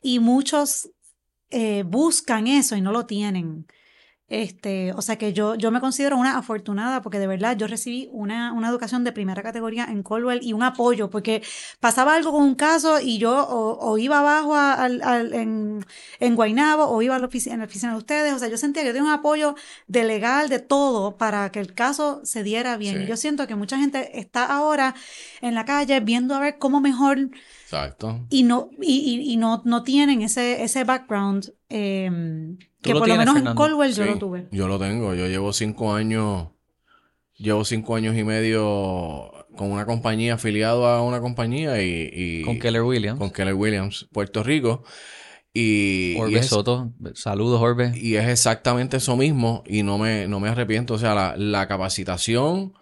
y 0.00 0.18
muchos 0.20 0.90
eh, 1.50 1.84
buscan 1.84 2.46
eso 2.46 2.76
y 2.76 2.80
no 2.80 2.92
lo 2.92 3.06
tienen. 3.06 3.66
Este, 4.34 4.94
o 4.94 5.02
sea 5.02 5.16
que 5.18 5.34
yo, 5.34 5.56
yo 5.56 5.70
me 5.70 5.78
considero 5.80 6.16
una 6.16 6.38
afortunada 6.38 7.02
porque 7.02 7.18
de 7.18 7.26
verdad 7.26 7.54
yo 7.54 7.66
recibí 7.66 8.08
una, 8.12 8.54
una 8.54 8.70
educación 8.70 9.04
de 9.04 9.12
primera 9.12 9.42
categoría 9.42 9.84
en 9.84 10.02
Colwell 10.02 10.40
y 10.42 10.54
un 10.54 10.62
apoyo, 10.62 11.10
porque 11.10 11.42
pasaba 11.80 12.14
algo 12.14 12.32
con 12.32 12.42
un 12.42 12.54
caso 12.54 12.98
y 12.98 13.18
yo 13.18 13.46
o, 13.46 13.78
o 13.78 13.98
iba 13.98 14.20
abajo 14.20 14.54
a- 14.56 14.86
en, 14.86 15.84
en 16.18 16.34
Guaynabo 16.34 16.84
o 16.86 17.02
iba 17.02 17.14
a 17.14 17.18
la 17.18 17.26
oficina, 17.26 17.56
en 17.56 17.60
la 17.60 17.66
oficina 17.66 17.92
de 17.92 17.98
ustedes, 17.98 18.32
o 18.32 18.38
sea, 18.38 18.48
yo 18.48 18.56
sentía 18.56 18.80
que 18.82 18.88
yo 18.88 18.94
tenía 18.94 19.08
un 19.12 19.18
apoyo 19.18 19.54
de 19.86 20.04
legal, 20.04 20.48
de 20.48 20.60
todo, 20.60 21.18
para 21.18 21.52
que 21.52 21.60
el 21.60 21.74
caso 21.74 22.22
se 22.24 22.42
diera 22.42 22.78
bien. 22.78 22.96
Sí. 22.96 23.02
Y 23.02 23.06
yo 23.08 23.18
siento 23.18 23.46
que 23.46 23.54
mucha 23.54 23.76
gente 23.76 24.18
está 24.18 24.46
ahora 24.46 24.94
en 25.42 25.54
la 25.54 25.66
calle 25.66 26.00
viendo 26.00 26.34
a 26.34 26.40
ver 26.40 26.56
cómo 26.58 26.80
mejor 26.80 27.18
Exacto. 27.64 28.24
y 28.30 28.44
no, 28.44 28.70
y, 28.80 28.94
y- 28.94 29.30
y 29.30 29.36
no, 29.36 29.60
no 29.66 29.82
tienen 29.82 30.22
ese, 30.22 30.62
ese 30.62 30.84
background 30.84 31.52
eh, 31.68 32.10
Tú 32.10 32.71
que 32.82 32.92
lo 32.92 32.98
por 33.00 33.08
lo 33.08 33.14
tienes, 33.14 33.18
menos 33.20 33.36
en 33.36 33.42
Fernando. 33.44 33.62
Colwell 33.62 33.94
yo 33.94 34.04
Sí, 34.04 34.10
lo 34.10 34.18
tuve. 34.18 34.48
Yo 34.52 34.68
lo 34.68 34.78
tengo. 34.78 35.14
Yo 35.14 35.26
llevo 35.28 35.52
cinco 35.52 35.94
años. 35.94 36.48
Llevo 37.36 37.64
cinco 37.64 37.96
años 37.96 38.16
y 38.16 38.24
medio 38.24 39.32
con 39.56 39.70
una 39.72 39.84
compañía 39.86 40.34
afiliado 40.34 40.86
a 40.86 41.02
una 41.02 41.20
compañía 41.20 41.82
y, 41.82 42.10
y- 42.12 42.42
Con 42.42 42.58
Keller 42.58 42.82
Williams. 42.82 43.18
con 43.18 43.30
Keller 43.30 43.54
Williams, 43.54 44.06
Puerto 44.12 44.42
Rico. 44.42 44.84
Y, 45.54 46.12
y 46.16 46.20
Orbe 46.20 46.38
es, 46.38 46.46
Soto. 46.46 46.92
Saludos, 47.14 47.60
Orbe. 47.60 47.92
y 47.94 48.14
es 48.16 48.26
exactamente 48.28 48.96
eso 48.98 49.16
mismo 49.16 49.62
y 49.66 49.82
no 49.82 49.98
me, 49.98 50.26
no 50.28 50.40
me 50.40 50.48
arrepiento. 50.48 50.94
O 50.94 50.98
sea, 50.98 51.14
la, 51.14 51.34
la 51.36 51.68
capacitación 51.68 52.72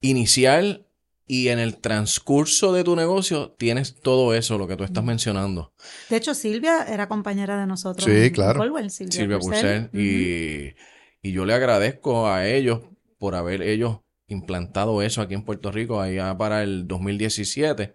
inicial 0.00 0.86
y 1.28 1.48
en 1.48 1.58
el 1.58 1.76
transcurso 1.76 2.72
de 2.72 2.82
tu 2.82 2.96
negocio 2.96 3.54
tienes 3.58 4.00
todo 4.00 4.34
eso, 4.34 4.56
lo 4.56 4.66
que 4.66 4.76
tú 4.76 4.84
estás 4.84 5.04
mencionando. 5.04 5.74
De 6.08 6.16
hecho, 6.16 6.34
Silvia 6.34 6.86
era 6.88 7.06
compañera 7.06 7.60
de 7.60 7.66
nosotros. 7.66 8.06
Sí, 8.06 8.26
en 8.26 8.32
claro. 8.32 8.58
Colwell, 8.58 8.90
Silvia, 8.90 9.12
Silvia 9.12 9.38
Purcell. 9.38 9.90
Y, 9.92 10.74
y 11.22 11.32
yo 11.32 11.44
le 11.44 11.52
agradezco 11.52 12.28
a 12.28 12.48
ellos 12.48 12.80
por 13.18 13.34
haber 13.34 13.60
ellos 13.60 13.98
implantado 14.26 15.02
eso 15.02 15.20
aquí 15.20 15.34
en 15.34 15.44
Puerto 15.44 15.70
Rico 15.70 16.00
allá 16.00 16.36
para 16.36 16.62
el 16.62 16.88
2017. 16.88 17.92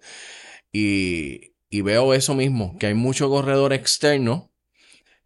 Y, 0.71 1.53
y 1.69 1.81
veo 1.81 2.13
eso 2.13 2.35
mismo, 2.35 2.77
que 2.77 2.85
hay 2.87 2.93
mucho 2.93 3.29
corredor 3.29 3.73
externo 3.73 4.51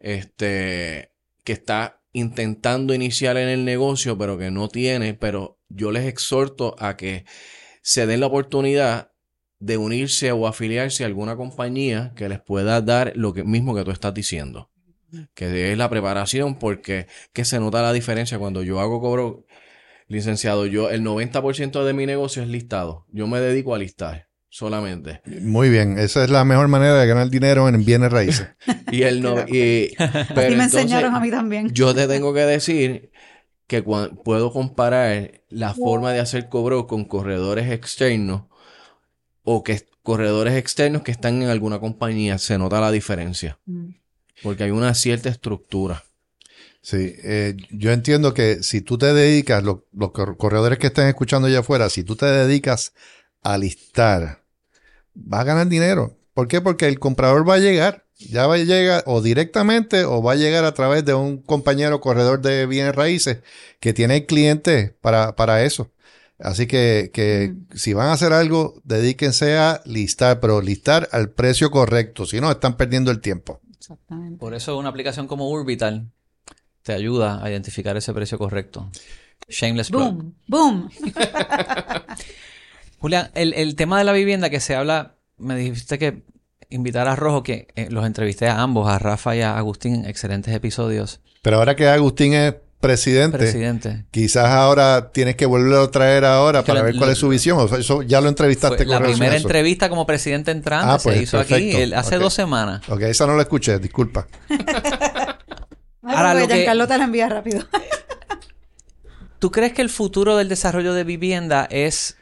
este, 0.00 1.12
que 1.44 1.52
está 1.52 2.00
intentando 2.12 2.94
iniciar 2.94 3.36
en 3.36 3.48
el 3.48 3.66
negocio, 3.66 4.16
pero 4.16 4.38
que 4.38 4.50
no 4.50 4.68
tiene, 4.68 5.12
pero 5.12 5.58
yo 5.68 5.92
les 5.92 6.06
exhorto 6.06 6.74
a 6.78 6.96
que 6.96 7.26
se 7.88 8.06
den 8.06 8.20
la 8.20 8.26
oportunidad 8.26 9.12
de 9.60 9.78
unirse 9.78 10.30
o 10.30 10.46
afiliarse 10.46 11.04
a 11.04 11.06
alguna 11.06 11.36
compañía 11.36 12.12
que 12.14 12.28
les 12.28 12.38
pueda 12.38 12.82
dar 12.82 13.14
lo 13.16 13.32
que, 13.32 13.44
mismo 13.44 13.74
que 13.74 13.82
tú 13.82 13.92
estás 13.92 14.12
diciendo. 14.12 14.70
Que 15.32 15.72
es 15.72 15.78
la 15.78 15.88
preparación, 15.88 16.58
porque 16.58 17.06
que 17.32 17.46
se 17.46 17.58
nota 17.58 17.80
la 17.80 17.94
diferencia 17.94 18.38
cuando 18.38 18.62
yo 18.62 18.78
hago 18.80 19.00
cobro 19.00 19.46
licenciado. 20.06 20.66
Yo, 20.66 20.90
el 20.90 21.02
90% 21.02 21.82
de 21.82 21.94
mi 21.94 22.04
negocio 22.04 22.42
es 22.42 22.50
listado. 22.50 23.06
Yo 23.10 23.26
me 23.26 23.40
dedico 23.40 23.74
a 23.74 23.78
listar. 23.78 24.28
solamente. 24.50 25.22
Muy 25.40 25.70
bien, 25.70 25.98
esa 25.98 26.22
es 26.24 26.28
la 26.28 26.44
mejor 26.44 26.68
manera 26.68 27.00
de 27.00 27.06
ganar 27.06 27.30
dinero 27.30 27.70
en 27.70 27.86
bienes 27.86 28.12
raíces. 28.12 28.48
y 28.92 29.00
el 29.00 29.22
no, 29.22 29.46
y, 29.48 29.94
pero 30.34 30.54
me 30.56 30.64
enseñaron 30.64 31.14
a 31.14 31.20
mí 31.20 31.30
también. 31.30 31.70
Yo 31.72 31.94
te 31.94 32.06
tengo 32.06 32.34
que 32.34 32.40
decir 32.40 33.12
que 33.68 33.82
puedo 33.82 34.52
comparar 34.52 35.42
la 35.50 35.74
forma 35.74 36.12
de 36.12 36.20
hacer 36.20 36.48
cobro 36.48 36.86
con 36.86 37.04
corredores 37.04 37.70
externos 37.70 38.44
o 39.44 39.62
que 39.62 39.86
corredores 40.02 40.54
externos 40.54 41.02
que 41.02 41.10
están 41.10 41.42
en 41.42 41.50
alguna 41.50 41.78
compañía, 41.78 42.38
se 42.38 42.56
nota 42.56 42.80
la 42.80 42.90
diferencia. 42.90 43.58
Mm. 43.66 43.90
Porque 44.42 44.64
hay 44.64 44.70
una 44.70 44.94
cierta 44.94 45.28
estructura. 45.28 46.02
Sí, 46.80 47.14
eh, 47.22 47.56
yo 47.70 47.92
entiendo 47.92 48.32
que 48.32 48.62
si 48.62 48.80
tú 48.80 48.96
te 48.96 49.12
dedicas, 49.12 49.62
los 49.62 49.80
corredores 50.12 50.78
que 50.78 50.86
estén 50.86 51.08
escuchando 51.08 51.48
allá 51.48 51.58
afuera, 51.58 51.90
si 51.90 52.04
tú 52.04 52.16
te 52.16 52.24
dedicas 52.24 52.94
a 53.42 53.58
listar, 53.58 54.44
vas 55.12 55.40
a 55.40 55.44
ganar 55.44 55.68
dinero. 55.68 56.16
¿Por 56.32 56.48
qué? 56.48 56.62
Porque 56.62 56.88
el 56.88 56.98
comprador 56.98 57.46
va 57.46 57.54
a 57.54 57.58
llegar, 57.58 58.06
ya 58.18 58.46
va 58.46 58.54
a 58.54 58.58
llegar 58.58 59.04
o 59.06 59.22
directamente 59.22 60.04
o 60.04 60.22
va 60.22 60.32
a 60.32 60.36
llegar 60.36 60.64
a 60.64 60.74
través 60.74 61.04
de 61.04 61.14
un 61.14 61.38
compañero 61.38 62.00
corredor 62.00 62.40
de 62.40 62.66
bienes 62.66 62.94
raíces 62.94 63.38
que 63.80 63.92
tiene 63.92 64.26
clientes 64.26 64.92
para, 65.00 65.36
para 65.36 65.62
eso. 65.62 65.90
Así 66.38 66.66
que, 66.66 67.10
que 67.12 67.54
si 67.74 67.94
van 67.94 68.08
a 68.08 68.12
hacer 68.12 68.32
algo, 68.32 68.80
dedíquense 68.84 69.56
a 69.56 69.82
listar, 69.84 70.38
pero 70.40 70.60
listar 70.60 71.08
al 71.12 71.30
precio 71.30 71.70
correcto, 71.70 72.26
si 72.26 72.40
no, 72.40 72.50
están 72.50 72.76
perdiendo 72.76 73.10
el 73.10 73.20
tiempo. 73.20 73.60
Exactamente. 73.76 74.38
Por 74.38 74.54
eso 74.54 74.76
una 74.78 74.88
aplicación 74.88 75.26
como 75.26 75.50
Urbital 75.50 76.10
te 76.82 76.92
ayuda 76.92 77.44
a 77.44 77.50
identificar 77.50 77.96
ese 77.96 78.12
precio 78.12 78.38
correcto. 78.38 78.90
Shameless 79.48 79.90
Boom, 79.90 80.34
boom. 80.46 80.90
Julián, 82.98 83.30
el, 83.34 83.54
el, 83.54 83.76
tema 83.76 83.98
de 83.98 84.04
la 84.04 84.12
vivienda 84.12 84.50
que 84.50 84.60
se 84.60 84.74
habla, 84.74 85.14
me 85.38 85.56
dijiste 85.56 85.98
que 85.98 86.22
invitar 86.70 87.08
a 87.08 87.16
Rojo, 87.16 87.42
que 87.42 87.68
eh, 87.74 87.88
los 87.90 88.06
entrevisté 88.06 88.48
a 88.48 88.60
ambos, 88.60 88.88
a 88.88 88.98
Rafa 88.98 89.36
y 89.36 89.40
a 89.40 89.56
Agustín, 89.56 90.04
excelentes 90.04 90.54
episodios. 90.54 91.20
Pero 91.42 91.58
ahora 91.58 91.76
que 91.76 91.88
Agustín 91.88 92.34
es 92.34 92.54
presidente. 92.80 94.04
Quizás 94.10 94.50
ahora 94.50 95.10
tienes 95.10 95.36
que 95.36 95.46
volverlo 95.46 95.82
a 95.82 95.90
traer 95.90 96.24
ahora 96.24 96.62
para 96.62 96.82
ver 96.82 96.96
cuál 96.96 97.10
es 97.10 97.18
su 97.18 97.28
visión. 97.28 97.58
O 97.58 97.76
eso 97.76 98.02
ya 98.02 98.20
lo 98.20 98.28
entrevistaste 98.28 98.84
con 98.84 98.94
La 98.94 99.00
primera 99.00 99.36
entrevista 99.36 99.88
como 99.88 100.06
presidente 100.06 100.50
entrante 100.50 100.94
ah, 100.94 100.98
se 100.98 101.08
pues, 101.08 101.22
hizo 101.22 101.38
aquí 101.38 101.92
hace 101.92 102.18
dos 102.18 102.34
semanas. 102.34 102.88
Ok, 102.88 103.02
esa 103.02 103.26
no 103.26 103.34
la 103.34 103.42
escuché, 103.42 103.78
disculpa. 103.78 104.26
ahora, 106.02 106.34
lo 106.34 106.46
que... 106.46 106.66
la 106.66 107.04
envía 107.04 107.28
rápido. 107.28 107.64
¿Tú 109.38 109.50
crees 109.50 109.72
que 109.72 109.82
el 109.82 109.90
futuro 109.90 110.36
del 110.36 110.48
desarrollo 110.48 110.94
de 110.94 111.04
vivienda 111.04 111.66
es... 111.70 112.16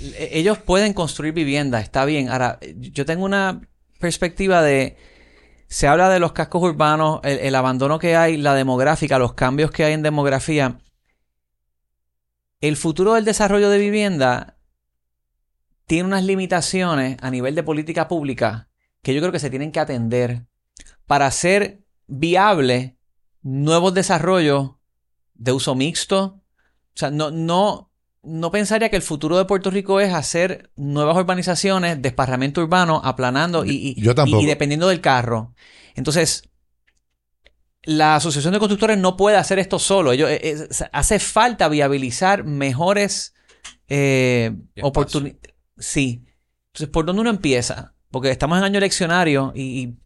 Ellos 0.00 0.58
pueden 0.58 0.92
construir 0.92 1.32
vivienda, 1.32 1.80
está 1.80 2.04
bien. 2.04 2.28
Ahora, 2.28 2.58
yo 2.76 3.04
tengo 3.06 3.24
una 3.24 3.60
perspectiva 3.98 4.62
de 4.62 4.96
se 5.68 5.88
habla 5.88 6.08
de 6.08 6.20
los 6.20 6.32
cascos 6.32 6.62
urbanos, 6.62 7.20
el, 7.24 7.54
abandono 7.54 7.98
que 7.98 8.16
hay, 8.16 8.36
la 8.36 8.54
demográfica, 8.54 9.18
los 9.18 9.34
cambios 9.34 9.70
que 9.70 9.84
hay 9.84 9.92
en 9.92 10.02
demografía. 10.02 10.78
El 12.60 12.76
futuro 12.76 13.14
del 13.14 13.24
desarrollo 13.24 13.70
de 13.70 13.78
vivienda 13.78 14.56
tiene 15.86 16.08
unas 16.08 16.24
limitaciones 16.24 17.16
a 17.20 17.30
nivel 17.30 17.54
de 17.54 17.62
política 17.62 18.08
pública 18.08 18.68
que 19.02 19.14
yo 19.14 19.20
creo 19.20 19.32
que 19.32 19.38
se 19.38 19.50
tienen 19.50 19.72
que 19.72 19.80
atender 19.80 20.46
para 21.06 21.26
hacer 21.26 21.84
viable 22.06 22.96
nuevos 23.42 23.92
desarrollos 23.94 24.76
de 25.34 25.52
uso 25.52 25.74
mixto. 25.74 26.40
O 26.94 26.96
sea, 26.96 27.10
no, 27.10 27.30
no, 27.30 27.90
no 28.24 28.50
pensaría 28.50 28.88
que 28.88 28.96
el 28.96 29.02
futuro 29.02 29.36
de 29.36 29.44
Puerto 29.44 29.70
Rico 29.70 30.00
es 30.00 30.12
hacer 30.12 30.70
nuevas 30.76 31.16
urbanizaciones, 31.16 32.00
desparramento 32.00 32.62
urbano, 32.62 33.00
aplanando 33.04 33.64
y, 33.64 33.94
y, 33.96 34.46
dependiendo 34.46 34.88
del 34.88 35.00
carro. 35.00 35.54
Entonces, 35.94 36.48
la 37.82 38.16
Asociación 38.16 38.52
de 38.52 38.58
Constructores 38.58 38.98
no 38.98 39.16
puede 39.16 39.36
hacer 39.36 39.58
esto 39.58 39.78
solo. 39.78 40.12
Ellos, 40.12 40.30
eh, 40.30 40.68
hace 40.92 41.18
falta 41.18 41.68
viabilizar 41.68 42.44
mejores 42.44 43.34
eh, 43.88 44.54
oportunidades. 44.82 45.40
Sí. 45.78 46.24
Entonces, 46.72 46.88
¿por 46.88 47.04
dónde 47.04 47.20
uno 47.22 47.30
empieza? 47.30 47.94
Porque 48.10 48.30
estamos 48.30 48.58
en 48.58 48.64
año 48.64 48.78
eleccionario 48.78 49.52
y, 49.54 49.96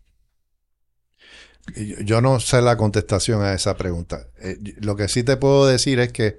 Yo 2.05 2.21
no 2.21 2.41
sé 2.41 2.63
la 2.63 2.77
contestación 2.77 3.43
a 3.43 3.53
esa 3.53 3.77
pregunta. 3.77 4.27
Eh, 4.41 4.57
lo 4.81 4.97
que 4.97 5.09
sí 5.09 5.23
te 5.23 5.37
puedo 5.37 5.67
decir 5.67 6.01
es 6.01 6.13
que 6.13 6.39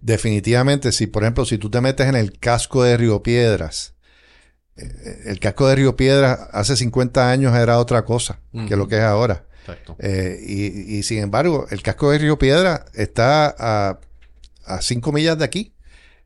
definitivamente, 0.00 0.92
si 0.92 1.06
por 1.06 1.22
ejemplo, 1.22 1.44
si 1.44 1.58
tú 1.58 1.70
te 1.70 1.80
metes 1.80 2.06
en 2.06 2.16
el 2.16 2.38
casco 2.38 2.82
de 2.82 2.96
Río 2.96 3.22
Piedras, 3.22 3.94
eh, 4.76 5.22
el 5.26 5.38
casco 5.40 5.68
de 5.68 5.76
Río 5.76 5.96
Piedras 5.96 6.48
hace 6.52 6.76
50 6.76 7.30
años 7.30 7.54
era 7.56 7.78
otra 7.78 8.04
cosa 8.04 8.40
que 8.68 8.76
lo 8.76 8.88
que 8.88 8.96
es 8.96 9.02
ahora. 9.02 9.44
Eh, 10.00 10.40
y, 10.44 11.02
sin 11.04 11.18
embargo, 11.18 11.66
el 11.70 11.82
casco 11.82 12.10
de 12.10 12.18
Río 12.18 12.38
Piedras 12.38 12.86
está 12.94 13.54
a, 13.56 14.00
a 14.64 14.82
cinco 14.82 15.12
millas 15.12 15.38
de 15.38 15.44
aquí. 15.44 15.74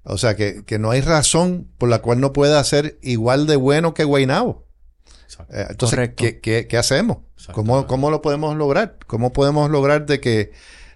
O 0.04 0.18
sea 0.18 0.36
que, 0.36 0.64
no 0.78 0.90
hay 0.90 1.00
razón 1.00 1.68
por 1.78 1.88
la 1.88 2.00
cual 2.00 2.20
no 2.20 2.32
pueda 2.32 2.62
ser 2.64 2.98
igual 3.02 3.46
de 3.46 3.56
bueno 3.56 3.94
que 3.94 4.04
Guaynabo. 4.04 4.66
Eh, 5.50 5.66
entonces, 5.70 6.10
¿qué, 6.14 6.76
hacemos? 6.78 7.18
¿Cómo, 7.52 7.86
¿Cómo, 7.86 8.10
lo 8.10 8.22
podemos 8.22 8.56
lograr? 8.56 8.98
¿Cómo 9.06 9.32
podemos 9.32 9.70
lograr 9.70 10.06
de 10.06 10.20
que 10.20 10.52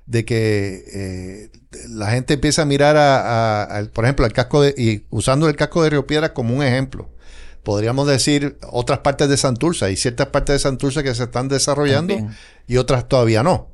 de 0.09 0.25
que 0.25 0.85
eh, 0.95 1.51
la 1.91 2.11
gente 2.11 2.35
empiece 2.35 2.63
a 2.63 2.65
mirar 2.65 2.97
a, 2.99 3.87
por 3.93 4.07
ejemplo, 4.07 4.25
el 4.25 4.33
casco 4.33 4.63
de, 4.63 4.75
y 4.77 5.07
usando 5.11 5.49
el 5.51 5.55
casco 5.55 5.83
de 5.83 5.91
Río 5.91 6.07
Piedra 6.07 6.33
como 6.33 6.57
un 6.57 6.63
ejemplo. 6.63 7.11
Podríamos 7.63 8.09
decir 8.09 8.59
otras 8.71 9.01
partes 9.01 9.29
de 9.29 9.37
Santurce. 9.37 9.85
Hay 9.85 9.97
ciertas 9.97 10.29
partes 10.29 10.55
de 10.55 10.59
Santurce 10.61 11.03
que 11.03 11.15
se 11.15 11.25
están 11.25 11.49
desarrollando 11.49 12.15
y 12.67 12.79
otras 12.79 13.07
todavía 13.07 13.43
no. 13.43 13.69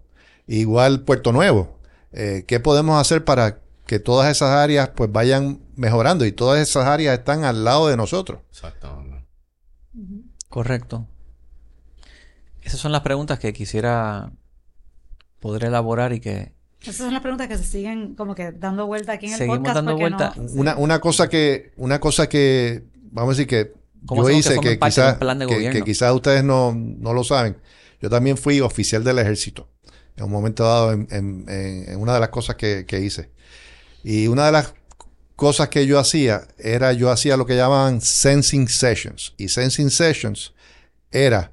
Igual 0.49 1.03
Puerto 1.03 1.31
Nuevo. 1.31 1.79
Eh, 2.11 2.45
¿Qué 2.49 2.59
podemos 2.59 3.01
hacer 3.01 3.25
para 3.25 3.61
que 3.87 4.01
todas 4.01 4.29
esas 4.29 4.51
áreas 4.51 4.91
pues 4.97 5.13
vayan 5.13 5.61
mejorando? 5.77 6.27
Y 6.27 6.33
todas 6.33 6.61
esas 6.61 6.87
áreas 6.87 7.17
están 7.17 7.45
al 7.45 7.63
lado 7.63 7.87
de 7.87 7.97
nosotros. 7.97 8.41
Exactamente. 8.51 9.25
Correcto. 10.49 11.07
Esas 12.61 12.81
son 12.81 12.91
las 12.91 13.03
preguntas 13.03 13.39
que 13.39 13.53
quisiera 13.53 14.33
poder 15.45 15.65
elaborar 15.67 16.15
y 16.15 16.21
que... 16.21 16.53
Esas 16.81 16.97
son 16.97 17.13
las 17.13 17.21
preguntas 17.21 17.49
que 17.49 17.59
se 17.59 17.65
siguen 17.65 18.15
como 18.15 18.35
que 18.35 18.51
dando 18.53 18.87
vuelta 18.87 19.13
aquí 19.13 19.27
en 19.27 19.43
el 19.43 19.47
podcast. 19.47 19.75
dando 19.75 19.95
vuelta. 19.95 20.33
Una, 20.55 20.75
una 20.77 21.01
cosa 21.01 21.29
que, 21.29 21.73
una 21.77 22.01
cosa 22.01 22.31
que, 22.31 22.85
vamos 23.11 23.35
a 23.35 23.37
decir 23.37 23.47
que 23.47 23.75
yo 24.11 24.31
hice 24.31 24.59
que, 24.59 24.79
quizás 24.79 25.19
que, 25.19 25.83
quizás 25.85 26.15
ustedes 26.15 26.45
no, 26.45 26.73
no, 26.75 27.13
lo 27.13 27.25
saben. 27.25 27.59
Yo 28.01 28.09
también 28.09 28.39
fui 28.39 28.63
oficial 28.63 29.05
del 29.05 29.19
ejército 29.19 29.69
en 30.17 30.25
un 30.25 30.31
momento 30.31 30.65
dado 30.65 30.93
en, 30.93 31.09
en, 31.11 31.45
en 31.47 32.01
una 32.01 32.15
de 32.15 32.21
las 32.21 32.31
cosas 32.31 32.57
que, 32.57 32.87
que, 32.87 33.01
hice. 33.01 33.29
Y 34.03 34.29
una 34.29 34.47
de 34.47 34.53
las 34.53 34.73
cosas 35.37 35.69
que 35.69 35.87
yo 35.87 35.99
hacía 35.99 36.49
era, 36.57 36.95
yo 36.95 37.11
hacía 37.11 37.37
lo 37.37 37.45
que 37.45 37.55
llamaban 37.55 38.01
sensing 38.01 38.67
sessions. 38.67 39.35
Y 39.37 39.49
sensing 39.49 39.91
sessions 39.91 40.55
era 41.11 41.53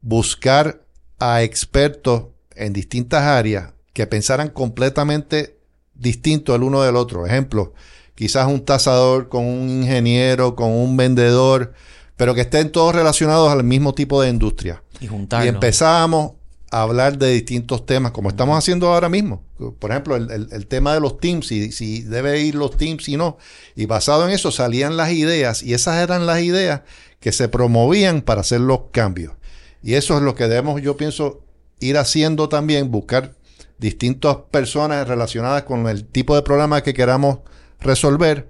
buscar 0.00 0.84
a 1.18 1.42
expertos 1.42 2.31
en 2.56 2.72
distintas 2.72 3.22
áreas 3.22 3.72
que 3.92 4.06
pensaran 4.06 4.48
completamente 4.48 5.58
distinto 5.94 6.54
el 6.54 6.62
uno 6.62 6.82
del 6.82 6.96
otro. 6.96 7.26
Ejemplo, 7.26 7.74
quizás 8.14 8.46
un 8.46 8.64
tasador 8.64 9.28
con 9.28 9.44
un 9.44 9.68
ingeniero, 9.68 10.56
con 10.56 10.70
un 10.70 10.96
vendedor, 10.96 11.72
pero 12.16 12.34
que 12.34 12.42
estén 12.42 12.70
todos 12.70 12.94
relacionados 12.94 13.50
al 13.50 13.64
mismo 13.64 13.94
tipo 13.94 14.22
de 14.22 14.30
industria. 14.30 14.82
Y, 15.00 15.06
y 15.06 15.48
empezamos 15.48 16.32
a 16.72 16.82
hablar 16.82 17.18
de 17.18 17.30
distintos 17.30 17.84
temas, 17.84 18.12
como 18.12 18.30
estamos 18.30 18.56
haciendo 18.56 18.88
ahora 18.88 19.10
mismo. 19.10 19.44
Por 19.78 19.90
ejemplo, 19.90 20.16
el, 20.16 20.66
tema 20.68 20.94
de 20.94 21.00
los 21.00 21.18
teams, 21.18 21.52
y 21.52 21.70
si 21.70 22.00
debe 22.00 22.40
ir 22.40 22.54
los 22.54 22.78
teams 22.78 23.08
y 23.10 23.18
no. 23.18 23.36
Y 23.76 23.84
basado 23.84 24.26
en 24.26 24.32
eso 24.32 24.50
salían 24.50 24.96
las 24.96 25.12
ideas, 25.12 25.62
y 25.62 25.74
esas 25.74 26.02
eran 26.02 26.24
las 26.24 26.40
ideas 26.40 26.80
que 27.20 27.30
se 27.30 27.48
promovían 27.48 28.22
para 28.22 28.40
hacer 28.40 28.60
los 28.60 28.84
cambios. 28.90 29.34
Y 29.82 29.94
eso 29.94 30.16
es 30.16 30.22
lo 30.22 30.34
que 30.34 30.44
debemos, 30.44 30.80
yo 30.80 30.96
pienso, 30.96 31.42
ir 31.82 31.98
haciendo 31.98 32.48
también, 32.48 32.90
buscar 32.90 33.32
distintas 33.78 34.36
personas 34.50 35.06
relacionadas 35.06 35.64
con 35.64 35.88
el 35.88 36.04
tipo 36.04 36.36
de 36.36 36.42
problema 36.42 36.82
que 36.82 36.94
queramos 36.94 37.38
resolver, 37.80 38.48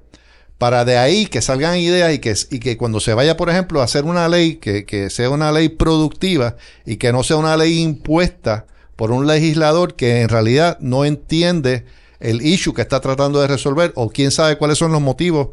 para 0.58 0.84
de 0.84 0.96
ahí 0.96 1.26
que 1.26 1.42
salgan 1.42 1.78
ideas 1.78 2.12
y 2.14 2.18
que, 2.20 2.34
y 2.50 2.60
que 2.60 2.76
cuando 2.76 3.00
se 3.00 3.14
vaya, 3.14 3.36
por 3.36 3.50
ejemplo, 3.50 3.80
a 3.80 3.84
hacer 3.84 4.04
una 4.04 4.28
ley, 4.28 4.56
que, 4.56 4.84
que 4.84 5.10
sea 5.10 5.30
una 5.30 5.50
ley 5.50 5.70
productiva 5.70 6.56
y 6.86 6.96
que 6.96 7.12
no 7.12 7.24
sea 7.24 7.36
una 7.36 7.56
ley 7.56 7.80
impuesta 7.80 8.66
por 8.94 9.10
un 9.10 9.26
legislador 9.26 9.96
que 9.96 10.20
en 10.20 10.28
realidad 10.28 10.78
no 10.80 11.04
entiende 11.04 11.84
el 12.20 12.42
issue 12.46 12.74
que 12.74 12.82
está 12.82 13.00
tratando 13.00 13.40
de 13.40 13.48
resolver 13.48 13.92
o 13.96 14.10
quién 14.10 14.30
sabe 14.30 14.56
cuáles 14.56 14.78
son 14.78 14.92
los 14.92 15.00
motivos 15.00 15.48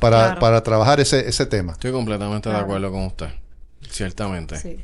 para, 0.00 0.38
para, 0.38 0.62
trabajar 0.62 1.00
ese, 1.00 1.28
ese 1.28 1.44
tema. 1.44 1.72
Estoy 1.72 1.92
completamente 1.92 2.48
de 2.48 2.56
acuerdo 2.56 2.90
con 2.90 3.04
usted, 3.04 3.28
ciertamente. 3.90 4.58
Sí. 4.58 4.78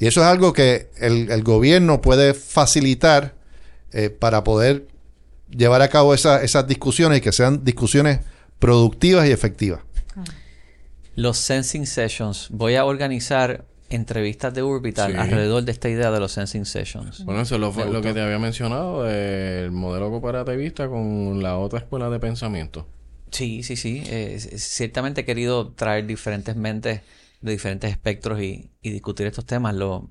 Y 0.00 0.06
eso 0.06 0.22
es 0.22 0.26
algo 0.26 0.54
que 0.54 0.88
el, 0.96 1.42
gobierno 1.44 2.00
puede 2.00 2.32
facilitar 2.32 3.34
eh, 3.92 4.08
para 4.08 4.42
poder 4.42 4.88
llevar 5.50 5.82
a 5.82 5.88
cabo 5.88 6.14
esas 6.14 6.66
discusiones 6.66 7.18
y 7.18 7.20
que 7.20 7.32
sean 7.32 7.64
discusiones 7.64 8.20
productivas 8.58 9.28
y 9.28 9.30
efectivas. 9.30 9.80
Los 11.16 11.36
Sensing 11.36 11.86
Sessions. 11.86 12.48
Voy 12.50 12.76
a 12.76 12.86
organizar 12.86 13.66
entrevistas 13.90 14.54
de 14.54 14.62
Orbital 14.62 15.12
Sí. 15.12 15.18
alrededor 15.18 15.64
de 15.64 15.72
esta 15.72 15.90
idea 15.90 16.10
de 16.10 16.18
los 16.18 16.32
Sensing 16.32 16.64
Sessions. 16.64 17.22
Bueno, 17.26 17.42
eso 17.42 17.58
lo, 17.58 17.70
fue 17.70 17.84
lo 17.92 18.00
que 18.00 18.14
te 18.14 18.22
había 18.22 18.38
mencionado, 18.38 19.06
eh, 19.06 19.64
el 19.64 19.70
modelo 19.70 20.08
cooperativista 20.08 20.88
con 20.88 21.42
la 21.42 21.58
otra 21.58 21.80
escuela 21.80 22.08
de 22.08 22.18
pensamiento. 22.20 22.86
Sí, 23.32 23.62
sí, 23.62 23.76
sí. 23.76 24.02
Eh, 24.06 24.38
ciertamente 24.56 25.20
he 25.22 25.24
querido 25.26 25.68
traer 25.72 26.06
diferentes 26.06 26.56
mentes 26.56 27.02
de 27.40 27.52
diferentes 27.52 27.90
espectros 27.90 28.40
y, 28.40 28.70
y 28.82 28.90
discutir 28.90 29.26
estos 29.26 29.46
temas. 29.46 29.74
Lo, 29.74 30.10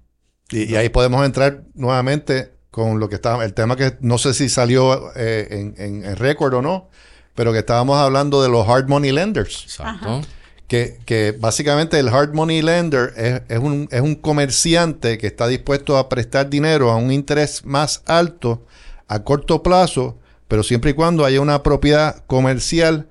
Y, 0.52 0.72
y 0.72 0.76
ahí 0.76 0.90
podemos 0.90 1.26
entrar 1.26 1.64
nuevamente 1.76 2.52
con 2.72 3.00
lo 3.00 3.10
que 3.10 3.16
estaba, 3.16 3.46
el 3.46 3.54
tema 3.54 3.76
que 3.76 3.98
no 4.02 4.18
sé 4.18 4.34
si 4.34 4.50
salió 4.50 5.12
eh, 5.16 5.48
en, 5.52 5.76
en, 5.78 6.06
en 6.06 6.16
récord 6.16 6.54
o 6.54 6.62
no, 6.62 6.90
pero 7.36 7.52
que 7.52 7.60
estábamos 7.60 7.98
hablando 7.98 8.42
de 8.42 8.50
los 8.50 8.68
hard 8.68 8.88
money 8.88 9.12
lenders. 9.12 9.64
Exacto. 9.64 10.22
Que, 10.68 11.00
que 11.06 11.32
básicamente 11.32 11.98
el 11.98 12.10
hard 12.10 12.34
money 12.34 12.62
lender 12.62 13.14
es, 13.18 13.42
es 13.50 13.58
un, 13.60 13.88
es 13.92 14.02
un 14.02 14.16
comerciante 14.16 15.18
que 15.18 15.26
está 15.26 15.48
dispuesto 15.48 15.98
a 15.98 16.10
prestar 16.10 16.48
dinero 16.50 16.92
a 16.92 16.96
un 16.98 17.12
interés 17.12 17.66
más 17.66 18.04
alto 18.06 18.68
a 19.08 19.24
corto 19.24 19.64
plazo, 19.64 20.20
pero 20.48 20.62
siempre 20.62 20.92
y 20.92 20.94
cuando 20.94 21.26
haya 21.26 21.42
una 21.42 21.64
propiedad 21.64 22.24
comercial 22.28 23.10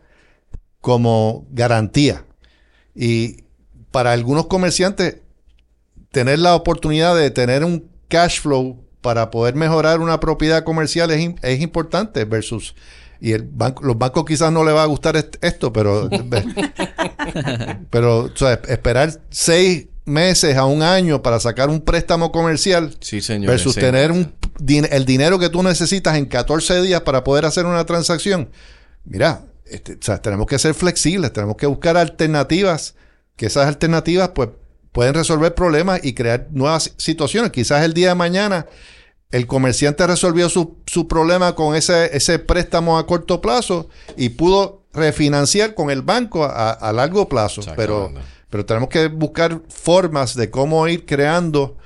como 0.81 1.47
garantía. 1.51 2.25
Y 2.95 3.45
para 3.91 4.13
algunos 4.13 4.47
comerciantes, 4.47 5.19
tener 6.11 6.39
la 6.39 6.55
oportunidad 6.55 7.17
de 7.17 7.31
tener 7.31 7.65
un 7.65 7.91
cash 8.09 8.41
flow 8.41 8.85
para 9.01 9.31
poder 9.31 9.55
mejorar 9.55 10.01
una 10.01 10.19
propiedad 10.21 10.65
comercial 10.65 11.11
es, 11.11 11.31
es 11.43 11.61
importante 11.61 12.25
versus... 12.25 12.75
Y 13.21 13.33
el 13.33 13.43
banco, 13.43 13.83
los 13.85 13.99
bancos 13.99 14.25
quizás 14.27 14.53
no 14.53 14.63
le 14.65 14.71
va 14.71 14.85
a 14.85 14.87
gustar 14.87 15.17
est- 15.17 15.37
esto, 15.43 15.73
pero 15.73 16.09
pero 17.91 18.19
o 18.25 18.37
sea, 18.37 18.61
esperar 18.69 19.21
seis 19.31 19.87
meses 20.05 20.57
a 20.57 20.65
un 20.65 20.83
año 20.83 21.23
para 21.23 21.39
sacar 21.41 21.69
un 21.69 21.81
préstamo 21.81 22.33
comercial 22.33 22.97
Sí, 23.01 23.21
señor. 23.21 23.51
versus 23.51 23.75
sí. 23.75 23.81
tener 23.81 24.11
un, 24.13 24.33
din- 24.59 24.89
el 24.91 25.05
dinero 25.05 25.39
que 25.39 25.49
tú 25.49 25.63
necesitas 25.63 26.17
en 26.17 26.27
14 26.27 26.81
días 26.83 27.01
para 27.03 27.25
poder 27.25 27.45
hacer 27.45 27.67
una 27.67 27.85
transacción. 27.85 28.51
Mira, 29.05 29.43
este, 29.67 29.95
o 29.95 29.99
sea, 30.01 30.23
tenemos 30.23 30.47
que 30.47 30.59
ser 30.59 30.75
flexibles, 30.75 31.33
tenemos 31.33 31.57
que 31.57 31.67
buscar 31.67 31.97
alternativas, 31.97 32.95
que 33.39 33.47
esas 33.47 33.69
alternativas 33.69 34.31
pues 34.35 34.51
pueden 34.93 35.15
resolver 35.15 35.55
problemas 35.55 36.01
y 36.05 36.13
crear 36.13 36.49
nuevas 36.51 36.93
situaciones. 36.99 37.53
Quizás 37.53 37.85
el 37.85 37.95
día 37.95 38.09
de 38.09 38.15
mañana 38.17 38.67
el 39.31 39.47
comerciante 39.47 40.07
resolvió 40.07 40.49
su, 40.49 40.77
su 40.87 41.07
problema 41.07 41.55
con 41.55 41.77
ese, 41.77 42.15
ese 42.17 42.39
préstamo 42.39 42.99
a 42.99 43.07
corto 43.07 43.41
plazo 43.41 43.89
y 44.17 44.31
pudo 44.31 44.83
refinanciar 44.93 45.75
con 45.75 45.91
el 45.91 46.03
banco 46.03 46.45
a, 46.45 46.71
a 46.71 46.93
largo 46.93 47.29
plazo. 47.29 47.63
Pero, 47.77 48.13
pero 48.51 48.67
tenemos 48.67 48.89
que 48.89 49.07
buscar 49.07 49.61
formas 49.69 50.35
de 50.35 50.51
cómo 50.51 50.89
ir 50.89 51.07
creando 51.07 51.77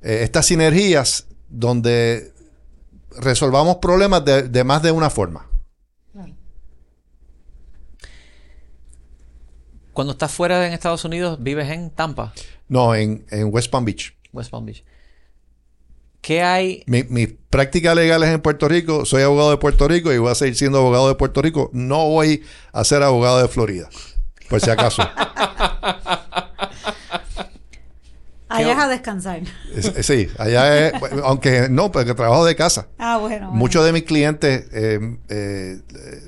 eh, 0.00 0.20
estas 0.22 0.46
sinergias 0.46 1.26
donde 1.50 2.32
resolvamos 3.18 3.76
problemas 3.76 4.24
de, 4.24 4.44
de 4.44 4.64
más 4.64 4.82
de 4.82 4.92
una 4.92 5.10
forma. 5.10 5.51
Cuando 9.92 10.12
estás 10.12 10.32
fuera 10.32 10.58
de 10.60 10.68
en 10.68 10.72
Estados 10.72 11.04
Unidos, 11.04 11.38
vives 11.42 11.68
en 11.70 11.90
Tampa, 11.90 12.32
No, 12.68 12.94
en, 12.94 13.26
en 13.30 13.48
West 13.52 13.70
Palm 13.70 13.84
Beach. 13.84 14.14
West 14.32 14.50
Palm 14.50 14.64
Beach. 14.64 14.84
¿Qué 16.20 16.42
hay? 16.42 16.84
Mi- 16.86 17.02
Mis 17.04 17.28
prácticas 17.50 17.94
legales 17.96 18.30
en 18.30 18.40
Puerto 18.40 18.68
Rico, 18.68 19.04
soy 19.04 19.22
abogado 19.22 19.50
de 19.50 19.56
Puerto 19.56 19.88
Rico 19.88 20.12
y 20.12 20.18
voy 20.18 20.30
a 20.30 20.34
seguir 20.34 20.54
siendo 20.56 20.78
abogado 20.78 21.08
de 21.08 21.14
Puerto 21.16 21.42
Rico. 21.42 21.68
No 21.72 22.08
voy 22.08 22.42
a 22.72 22.84
ser 22.84 23.02
abogado 23.02 23.42
de 23.42 23.48
Florida, 23.48 23.88
por 24.48 24.60
si 24.60 24.70
acaso. 24.70 25.02
Allá 28.58 28.72
es 28.72 28.78
a 28.78 28.88
descansar. 28.88 29.40
Es- 29.74 29.86
es- 29.96 30.06
sí, 30.06 30.28
allá 30.38 30.88
es, 30.88 30.92
aunque 31.24 31.68
no, 31.70 31.90
porque 31.92 32.14
trabajo 32.14 32.44
de 32.44 32.54
casa. 32.56 32.88
Ah, 32.98 33.18
bueno. 33.18 33.46
bueno. 33.46 33.52
Muchos 33.52 33.84
de 33.84 33.92
mis 33.92 34.02
clientes 34.04 34.66
eh, 34.72 35.16
eh, 35.28 35.80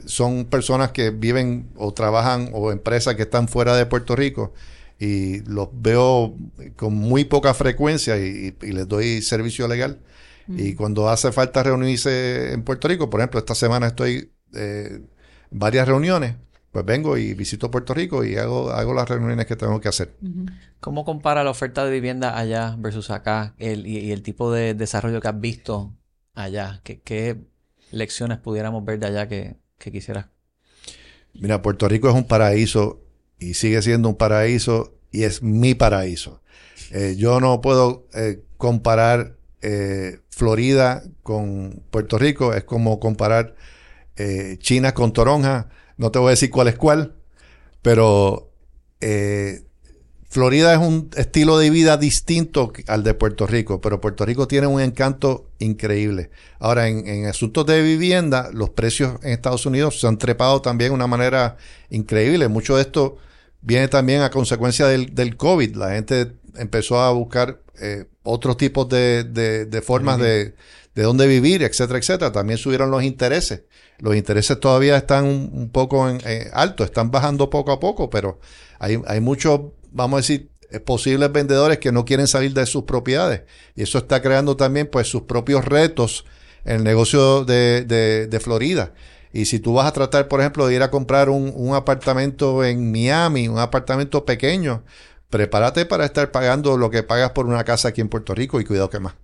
son 0.07 0.45
personas 0.47 0.91
que 0.93 1.11
viven 1.11 1.68
o 1.77 1.93
trabajan 1.93 2.51
o 2.53 2.72
empresas 2.72 3.14
que 3.14 3.22
están 3.22 3.49
fuera 3.49 3.77
de 3.77 3.87
Puerto 3.87 4.14
Rico 4.16 4.53
y 4.99 5.41
los 5.51 5.68
veo 5.72 6.35
con 6.77 6.95
muy 6.95 7.25
poca 7.25 7.53
frecuencia 7.55 8.16
y, 8.18 8.57
y 8.62 8.72
les 8.72 8.87
doy 8.89 9.22
servicio 9.22 9.66
legal. 9.68 9.99
Y 10.47 10.75
cuando 10.75 11.09
hace 11.09 11.33
falta 11.33 11.62
reunirse 11.62 12.53
en 12.53 12.62
Puerto 12.64 12.87
Rico, 12.87 13.09
por 13.09 13.20
ejemplo, 13.20 13.41
esta 13.41 13.55
semana 13.55 13.87
estoy 13.87 14.31
eh, 14.55 15.01
en 15.51 15.59
varias 15.59 15.89
reuniones, 15.89 16.35
pues 16.75 16.85
vengo 16.85 17.16
y 17.16 17.35
visito 17.35 17.70
Puerto 17.70 17.95
Rico 17.95 18.25
y 18.25 18.37
hago, 18.37 18.72
hago 18.72 18.95
las 18.95 19.09
reuniones 19.09 19.47
que 19.47 19.55
tengo 19.55 19.81
que 19.81 19.87
hacer. 19.87 20.16
¿Cómo 20.81 21.05
compara 21.05 21.45
la 21.45 21.51
oferta 21.51 21.85
de 21.85 21.93
vivienda 21.93 22.37
allá 22.37 22.75
versus 22.77 23.11
acá 23.11 23.55
el, 23.59 23.87
y, 23.87 23.99
y 23.99 24.11
el 24.11 24.22
tipo 24.22 24.51
de 24.51 24.75
desarrollo 24.75 25.20
que 25.20 25.29
has 25.29 25.41
visto 25.41 25.95
allá? 26.35 26.81
¿Qué, 26.83 27.01
qué 27.01 27.37
lecciones 27.93 28.39
pudiéramos 28.39 28.85
ver 28.85 28.99
de 28.99 29.07
allá 29.07 29.29
que, 29.29 29.55
que 29.79 29.93
quisieras? 29.93 30.27
Mira, 31.33 31.62
Puerto 31.62 31.89
Rico 31.89 32.09
es 32.09 32.14
un 32.16 32.27
paraíso 32.27 33.05
y 33.39 33.55
sigue 33.55 33.81
siendo 33.81 34.09
un 34.09 34.16
paraíso 34.16 34.99
y 35.12 35.22
es 35.22 35.45
mi 35.45 35.77
paraíso. 35.77 36.43
Eh, 36.91 37.14
yo 37.16 37.39
no 37.39 37.61
puedo 37.61 38.09
eh, 38.14 38.43
comparar 38.57 39.37
eh, 39.62 40.18
Florida 40.29 41.05
con 41.22 41.85
Puerto 41.93 42.18
Rico, 42.18 42.53
es 42.53 42.64
como 42.64 42.99
comparar 42.99 43.55
eh, 44.16 44.57
China 44.59 44.93
con 44.93 45.12
Toronja. 45.12 45.68
No 45.97 46.11
te 46.11 46.18
voy 46.18 46.28
a 46.28 46.30
decir 46.30 46.51
cuál 46.51 46.68
es 46.68 46.76
cuál, 46.76 47.14
pero 47.82 48.51
eh, 49.01 49.62
Florida 50.28 50.72
es 50.72 50.80
un 50.80 51.11
estilo 51.16 51.59
de 51.59 51.70
vida 51.70 51.97
distinto 51.97 52.72
al 52.88 53.05
de 53.05 53.14
Puerto 53.14 53.47
Rico, 53.47 53.80
pero 53.80 54.01
Puerto 54.01 54.24
Rico 54.26 54.49
tiene 54.49 54.66
un 54.66 54.80
encanto 54.80 55.49
increíble. 55.61 56.30
Ahora, 56.59 56.88
en, 56.88 57.07
en 57.07 57.26
asuntos 57.26 57.66
de 57.66 57.82
vivienda, 57.82 58.51
los 58.53 58.70
precios 58.70 59.20
en 59.22 59.30
Estados 59.32 59.64
Unidos 59.66 60.01
se 60.01 60.09
han 60.09 60.18
trepado 60.18 60.61
también 60.61 60.90
de 60.90 60.95
una 60.97 61.07
manera 61.07 61.57
increíble. 61.90 62.49
Mucho 62.49 62.74
de 62.76 62.82
esto 62.82 63.16
viene 63.61 63.86
también 63.86 64.22
a 64.22 64.30
consecuencia 64.30 64.86
del, 64.88 65.14
del 65.14 65.36
COVID. 65.36 65.76
La 65.76 65.90
gente 65.92 66.32
empezó 66.57 67.01
a 67.01 67.12
buscar 67.12 67.61
eh, 67.80 68.07
otros 68.24 68.57
tipos 68.57 68.88
de, 68.88 69.22
de- 69.24 69.66
de 69.66 69.82
formas 69.82 70.18
de, 70.18 70.55
de 70.95 71.03
dónde 71.03 71.26
vivir, 71.26 71.62
etcétera, 71.62 71.99
etcétera. 71.99 72.32
También 72.32 72.59
subieron 72.59 72.90
los 72.90 73.03
intereses. 73.03 73.62
Los 73.99 74.16
intereses 74.16 74.59
todavía 74.61 74.97
están 74.97 75.24
un, 75.26 75.70
poco 75.70 76.09
en, 76.09 76.20
eh, 76.24 76.51
altos, 76.53 76.86
están 76.86 77.11
bajando 77.11 77.51
poco 77.51 77.72
a 77.72 77.80
poco, 77.80 78.11
pero 78.11 78.38
hay, 78.78 79.01
hay 79.07 79.20
muchos, 79.20 79.61
vamos 79.90 80.18
a 80.18 80.20
decir, 80.20 80.51
eh, 80.70 80.80
posibles 80.80 81.30
vendedores 81.32 81.78
que 81.78 81.92
no 81.92 82.05
quieren 82.05 82.26
salir 82.26 82.53
de 82.55 82.66
sus 82.66 82.84
propiedades. 82.84 83.42
Y 83.74 83.82
eso 83.82 83.99
está 83.99 84.20
creando 84.22 84.57
también 84.57 84.88
pues 84.90 85.09
sus 85.09 85.22
propios 85.22 85.64
retos 85.64 86.24
en 86.64 86.76
el 86.76 86.84
negocio 86.84 87.45
de, 87.45 87.84
de- 87.84 88.26
de 88.26 88.40
Florida. 88.40 88.95
Y 89.32 89.47
si 89.47 89.59
tú 89.59 89.74
vas 89.74 89.86
a 89.86 89.92
tratar, 89.92 90.28
por 90.28 90.40
ejemplo, 90.40 90.66
de 90.66 90.74
ir 90.76 90.82
a 90.82 90.90
comprar 90.90 91.28
un, 91.28 91.53
un 91.55 91.74
apartamento 91.74 92.64
en 92.64 92.92
Miami, 92.92 93.49
un 93.49 93.59
apartamento 93.59 94.24
pequeño, 94.24 94.84
prepárate 95.30 95.86
para 95.86 96.05
estar 96.05 96.30
pagando 96.30 96.76
lo 96.76 96.90
que 96.90 97.03
pagas 97.03 97.30
por 97.32 97.47
una 97.47 97.64
casa 97.64 97.88
aquí 97.88 98.01
en 98.01 98.09
Puerto 98.09 98.34
Rico 98.34 98.61
y 98.61 98.64
cuidado 98.64 98.90
que 98.90 99.01
más. 99.01 99.14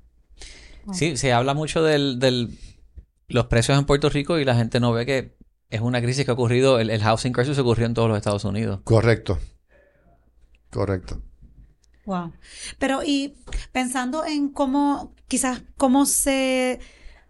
Sí, 0.93 1.17
se 1.17 1.33
habla 1.33 1.55
mucho 1.55 1.83
del, 1.83 2.19
del- 2.19 2.59
los 3.29 3.47
precios 3.47 3.79
en 3.79 3.85
Puerto 3.85 4.09
Rico 4.09 4.39
y 4.39 4.45
la 4.45 4.57
gente 4.57 4.81
no 4.81 4.93
ve 4.93 5.07
que 5.07 5.37
es 5.69 5.81
una 5.81 6.01
crisis 6.03 6.25
que 6.25 6.31
ha 6.33 6.35
ocurrido, 6.35 6.81
el, 6.81 6.91
el 6.91 7.01
housing 7.03 7.33
crisis 7.33 7.59
ocurrió 7.59 7.87
en 7.87 7.95
todos 7.95 8.09
los 8.09 8.17
Estados 8.19 8.45
Unidos. 8.45 8.81
Correcto. 8.85 9.39
Correcto. 10.71 11.21
Wow. 12.07 12.33
Pero 12.79 13.03
y 13.05 13.35
pensando 13.73 14.25
en 14.25 14.49
cómo, 14.49 15.15
quizás 15.29 15.63
cómo 15.77 16.07
se, 16.07 16.81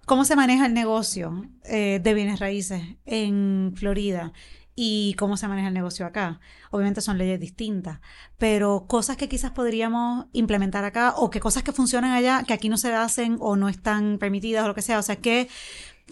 cómo 0.06 0.24
se 0.24 0.36
maneja 0.36 0.66
el 0.66 0.74
negocio 0.74 1.44
eh, 1.64 2.00
de 2.02 2.14
bienes 2.14 2.40
raíces 2.40 2.82
en 3.04 3.72
Florida 3.76 4.32
y 4.76 5.14
cómo 5.18 5.36
se 5.36 5.48
maneja 5.48 5.68
el 5.68 5.74
negocio 5.74 6.06
acá. 6.06 6.40
Obviamente 6.70 7.00
son 7.00 7.18
leyes 7.18 7.40
distintas, 7.40 8.00
pero 8.38 8.86
cosas 8.86 9.16
que 9.16 9.28
quizás 9.28 9.50
podríamos 9.50 10.26
implementar 10.32 10.84
acá 10.84 11.14
o 11.16 11.30
que 11.30 11.40
cosas 11.40 11.62
que 11.62 11.72
funcionan 11.72 12.12
allá 12.12 12.44
que 12.46 12.52
aquí 12.54 12.68
no 12.68 12.76
se 12.78 12.92
hacen 12.94 13.36
o 13.40 13.56
no 13.56 13.68
están 13.68 14.18
permitidas 14.18 14.64
o 14.64 14.68
lo 14.68 14.74
que 14.74 14.82
sea. 14.82 14.98
O 14.98 15.02
sea, 15.02 15.16
que, 15.16 15.48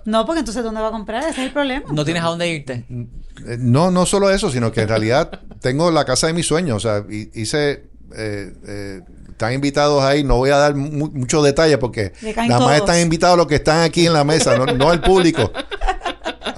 No, 0.06 0.26
porque 0.26 0.40
entonces 0.40 0.64
¿dónde 0.64 0.82
va 0.82 0.88
a 0.90 0.92
comprar? 0.92 1.22
Ese 1.24 1.30
es 1.42 1.48
el 1.48 1.52
problema. 1.52 1.86
No 1.92 2.04
tienes 2.06 2.24
a 2.24 2.28
dónde 2.28 2.50
irte. 2.50 2.86
Eh, 2.90 3.58
No, 3.60 3.92
no 3.92 4.06
solo 4.06 4.30
eso, 4.32 4.50
sino 4.52 4.72
que 4.72 4.82
en 4.82 4.90
realidad 4.90 5.40
tengo 5.62 5.92
la 5.92 6.04
casa 6.06 6.28
de 6.28 6.34
mis 6.34 6.46
sueños. 6.48 6.78
O 6.78 6.80
sea, 6.82 7.06
hi- 7.10 7.30
hice, 7.34 7.88
eh, 8.16 8.54
eh, 8.68 9.02
están 9.36 9.52
invitados 9.52 10.02
ahí. 10.02 10.24
No 10.24 10.38
voy 10.38 10.50
a 10.50 10.58
dar 10.58 10.76
muchos 10.76 11.44
detalles 11.44 11.78
porque 11.78 12.14
nada 12.48 12.60
más 12.60 12.78
están 12.78 13.00
invitados 13.02 13.38
los 13.38 13.48
que 13.48 13.56
están 13.56 13.84
aquí 13.84 14.08
en 14.08 14.14
la 14.14 14.24
mesa, 14.24 14.58
no, 14.58 14.94
el 14.94 15.02
público. 15.02 15.52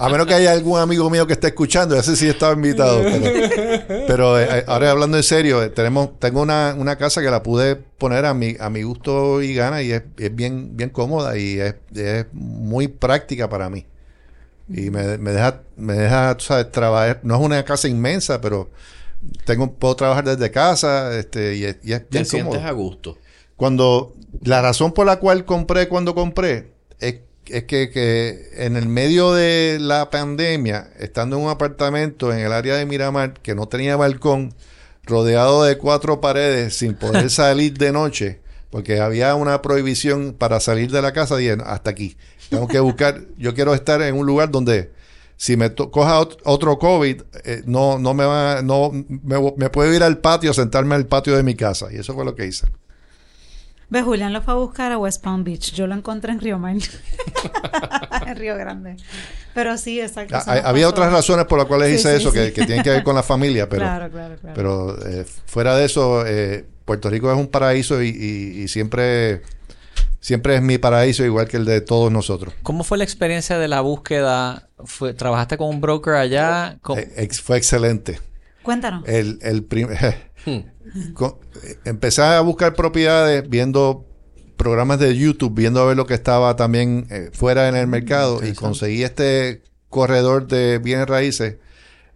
A 0.00 0.08
menos 0.08 0.28
que 0.28 0.34
haya 0.34 0.52
algún 0.52 0.78
amigo 0.78 1.10
mío 1.10 1.26
que 1.26 1.32
esté 1.32 1.48
escuchando, 1.48 1.96
ese 1.96 2.14
sí 2.14 2.28
estaba 2.28 2.52
invitado. 2.52 3.02
Pero, 4.06 4.38
eh, 4.40 4.62
ahora 4.68 4.92
hablando 4.92 5.16
en 5.16 5.24
serio, 5.24 5.60
eh, 5.60 5.70
tenemos, 5.70 6.20
tengo 6.20 6.40
una, 6.40 6.96
casa 6.96 7.20
que 7.20 7.30
la 7.30 7.42
pude 7.42 7.74
poner 7.74 8.24
a 8.24 8.32
mi, 8.32 8.54
a 8.60 8.70
mi 8.70 8.82
gusto 8.84 9.42
y 9.42 9.54
gana 9.54 9.82
y 9.82 9.90
es, 9.90 10.02
bien, 10.30 10.76
bien 10.76 10.90
cómoda 10.90 11.36
y 11.36 11.58
es, 11.58 11.74
es 11.96 12.26
muy 12.32 12.86
práctica 12.86 13.48
para 13.48 13.68
mí. 13.70 13.86
Y 14.68 14.90
me, 14.90 15.02
deja, 15.02 15.62
me 15.76 15.94
deja, 15.94 16.36
trabajar. 16.70 17.18
No 17.24 17.34
es 17.34 17.40
una 17.40 17.64
casa 17.64 17.88
inmensa, 17.88 18.40
pero 18.40 18.70
tengo, 19.44 19.72
puedo 19.72 19.96
trabajar 19.96 20.24
desde 20.24 20.50
casa 20.50 21.16
este, 21.18 21.56
y, 21.56 21.64
es, 21.64 21.80
bien 21.82 22.06
Te 22.08 22.24
sientes 22.24 22.62
a 22.62 22.72
gusto. 22.72 23.18
Cuando, 23.56 24.14
la 24.42 24.62
razón 24.62 24.92
por 24.92 25.06
la 25.06 25.18
cual 25.18 25.44
compré 25.44 25.88
cuando 25.88 26.14
compré 26.14 26.72
es, 27.00 27.20
es 27.46 27.64
que, 27.64 27.90
que, 27.90 28.50
en 28.56 28.76
el 28.76 28.88
medio 28.88 29.32
de 29.32 29.78
la 29.80 30.10
pandemia, 30.10 30.90
estando 30.98 31.36
en 31.36 31.44
un 31.44 31.50
apartamento 31.50 32.32
en 32.32 32.40
el 32.40 32.52
área 32.52 32.76
de 32.76 32.86
Miramar 32.86 33.34
que 33.34 33.54
no 33.54 33.66
tenía 33.66 33.96
balcón, 33.96 34.54
rodeado 35.04 35.64
de 35.64 35.78
cuatro 35.78 36.20
paredes 36.20 36.76
sin 36.76 36.94
poder 36.94 37.30
salir 37.30 37.76
de 37.78 37.92
noche, 37.92 38.40
porque 38.70 39.00
había 39.00 39.34
una 39.34 39.62
prohibición 39.62 40.34
para 40.38 40.60
salir 40.60 40.90
de 40.90 41.02
la 41.02 41.12
casa, 41.12 41.36
dije, 41.36 41.56
hasta 41.64 41.90
aquí. 41.90 42.16
Tengo 42.50 42.68
que 42.68 42.80
buscar, 42.80 43.22
yo 43.36 43.54
quiero 43.54 43.74
estar 43.74 44.00
en 44.02 44.14
un 44.14 44.26
lugar 44.26 44.50
donde 44.50 44.90
si 45.38 45.56
me 45.56 45.72
coja 45.72 46.18
otro 46.18 46.78
COVID, 46.80 47.22
eh, 47.44 47.62
no, 47.64 48.00
no 48.00 48.12
me 48.12 48.24
va, 48.24 48.60
no, 48.60 48.90
me, 48.92 49.70
puedo 49.70 49.94
ir 49.94 50.02
al 50.02 50.18
patio, 50.18 50.52
sentarme 50.52 50.96
al 50.96 51.06
patio 51.06 51.36
de 51.36 51.44
mi 51.44 51.54
casa. 51.54 51.86
Y 51.92 51.96
eso 51.96 52.12
fue 52.12 52.24
lo 52.24 52.34
que 52.34 52.44
hice. 52.44 52.66
Ve, 53.88 54.02
Julián 54.02 54.32
lo 54.32 54.42
fue 54.42 54.54
a 54.54 54.56
buscar 54.56 54.90
a 54.90 54.98
West 54.98 55.22
Palm 55.22 55.44
Beach. 55.44 55.72
Yo 55.72 55.86
lo 55.86 55.94
encontré 55.94 56.32
en 56.32 56.40
Río 56.40 56.58
Mar. 56.58 56.74
en 58.26 58.36
Río 58.36 58.56
Grande. 58.56 58.96
Pero 59.54 59.78
sí, 59.78 60.00
exacto. 60.00 60.36
Ah, 60.36 60.60
había 60.64 60.88
otras 60.88 61.12
razones 61.12 61.46
por 61.46 61.56
las 61.56 61.68
cuales 61.68 61.94
hice 61.94 62.16
eso, 62.16 62.32
Que, 62.32 62.52
que, 62.52 62.66
tienen 62.66 62.82
que 62.82 62.90
ver 62.90 63.04
con 63.04 63.14
la 63.14 63.22
familia, 63.22 63.68
pero, 63.68 63.82
claro, 63.82 64.10
claro, 64.10 64.36
claro. 64.40 64.54
pero 64.56 65.06
eh, 65.06 65.24
fuera 65.46 65.76
de 65.76 65.84
eso, 65.84 66.26
eh, 66.26 66.66
Puerto 66.84 67.08
Rico 67.10 67.30
es 67.30 67.38
un 67.38 67.46
paraíso 67.46 68.02
y, 68.02 68.66
siempre, 68.66 69.42
siempre 70.20 70.56
es 70.56 70.62
mi 70.62 70.78
paraíso 70.78 71.24
igual 71.24 71.48
que 71.48 71.56
el 71.56 71.64
de 71.64 71.80
todos 71.80 72.10
nosotros. 72.12 72.54
¿Cómo 72.62 72.84
fue 72.84 72.98
la 72.98 73.04
experiencia 73.04 73.58
de 73.58 73.68
la 73.68 73.80
búsqueda? 73.80 74.68
Fue, 74.84 75.14
¿Trabajaste 75.14 75.56
con 75.56 75.68
un 75.68 75.80
broker 75.80 76.14
allá? 76.14 76.78
Eh, 76.96 77.28
fue 77.42 77.56
excelente. 77.56 78.20
Cuéntanos. 78.62 79.06
El, 79.06 79.38
el 79.42 79.62
hmm. 80.46 81.26
empecé 81.84 82.22
a 82.22 82.40
buscar 82.40 82.74
propiedades 82.74 83.48
viendo 83.48 84.04
programas 84.56 84.98
de 84.98 85.16
YouTube, 85.16 85.54
viendo 85.54 85.80
a 85.80 85.86
ver 85.86 85.96
lo 85.96 86.06
que 86.06 86.14
estaba 86.14 86.54
también 86.56 87.06
eh, 87.10 87.30
fuera 87.32 87.68
en 87.68 87.76
el 87.76 87.86
mercado 87.86 88.40
y 88.46 88.52
conseguí 88.52 89.04
este 89.04 89.62
corredor 89.88 90.46
de 90.46 90.78
bienes 90.78 91.06
raíces 91.06 91.56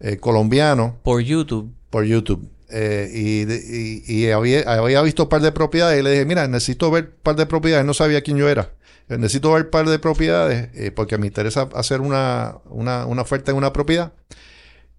eh, 0.01 0.19
colombiano. 0.19 0.99
Por 1.03 1.23
YouTube. 1.23 1.73
Por 1.89 2.05
YouTube. 2.05 2.51
Eh, 2.75 4.05
y, 4.09 4.31
había, 4.31 5.03
visto 5.03 5.25
un 5.25 5.29
par 5.29 5.43
de 5.43 5.53
propiedades 5.53 6.01
y 6.01 6.03
le 6.03 6.11
dije, 6.11 6.25
mira, 6.25 6.49
necesito 6.49 6.91
ver 6.91 7.05
un 7.05 7.23
par 7.23 7.37
de 7.37 7.47
propiedades. 7.47 7.85
No 7.85 7.93
sabía 7.93 8.23
quién 8.23 8.39
yo 8.39 8.49
era. 8.49 8.73
Eh, 9.09 9.19
necesito 9.19 9.53
ver 9.53 9.65
un 9.65 9.71
par 9.71 9.89
de 9.89 9.99
propiedades 9.99 10.71
eh, 10.75 10.91
porque 10.91 11.19
me 11.19 11.27
interesa 11.27 11.69
hacer 11.75 12.01
una, 12.01 12.57
una, 12.65 13.05
oferta 13.05 13.51
en 13.51 13.59
una 13.59 13.73
propiedad. 13.73 14.13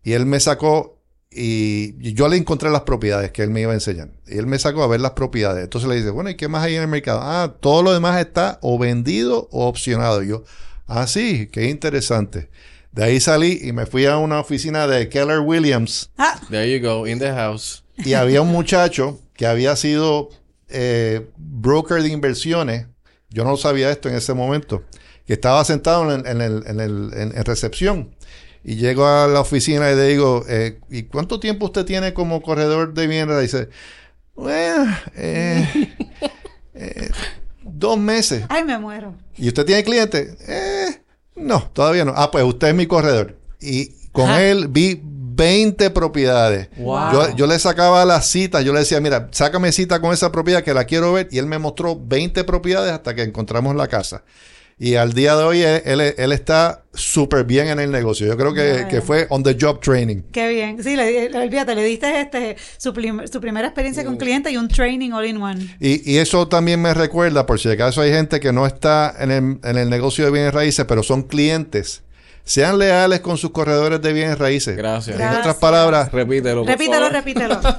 Y 0.04 0.14
él 0.14 0.26
me 0.26 0.40
sacó 0.40 1.00
y 1.32 2.14
yo 2.14 2.28
le 2.28 2.38
encontré 2.38 2.70
las 2.70 2.82
propiedades 2.82 3.32
que 3.32 3.42
él 3.42 3.50
me 3.50 3.62
iba 3.62 3.72
a 3.72 3.76
enseñar. 3.76 4.10
Y 4.28 4.38
él 4.38 4.46
me 4.46 4.60
sacó 4.60 4.84
a 4.84 4.88
ver 4.88 5.02
las 5.02 5.14
propiedades. 5.14 5.64
Entonces 5.64 5.90
le 5.90 5.96
dice, 5.96 6.12
bueno, 6.12 6.30
¿y 6.30 6.36
qué 6.36 6.48
más 6.48 6.64
hay 6.64 6.76
en 6.76 6.84
el 6.84 6.88
mercado? 6.88 7.22
Ah, 7.24 7.56
todo 7.60 7.82
lo 7.82 7.92
demás 7.92 8.20
está 8.20 8.60
o 8.62 8.78
vendido 8.78 9.48
o 9.52 9.68
opcionado. 9.68 10.22
Y 10.22 10.28
yo, 10.28 10.44
ah, 10.86 11.08
sí, 11.08 11.50
qué 11.52 11.70
interesante. 11.70 12.50
De 12.94 13.04
ahí 13.04 13.20
salí 13.20 13.60
y 13.64 13.72
me 13.72 13.88
fui 13.88 14.06
a 14.06 14.18
una 14.18 14.40
oficina 14.40 14.86
de 14.86 15.10
Keller 15.10 15.40
Williams. 15.40 16.12
Ah. 16.16 16.40
There 16.52 16.72
you 16.72 16.88
go, 16.88 17.08
in 17.08 17.18
the 17.18 17.32
house. 17.32 17.84
Y 17.98 18.14
había 18.14 18.44
un 18.44 18.52
muchacho 18.52 19.20
que 19.34 19.48
había 19.48 19.76
sido 19.76 20.30
eh, 20.70 21.28
broker 21.38 22.04
de 22.04 22.10
inversiones. 22.10 22.86
Yo 23.32 23.44
no 23.46 23.58
sabía 23.58 23.90
esto 23.90 24.10
en 24.10 24.16
ese 24.16 24.36
momento. 24.36 24.84
Que 25.26 25.34
estaba 25.34 25.66
sentado 25.66 26.14
en, 26.14 26.26
el, 26.40 26.68
en, 26.68 26.80
el, 26.80 27.12
en, 27.16 27.46
recepción. 27.46 28.14
Y 28.64 28.76
llego 28.76 29.08
a 29.08 29.28
la 29.28 29.40
oficina 29.42 29.92
y 29.92 29.96
le 29.96 30.08
digo, 30.10 30.46
eh, 30.48 30.80
¿y 30.90 31.04
cuánto 31.04 31.40
tiempo 31.40 31.66
usted 31.66 31.86
tiene 31.86 32.14
como 32.14 32.44
corredor 32.44 32.94
de 32.94 33.08
bienes? 33.08 33.42
Dice, 33.42 33.70
bueno, 34.36 34.96
eh, 35.16 35.68
dos 37.64 37.98
meses. 37.98 38.46
Ay, 38.50 38.64
me 38.64 38.78
muero. 38.78 39.16
¿Y 39.36 39.48
usted 39.48 39.66
tiene 39.66 39.84
cliente? 39.84 40.36
Eh, 40.48 41.03
no, 41.36 41.70
todavía 41.74 42.06
no. 42.06 42.14
Ah, 42.16 42.32
pues 42.32 42.44
usted 42.44 42.70
es 42.70 42.76
mi 42.76 42.88
corredor. 42.88 43.38
Y 43.60 43.92
con 44.12 44.30
él 44.30 44.68
vi 44.68 45.02
20 45.36 45.90
propiedades. 45.90 46.70
Yo, 46.78 47.36
yo, 47.36 47.48
le 47.48 47.58
sacaba 47.60 48.06
las 48.06 48.28
citas, 48.28 48.64
yo 48.64 48.74
le 48.74 48.80
decía, 48.80 49.00
mira, 49.00 49.30
sácame 49.32 49.72
cita 49.72 50.00
con 50.00 50.14
esa 50.14 50.32
propiedad 50.32 50.64
que 50.64 50.74
la 50.74 50.86
quiero 50.86 51.14
ver. 51.14 51.28
Y 51.32 51.40
él 51.40 51.48
me 51.48 51.58
mostró 51.58 52.00
20 52.00 52.44
propiedades 52.44 52.92
hasta 52.92 53.16
que 53.16 53.24
encontramos 53.24 53.76
la 53.76 53.88
casa. 53.88 54.24
Y 54.84 54.96
al 54.96 55.14
día 55.14 55.38
de 55.38 55.44
hoy 55.46 55.62
él, 55.62 56.02
él, 56.02 56.32
está 56.34 56.84
súper 56.94 57.46
bien 57.46 57.70
en 57.70 57.80
el 57.80 57.90
negocio. 57.90 58.28
Yo 58.28 58.36
creo 58.36 58.54
que, 58.54 58.86
que, 58.90 59.00
fue 59.00 59.28
on 59.30 59.42
the 59.42 59.56
job 59.58 59.80
training. 59.80 60.24
Qué 60.34 60.50
bien. 60.50 60.84
Sí, 60.84 60.98
le, 60.98 61.34
olvídate, 61.38 61.74
le 61.74 61.86
diste 61.86 62.20
este, 62.20 62.58
su, 62.76 62.90
su 63.32 63.40
primera 63.40 63.66
experiencia 63.66 64.04
con 64.04 64.18
cliente 64.18 64.52
y 64.52 64.58
un 64.58 64.68
training 64.68 65.12
all 65.12 65.26
in 65.26 65.42
one. 65.42 65.78
Y, 65.80 66.12
y, 66.12 66.18
eso 66.18 66.50
también 66.50 66.82
me 66.82 66.94
recuerda, 66.94 67.46
por 67.46 67.62
si 67.62 67.70
acaso 67.70 68.02
hay 68.02 68.12
gente 68.12 68.42
que 68.42 68.52
no 68.52 68.68
está 68.68 69.16
en 69.20 69.32
el, 69.32 69.60
en 69.64 69.78
el 69.78 69.90
negocio 69.90 70.26
de 70.26 70.32
bienes 70.32 70.54
raíces, 70.54 70.84
pero 70.86 71.02
son 71.02 71.24
clientes 71.24 72.04
sean 72.46 72.78
leales 72.78 73.22
con 73.22 73.38
sus 73.38 73.52
corredores 73.52 74.02
de 74.02 74.12
bienes 74.12 74.38
raíces. 74.38 74.76
Gracias. 74.76 75.20
En 75.20 75.28
otras 75.30 75.56
palabras, 75.56 76.12
repítelo. 76.12 76.64
repítelo, 76.66 77.10
repítelo. 77.10 77.60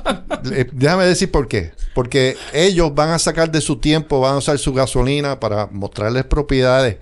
Eh, 0.52 0.68
déjame 0.72 1.06
decir 1.06 1.30
por 1.30 1.48
qué. 1.48 1.72
Porque 1.94 2.36
ellos 2.52 2.94
van 2.94 3.08
a 3.08 3.18
sacar 3.18 3.50
de 3.50 3.62
su 3.62 3.78
tiempo, 3.78 4.20
van 4.20 4.34
a 4.34 4.36
usar 4.36 4.58
su 4.58 4.74
gasolina 4.74 5.40
para 5.40 5.68
mostrarles 5.68 6.24
propiedades. 6.24 6.98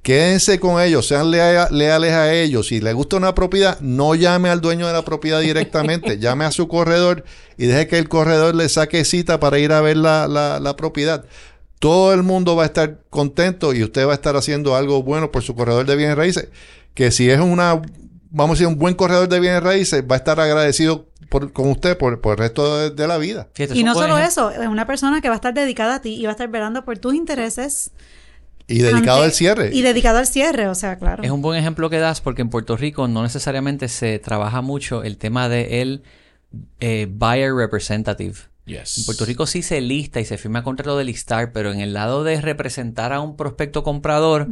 Quédense 0.00 0.58
con 0.58 0.80
ellos, 0.80 1.06
sean 1.06 1.30
leales 1.30 2.12
a 2.12 2.32
ellos. 2.32 2.68
Si 2.68 2.80
les 2.80 2.94
gusta 2.94 3.16
una 3.16 3.34
propiedad, 3.34 3.78
no 3.80 4.14
llame 4.14 4.48
al 4.48 4.62
dueño 4.62 4.86
de 4.86 4.94
la 4.94 5.04
propiedad 5.04 5.40
directamente, 5.40 6.18
llame 6.20 6.46
a 6.46 6.52
su 6.52 6.68
corredor 6.68 7.24
y 7.58 7.66
deje 7.66 7.86
que 7.86 7.98
el 7.98 8.08
corredor 8.08 8.54
le 8.54 8.70
saque 8.70 9.04
cita 9.04 9.40
para 9.40 9.58
ir 9.58 9.72
a 9.72 9.82
ver 9.82 9.98
la, 9.98 10.26
la 10.26 10.76
propiedad 10.76 11.26
todo 11.78 12.14
el 12.14 12.22
mundo 12.22 12.56
va 12.56 12.64
a 12.64 12.66
estar 12.66 13.00
contento 13.10 13.74
y 13.74 13.82
usted 13.82 14.06
va 14.06 14.12
a 14.12 14.14
estar 14.14 14.36
haciendo 14.36 14.76
algo 14.76 15.02
bueno 15.02 15.30
por 15.30 15.42
su 15.42 15.54
corredor 15.54 15.86
de 15.86 15.96
bienes 15.96 16.16
raíces 16.16 16.48
que 16.96 17.10
si 17.10 17.30
es 17.30 17.38
una, 17.38 17.82
vamos 18.30 18.52
a 18.52 18.54
decir, 18.54 18.66
un 18.66 18.78
buen 18.78 18.94
corredor 18.94 19.28
de 19.28 19.38
bienes 19.38 19.62
raíces, 19.62 20.02
va 20.10 20.16
a 20.16 20.18
estar 20.18 20.40
agradecido 20.40 21.06
con 21.28 21.68
usted 21.68 21.98
por, 21.98 22.18
el 22.24 22.36
resto 22.38 22.90
de, 22.90 23.06
la 23.06 23.18
vida. 23.18 23.48
y 23.74 23.84
no 23.84 23.94
solo 23.94 24.16
eso, 24.16 24.50
es 24.50 24.66
una 24.66 24.86
persona 24.86 25.20
que 25.20 25.28
va 25.28 25.34
a 25.34 25.36
estar 25.36 25.52
dedicada 25.52 25.96
a 25.96 26.00
ti 26.00 26.14
y 26.14 26.22
va 26.22 26.30
a 26.30 26.32
estar 26.32 26.48
velando 26.48 26.84
por 26.86 26.96
tus 26.98 27.14
intereses. 27.14 27.90
Y 28.66 28.78
dedicado 28.78 29.22
al 29.22 29.32
cierre. 29.32 29.70
Y 29.72 29.82
dedicado 29.82 30.18
al 30.18 30.26
cierre, 30.26 30.68
o 30.68 30.74
sea, 30.74 30.98
claro. 30.98 31.22
Es 31.22 31.30
un 31.30 31.42
buen 31.42 31.58
ejemplo 31.60 31.90
que 31.90 31.98
das 31.98 32.22
porque 32.22 32.40
en 32.40 32.48
Puerto 32.48 32.76
Rico 32.76 33.06
no 33.06 33.22
necesariamente 33.22 33.88
se 33.88 34.18
trabaja 34.18 34.62
mucho 34.62 35.04
el 35.04 35.18
tema 35.18 35.50
de 35.50 35.82
el 35.82 36.02
eh, 36.80 37.06
buyer 37.10 37.54
representative. 37.54 38.36
Yes. 38.66 38.98
En 38.98 39.04
Puerto 39.04 39.24
Rico 39.24 39.46
sí 39.46 39.62
se 39.62 39.80
lista 39.80 40.20
y 40.20 40.24
se 40.24 40.38
firma 40.38 40.62
contrato 40.62 40.98
de 40.98 41.04
listar, 41.04 41.52
pero 41.52 41.72
en 41.72 41.80
el 41.80 41.92
lado 41.92 42.24
de 42.24 42.40
representar 42.40 43.12
a 43.12 43.20
un 43.20 43.36
prospecto 43.36 43.82
comprador, 43.82 44.48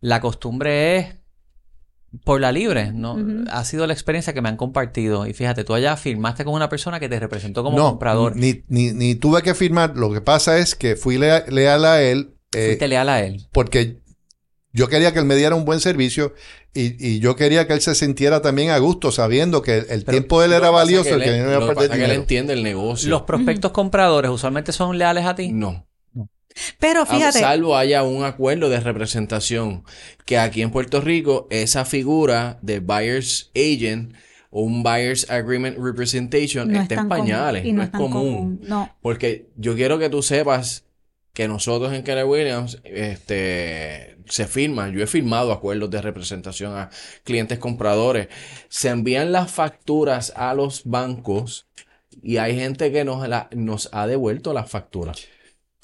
la 0.00 0.20
costumbre 0.20 0.96
es 0.98 1.16
por 2.24 2.40
la 2.40 2.52
libre, 2.52 2.92
¿no? 2.92 3.16
Ha 3.50 3.64
sido 3.64 3.86
la 3.86 3.92
experiencia 3.92 4.32
que 4.32 4.40
me 4.40 4.48
han 4.48 4.56
compartido. 4.56 5.26
Y 5.26 5.34
fíjate, 5.34 5.62
tú 5.64 5.74
allá 5.74 5.96
firmaste 5.96 6.44
con 6.44 6.54
una 6.54 6.68
persona 6.68 6.98
que 7.00 7.08
te 7.08 7.20
representó 7.20 7.62
como 7.62 7.78
comprador. 7.78 8.34
Ni, 8.34 8.64
ni, 8.68 8.92
ni 8.92 9.14
tuve 9.14 9.42
que 9.42 9.54
firmar. 9.54 9.96
Lo 9.96 10.12
que 10.12 10.20
pasa 10.20 10.58
es 10.58 10.74
que 10.74 10.96
fui 10.96 11.18
leal 11.18 11.84
a 11.84 12.02
él. 12.02 12.34
Eh, 12.52 12.66
Fuiste 12.66 12.88
leal 12.88 13.08
a 13.08 13.22
él. 13.22 13.46
Porque 13.52 13.98
yo 14.78 14.88
quería 14.88 15.12
que 15.12 15.18
él 15.18 15.24
me 15.24 15.34
diera 15.34 15.56
un 15.56 15.64
buen 15.64 15.80
servicio 15.80 16.34
y, 16.72 17.04
y, 17.04 17.18
yo 17.18 17.34
quería 17.34 17.66
que 17.66 17.72
él 17.72 17.80
se 17.80 17.96
sintiera 17.96 18.40
también 18.42 18.70
a 18.70 18.78
gusto 18.78 19.10
sabiendo 19.10 19.60
que 19.60 19.78
el 19.88 20.04
tiempo 20.04 20.40
de 20.40 20.46
él 20.46 20.52
era 20.52 20.70
valioso. 20.70 21.18
Que, 21.18 21.24
que, 21.24 21.38
no 21.40 21.74
que 21.74 22.04
él 22.04 22.12
entiende 22.12 22.52
el 22.52 22.62
negocio. 22.62 23.10
¿Los 23.10 23.22
prospectos 23.22 23.72
compradores 23.72 24.30
usualmente 24.30 24.70
son 24.70 24.96
leales 24.96 25.24
a 25.24 25.34
ti? 25.34 25.50
No. 25.50 25.84
Pero 26.78 27.06
fíjate. 27.06 27.40
Salvo 27.40 27.76
haya 27.76 28.04
un 28.04 28.24
acuerdo 28.24 28.68
de 28.68 28.78
representación, 28.78 29.82
que 30.24 30.38
aquí 30.38 30.62
en 30.62 30.70
Puerto 30.70 31.00
Rico 31.00 31.48
esa 31.50 31.84
figura 31.84 32.58
de 32.62 32.78
buyer's 32.78 33.50
agent 33.56 34.14
o 34.50 34.62
un 34.62 34.84
buyer's 34.84 35.28
agreement 35.30 35.76
representation 35.76 36.74
está 36.74 36.94
en 36.94 37.08
pañales, 37.08 37.64
no, 37.72 37.82
es 37.82 37.90
común. 37.90 38.60
No. 38.62 38.94
Porque 39.02 39.48
yo 39.56 39.74
quiero 39.74 39.98
que 39.98 40.08
tú 40.08 40.22
sepas 40.22 40.84
que 41.38 41.46
nosotros 41.46 41.92
en 41.92 42.02
Keller 42.02 42.24
Williams 42.24 42.80
este, 42.82 44.16
se 44.24 44.48
firman, 44.48 44.90
yo 44.90 45.04
he 45.04 45.06
firmado 45.06 45.52
acuerdos 45.52 45.88
de 45.88 46.02
representación 46.02 46.76
a 46.76 46.90
clientes 47.22 47.60
compradores, 47.60 48.26
se 48.68 48.88
envían 48.88 49.30
las 49.30 49.48
facturas 49.48 50.32
a 50.34 50.52
los 50.54 50.82
bancos 50.84 51.68
Y 52.22 52.38
hay 52.38 52.56
gente 52.56 52.90
que 52.90 53.04
nos, 53.04 53.24
nos 53.54 53.88
ha 53.92 54.08
devuelto 54.08 54.52
las 54.52 54.68
facturas 54.68 55.28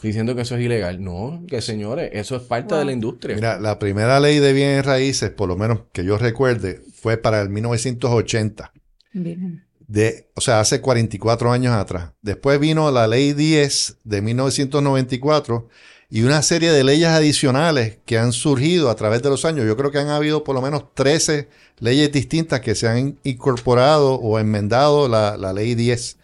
diciendo 0.03 0.35
que 0.35 0.43
eso 0.43 0.57
es 0.57 0.63
ilegal. 0.63 1.03
No, 1.03 1.45
que 1.47 1.63
señores, 1.63 2.11
eso 2.13 2.35
es 2.35 2.43
parte 2.43 2.75
de 2.75 2.85
la 2.85 2.91
industria. 2.91 3.37
Mira, 3.37 3.61
la 3.61 3.79
primera 3.79 4.19
ley 4.19 4.41
de 4.41 4.53
bienes 4.53 4.85
raíces, 4.85 5.31
por 5.31 5.49
lo 5.49 5.57
menos 5.57 5.83
que 5.93 6.05
yo 6.05 6.19
recuerde, 6.19 6.83
fue 6.93 7.17
para 7.17 7.41
el 7.41 7.49
1980. 7.49 8.73
Bien. 9.13 9.65
De, 9.95 10.29
o 10.35 10.41
sea, 10.41 10.59
hace 10.59 10.81
44 10.81 11.53
años 11.53 11.73
atrás. 11.73 12.11
Después 12.21 12.59
vino 12.59 12.91
la 12.91 13.07
ley 13.07 13.33
10 13.33 13.99
de 14.03 14.23
1994 14.23 15.69
y 16.11 16.23
una 16.23 16.43
serie 16.43 16.73
de 16.73 16.83
leyes 16.83 17.11
adicionales 17.11 17.99
que 18.05 18.19
han 18.19 18.33
surgido 18.33 18.91
a 18.91 18.97
través 18.97 19.23
de 19.23 19.31
los 19.31 19.45
años. 19.45 19.67
Yo 19.67 19.77
creo 19.77 19.93
que 19.93 19.99
han 19.99 20.09
habido 20.09 20.43
por 20.43 20.57
lo 20.57 20.63
menos 20.63 20.93
13 20.95 21.49
leyes 21.79 22.11
distintas 22.11 22.61
que 22.61 22.75
se 22.75 22.89
han 22.89 23.21
incorporado 23.23 24.15
o 24.15 24.41
enmendado 24.41 25.09
la, 25.09 25.37
la 25.37 25.53
ley 25.53 25.77
10. 25.77 26.19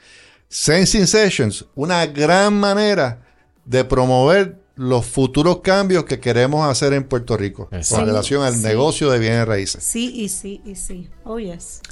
Sensing 0.48 1.06
Sessions, 1.06 1.64
una 1.76 2.04
gran 2.06 2.58
manera 2.58 3.24
de 3.64 3.84
promover 3.84 4.58
los 4.74 5.06
futuros 5.06 5.60
cambios 5.60 6.04
que 6.06 6.18
queremos 6.18 6.68
hacer 6.68 6.92
en 6.92 7.04
Puerto 7.04 7.36
Rico 7.36 7.68
con 7.68 8.04
relación 8.04 8.42
al 8.42 8.60
negocio 8.62 9.10
de 9.10 9.20
bienes 9.20 9.46
raíces. 9.46 9.84
Sí, 9.84 10.12
y 10.12 10.28
sí, 10.28 10.60
y 10.64 10.74
sí. 10.74 11.08
Oh, 11.22 11.38
yes. 11.38 11.82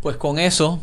Pues 0.00 0.16
con 0.16 0.38
eso 0.38 0.82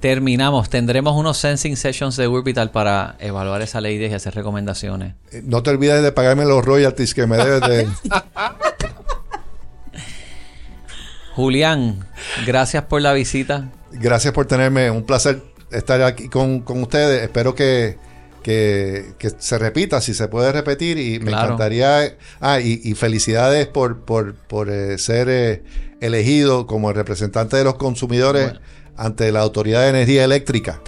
terminamos. 0.00 0.68
Tendremos 0.68 1.16
unos 1.16 1.38
sensing 1.38 1.76
sessions 1.76 2.16
de 2.16 2.28
Urbital 2.28 2.70
para 2.70 3.16
evaluar 3.20 3.62
esa 3.62 3.80
ley 3.80 3.96
y 3.96 4.12
hacer 4.12 4.34
recomendaciones. 4.34 5.14
Eh, 5.32 5.42
no 5.44 5.62
te 5.62 5.70
olvides 5.70 6.02
de 6.02 6.12
pagarme 6.12 6.44
los 6.44 6.64
royalties 6.64 7.14
que 7.14 7.26
me 7.26 7.36
debes 7.36 7.60
de... 7.62 7.88
Julián, 11.34 12.06
gracias 12.46 12.84
por 12.84 13.00
la 13.02 13.12
visita. 13.12 13.70
Gracias 13.92 14.32
por 14.32 14.46
tenerme. 14.46 14.90
Un 14.90 15.04
placer 15.04 15.42
estar 15.72 16.00
aquí 16.02 16.28
con, 16.28 16.60
con 16.60 16.82
ustedes. 16.82 17.22
Espero 17.22 17.54
que 17.54 17.96
que, 18.44 19.32
se 19.38 19.58
repita, 19.58 20.00
si 20.00 20.12
se 20.12 20.28
puede 20.28 20.52
repetir, 20.52 20.98
y 20.98 21.18
me 21.18 21.32
encantaría, 21.32 22.16
ah, 22.40 22.60
y, 22.60 22.94
felicidades 22.94 23.66
por, 23.66 24.00
por, 24.00 24.34
por 24.34 24.68
eh, 24.68 24.98
ser 24.98 25.28
eh, 25.30 25.62
elegido 26.00 26.66
como 26.66 26.90
el 26.90 26.96
representante 26.96 27.56
de 27.56 27.64
los 27.64 27.76
consumidores 27.76 28.52
ante 28.96 29.30
la 29.32 29.40
Autoridad 29.40 29.82
de 29.82 29.88
Energía 29.88 30.24
Eléctrica. 30.24 30.80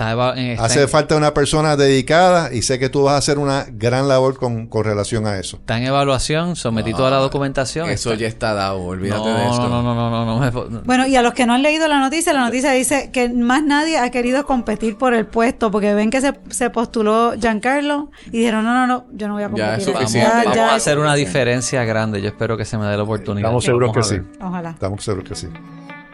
Hace 0.58 0.88
falta 0.88 1.16
una 1.16 1.34
persona 1.34 1.76
dedicada 1.76 2.52
y 2.52 2.62
sé 2.62 2.78
que 2.78 2.88
tú 2.88 3.04
vas 3.04 3.14
a 3.14 3.18
hacer 3.18 3.38
una 3.38 3.66
gran 3.70 4.08
labor 4.08 4.36
con, 4.36 4.68
relación 4.84 5.26
a 5.26 5.38
eso. 5.38 5.56
Está 5.56 5.78
en 5.78 5.84
evaluación, 5.84 6.54
sometí 6.54 6.92
toda 6.92 7.10
la 7.10 7.16
documentación. 7.16 7.88
Eso 7.88 8.14
ya 8.14 8.28
está 8.28 8.54
dado, 8.54 8.82
olvídate 8.82 9.28
de 9.28 9.46
esto. 9.46 9.68
No, 9.68 9.82
no, 9.82 9.94
no, 9.94 10.10
no, 10.10 10.50
no, 10.50 10.80
Bueno, 10.84 11.06
y 11.06 11.16
a 11.16 11.22
los 11.22 11.34
que 11.34 11.46
no 11.46 11.54
han 11.54 11.62
leído 11.62 11.88
la 11.88 11.98
noticia, 11.98 12.32
la 12.32 12.44
noticia 12.44 12.72
dice 12.72 13.10
que 13.12 13.28
más 13.28 13.64
nadie 13.64 13.98
ha 13.98 14.10
querido 14.10 14.44
competir 14.44 14.96
por 14.96 15.14
el 15.14 15.26
puesto 15.26 15.70
porque 15.70 15.94
ven 15.94 16.10
que 16.10 16.20
se, 16.20 16.34
se 16.50 16.70
postuló 16.70 17.34
Giancarlo 17.40 18.10
y 18.26 18.38
dijeron, 18.38 18.64
no, 18.64 18.74
no, 18.74 18.86
no, 18.86 19.06
yo 19.12 19.28
no 19.28 19.34
voy 19.34 19.42
a 19.42 19.48
competir. 19.48 19.94
Ya 20.08 20.42
vamos, 20.44 20.58
a 20.58 20.74
hacer 20.74 20.98
una 20.98 21.14
diferencia 21.14 21.84
grande. 21.84 22.20
Yo 22.20 22.28
espero 22.28 22.56
que 22.56 22.64
se 22.64 22.78
me 22.78 22.86
dé 22.86 22.96
la 22.96 23.02
oportunidad. 23.02 23.48
Estamos 23.48 23.64
seguros 23.64 23.92
que 23.92 24.02
sí. 24.02 24.20
Ojalá. 24.40 24.70
Estamos 24.70 25.04
seguros 25.04 25.28
que 25.28 25.34
sí. 25.34 25.48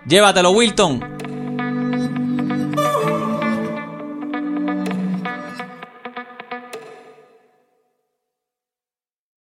Llévatelo, 0.06 0.50
Wilton. 0.50 1.31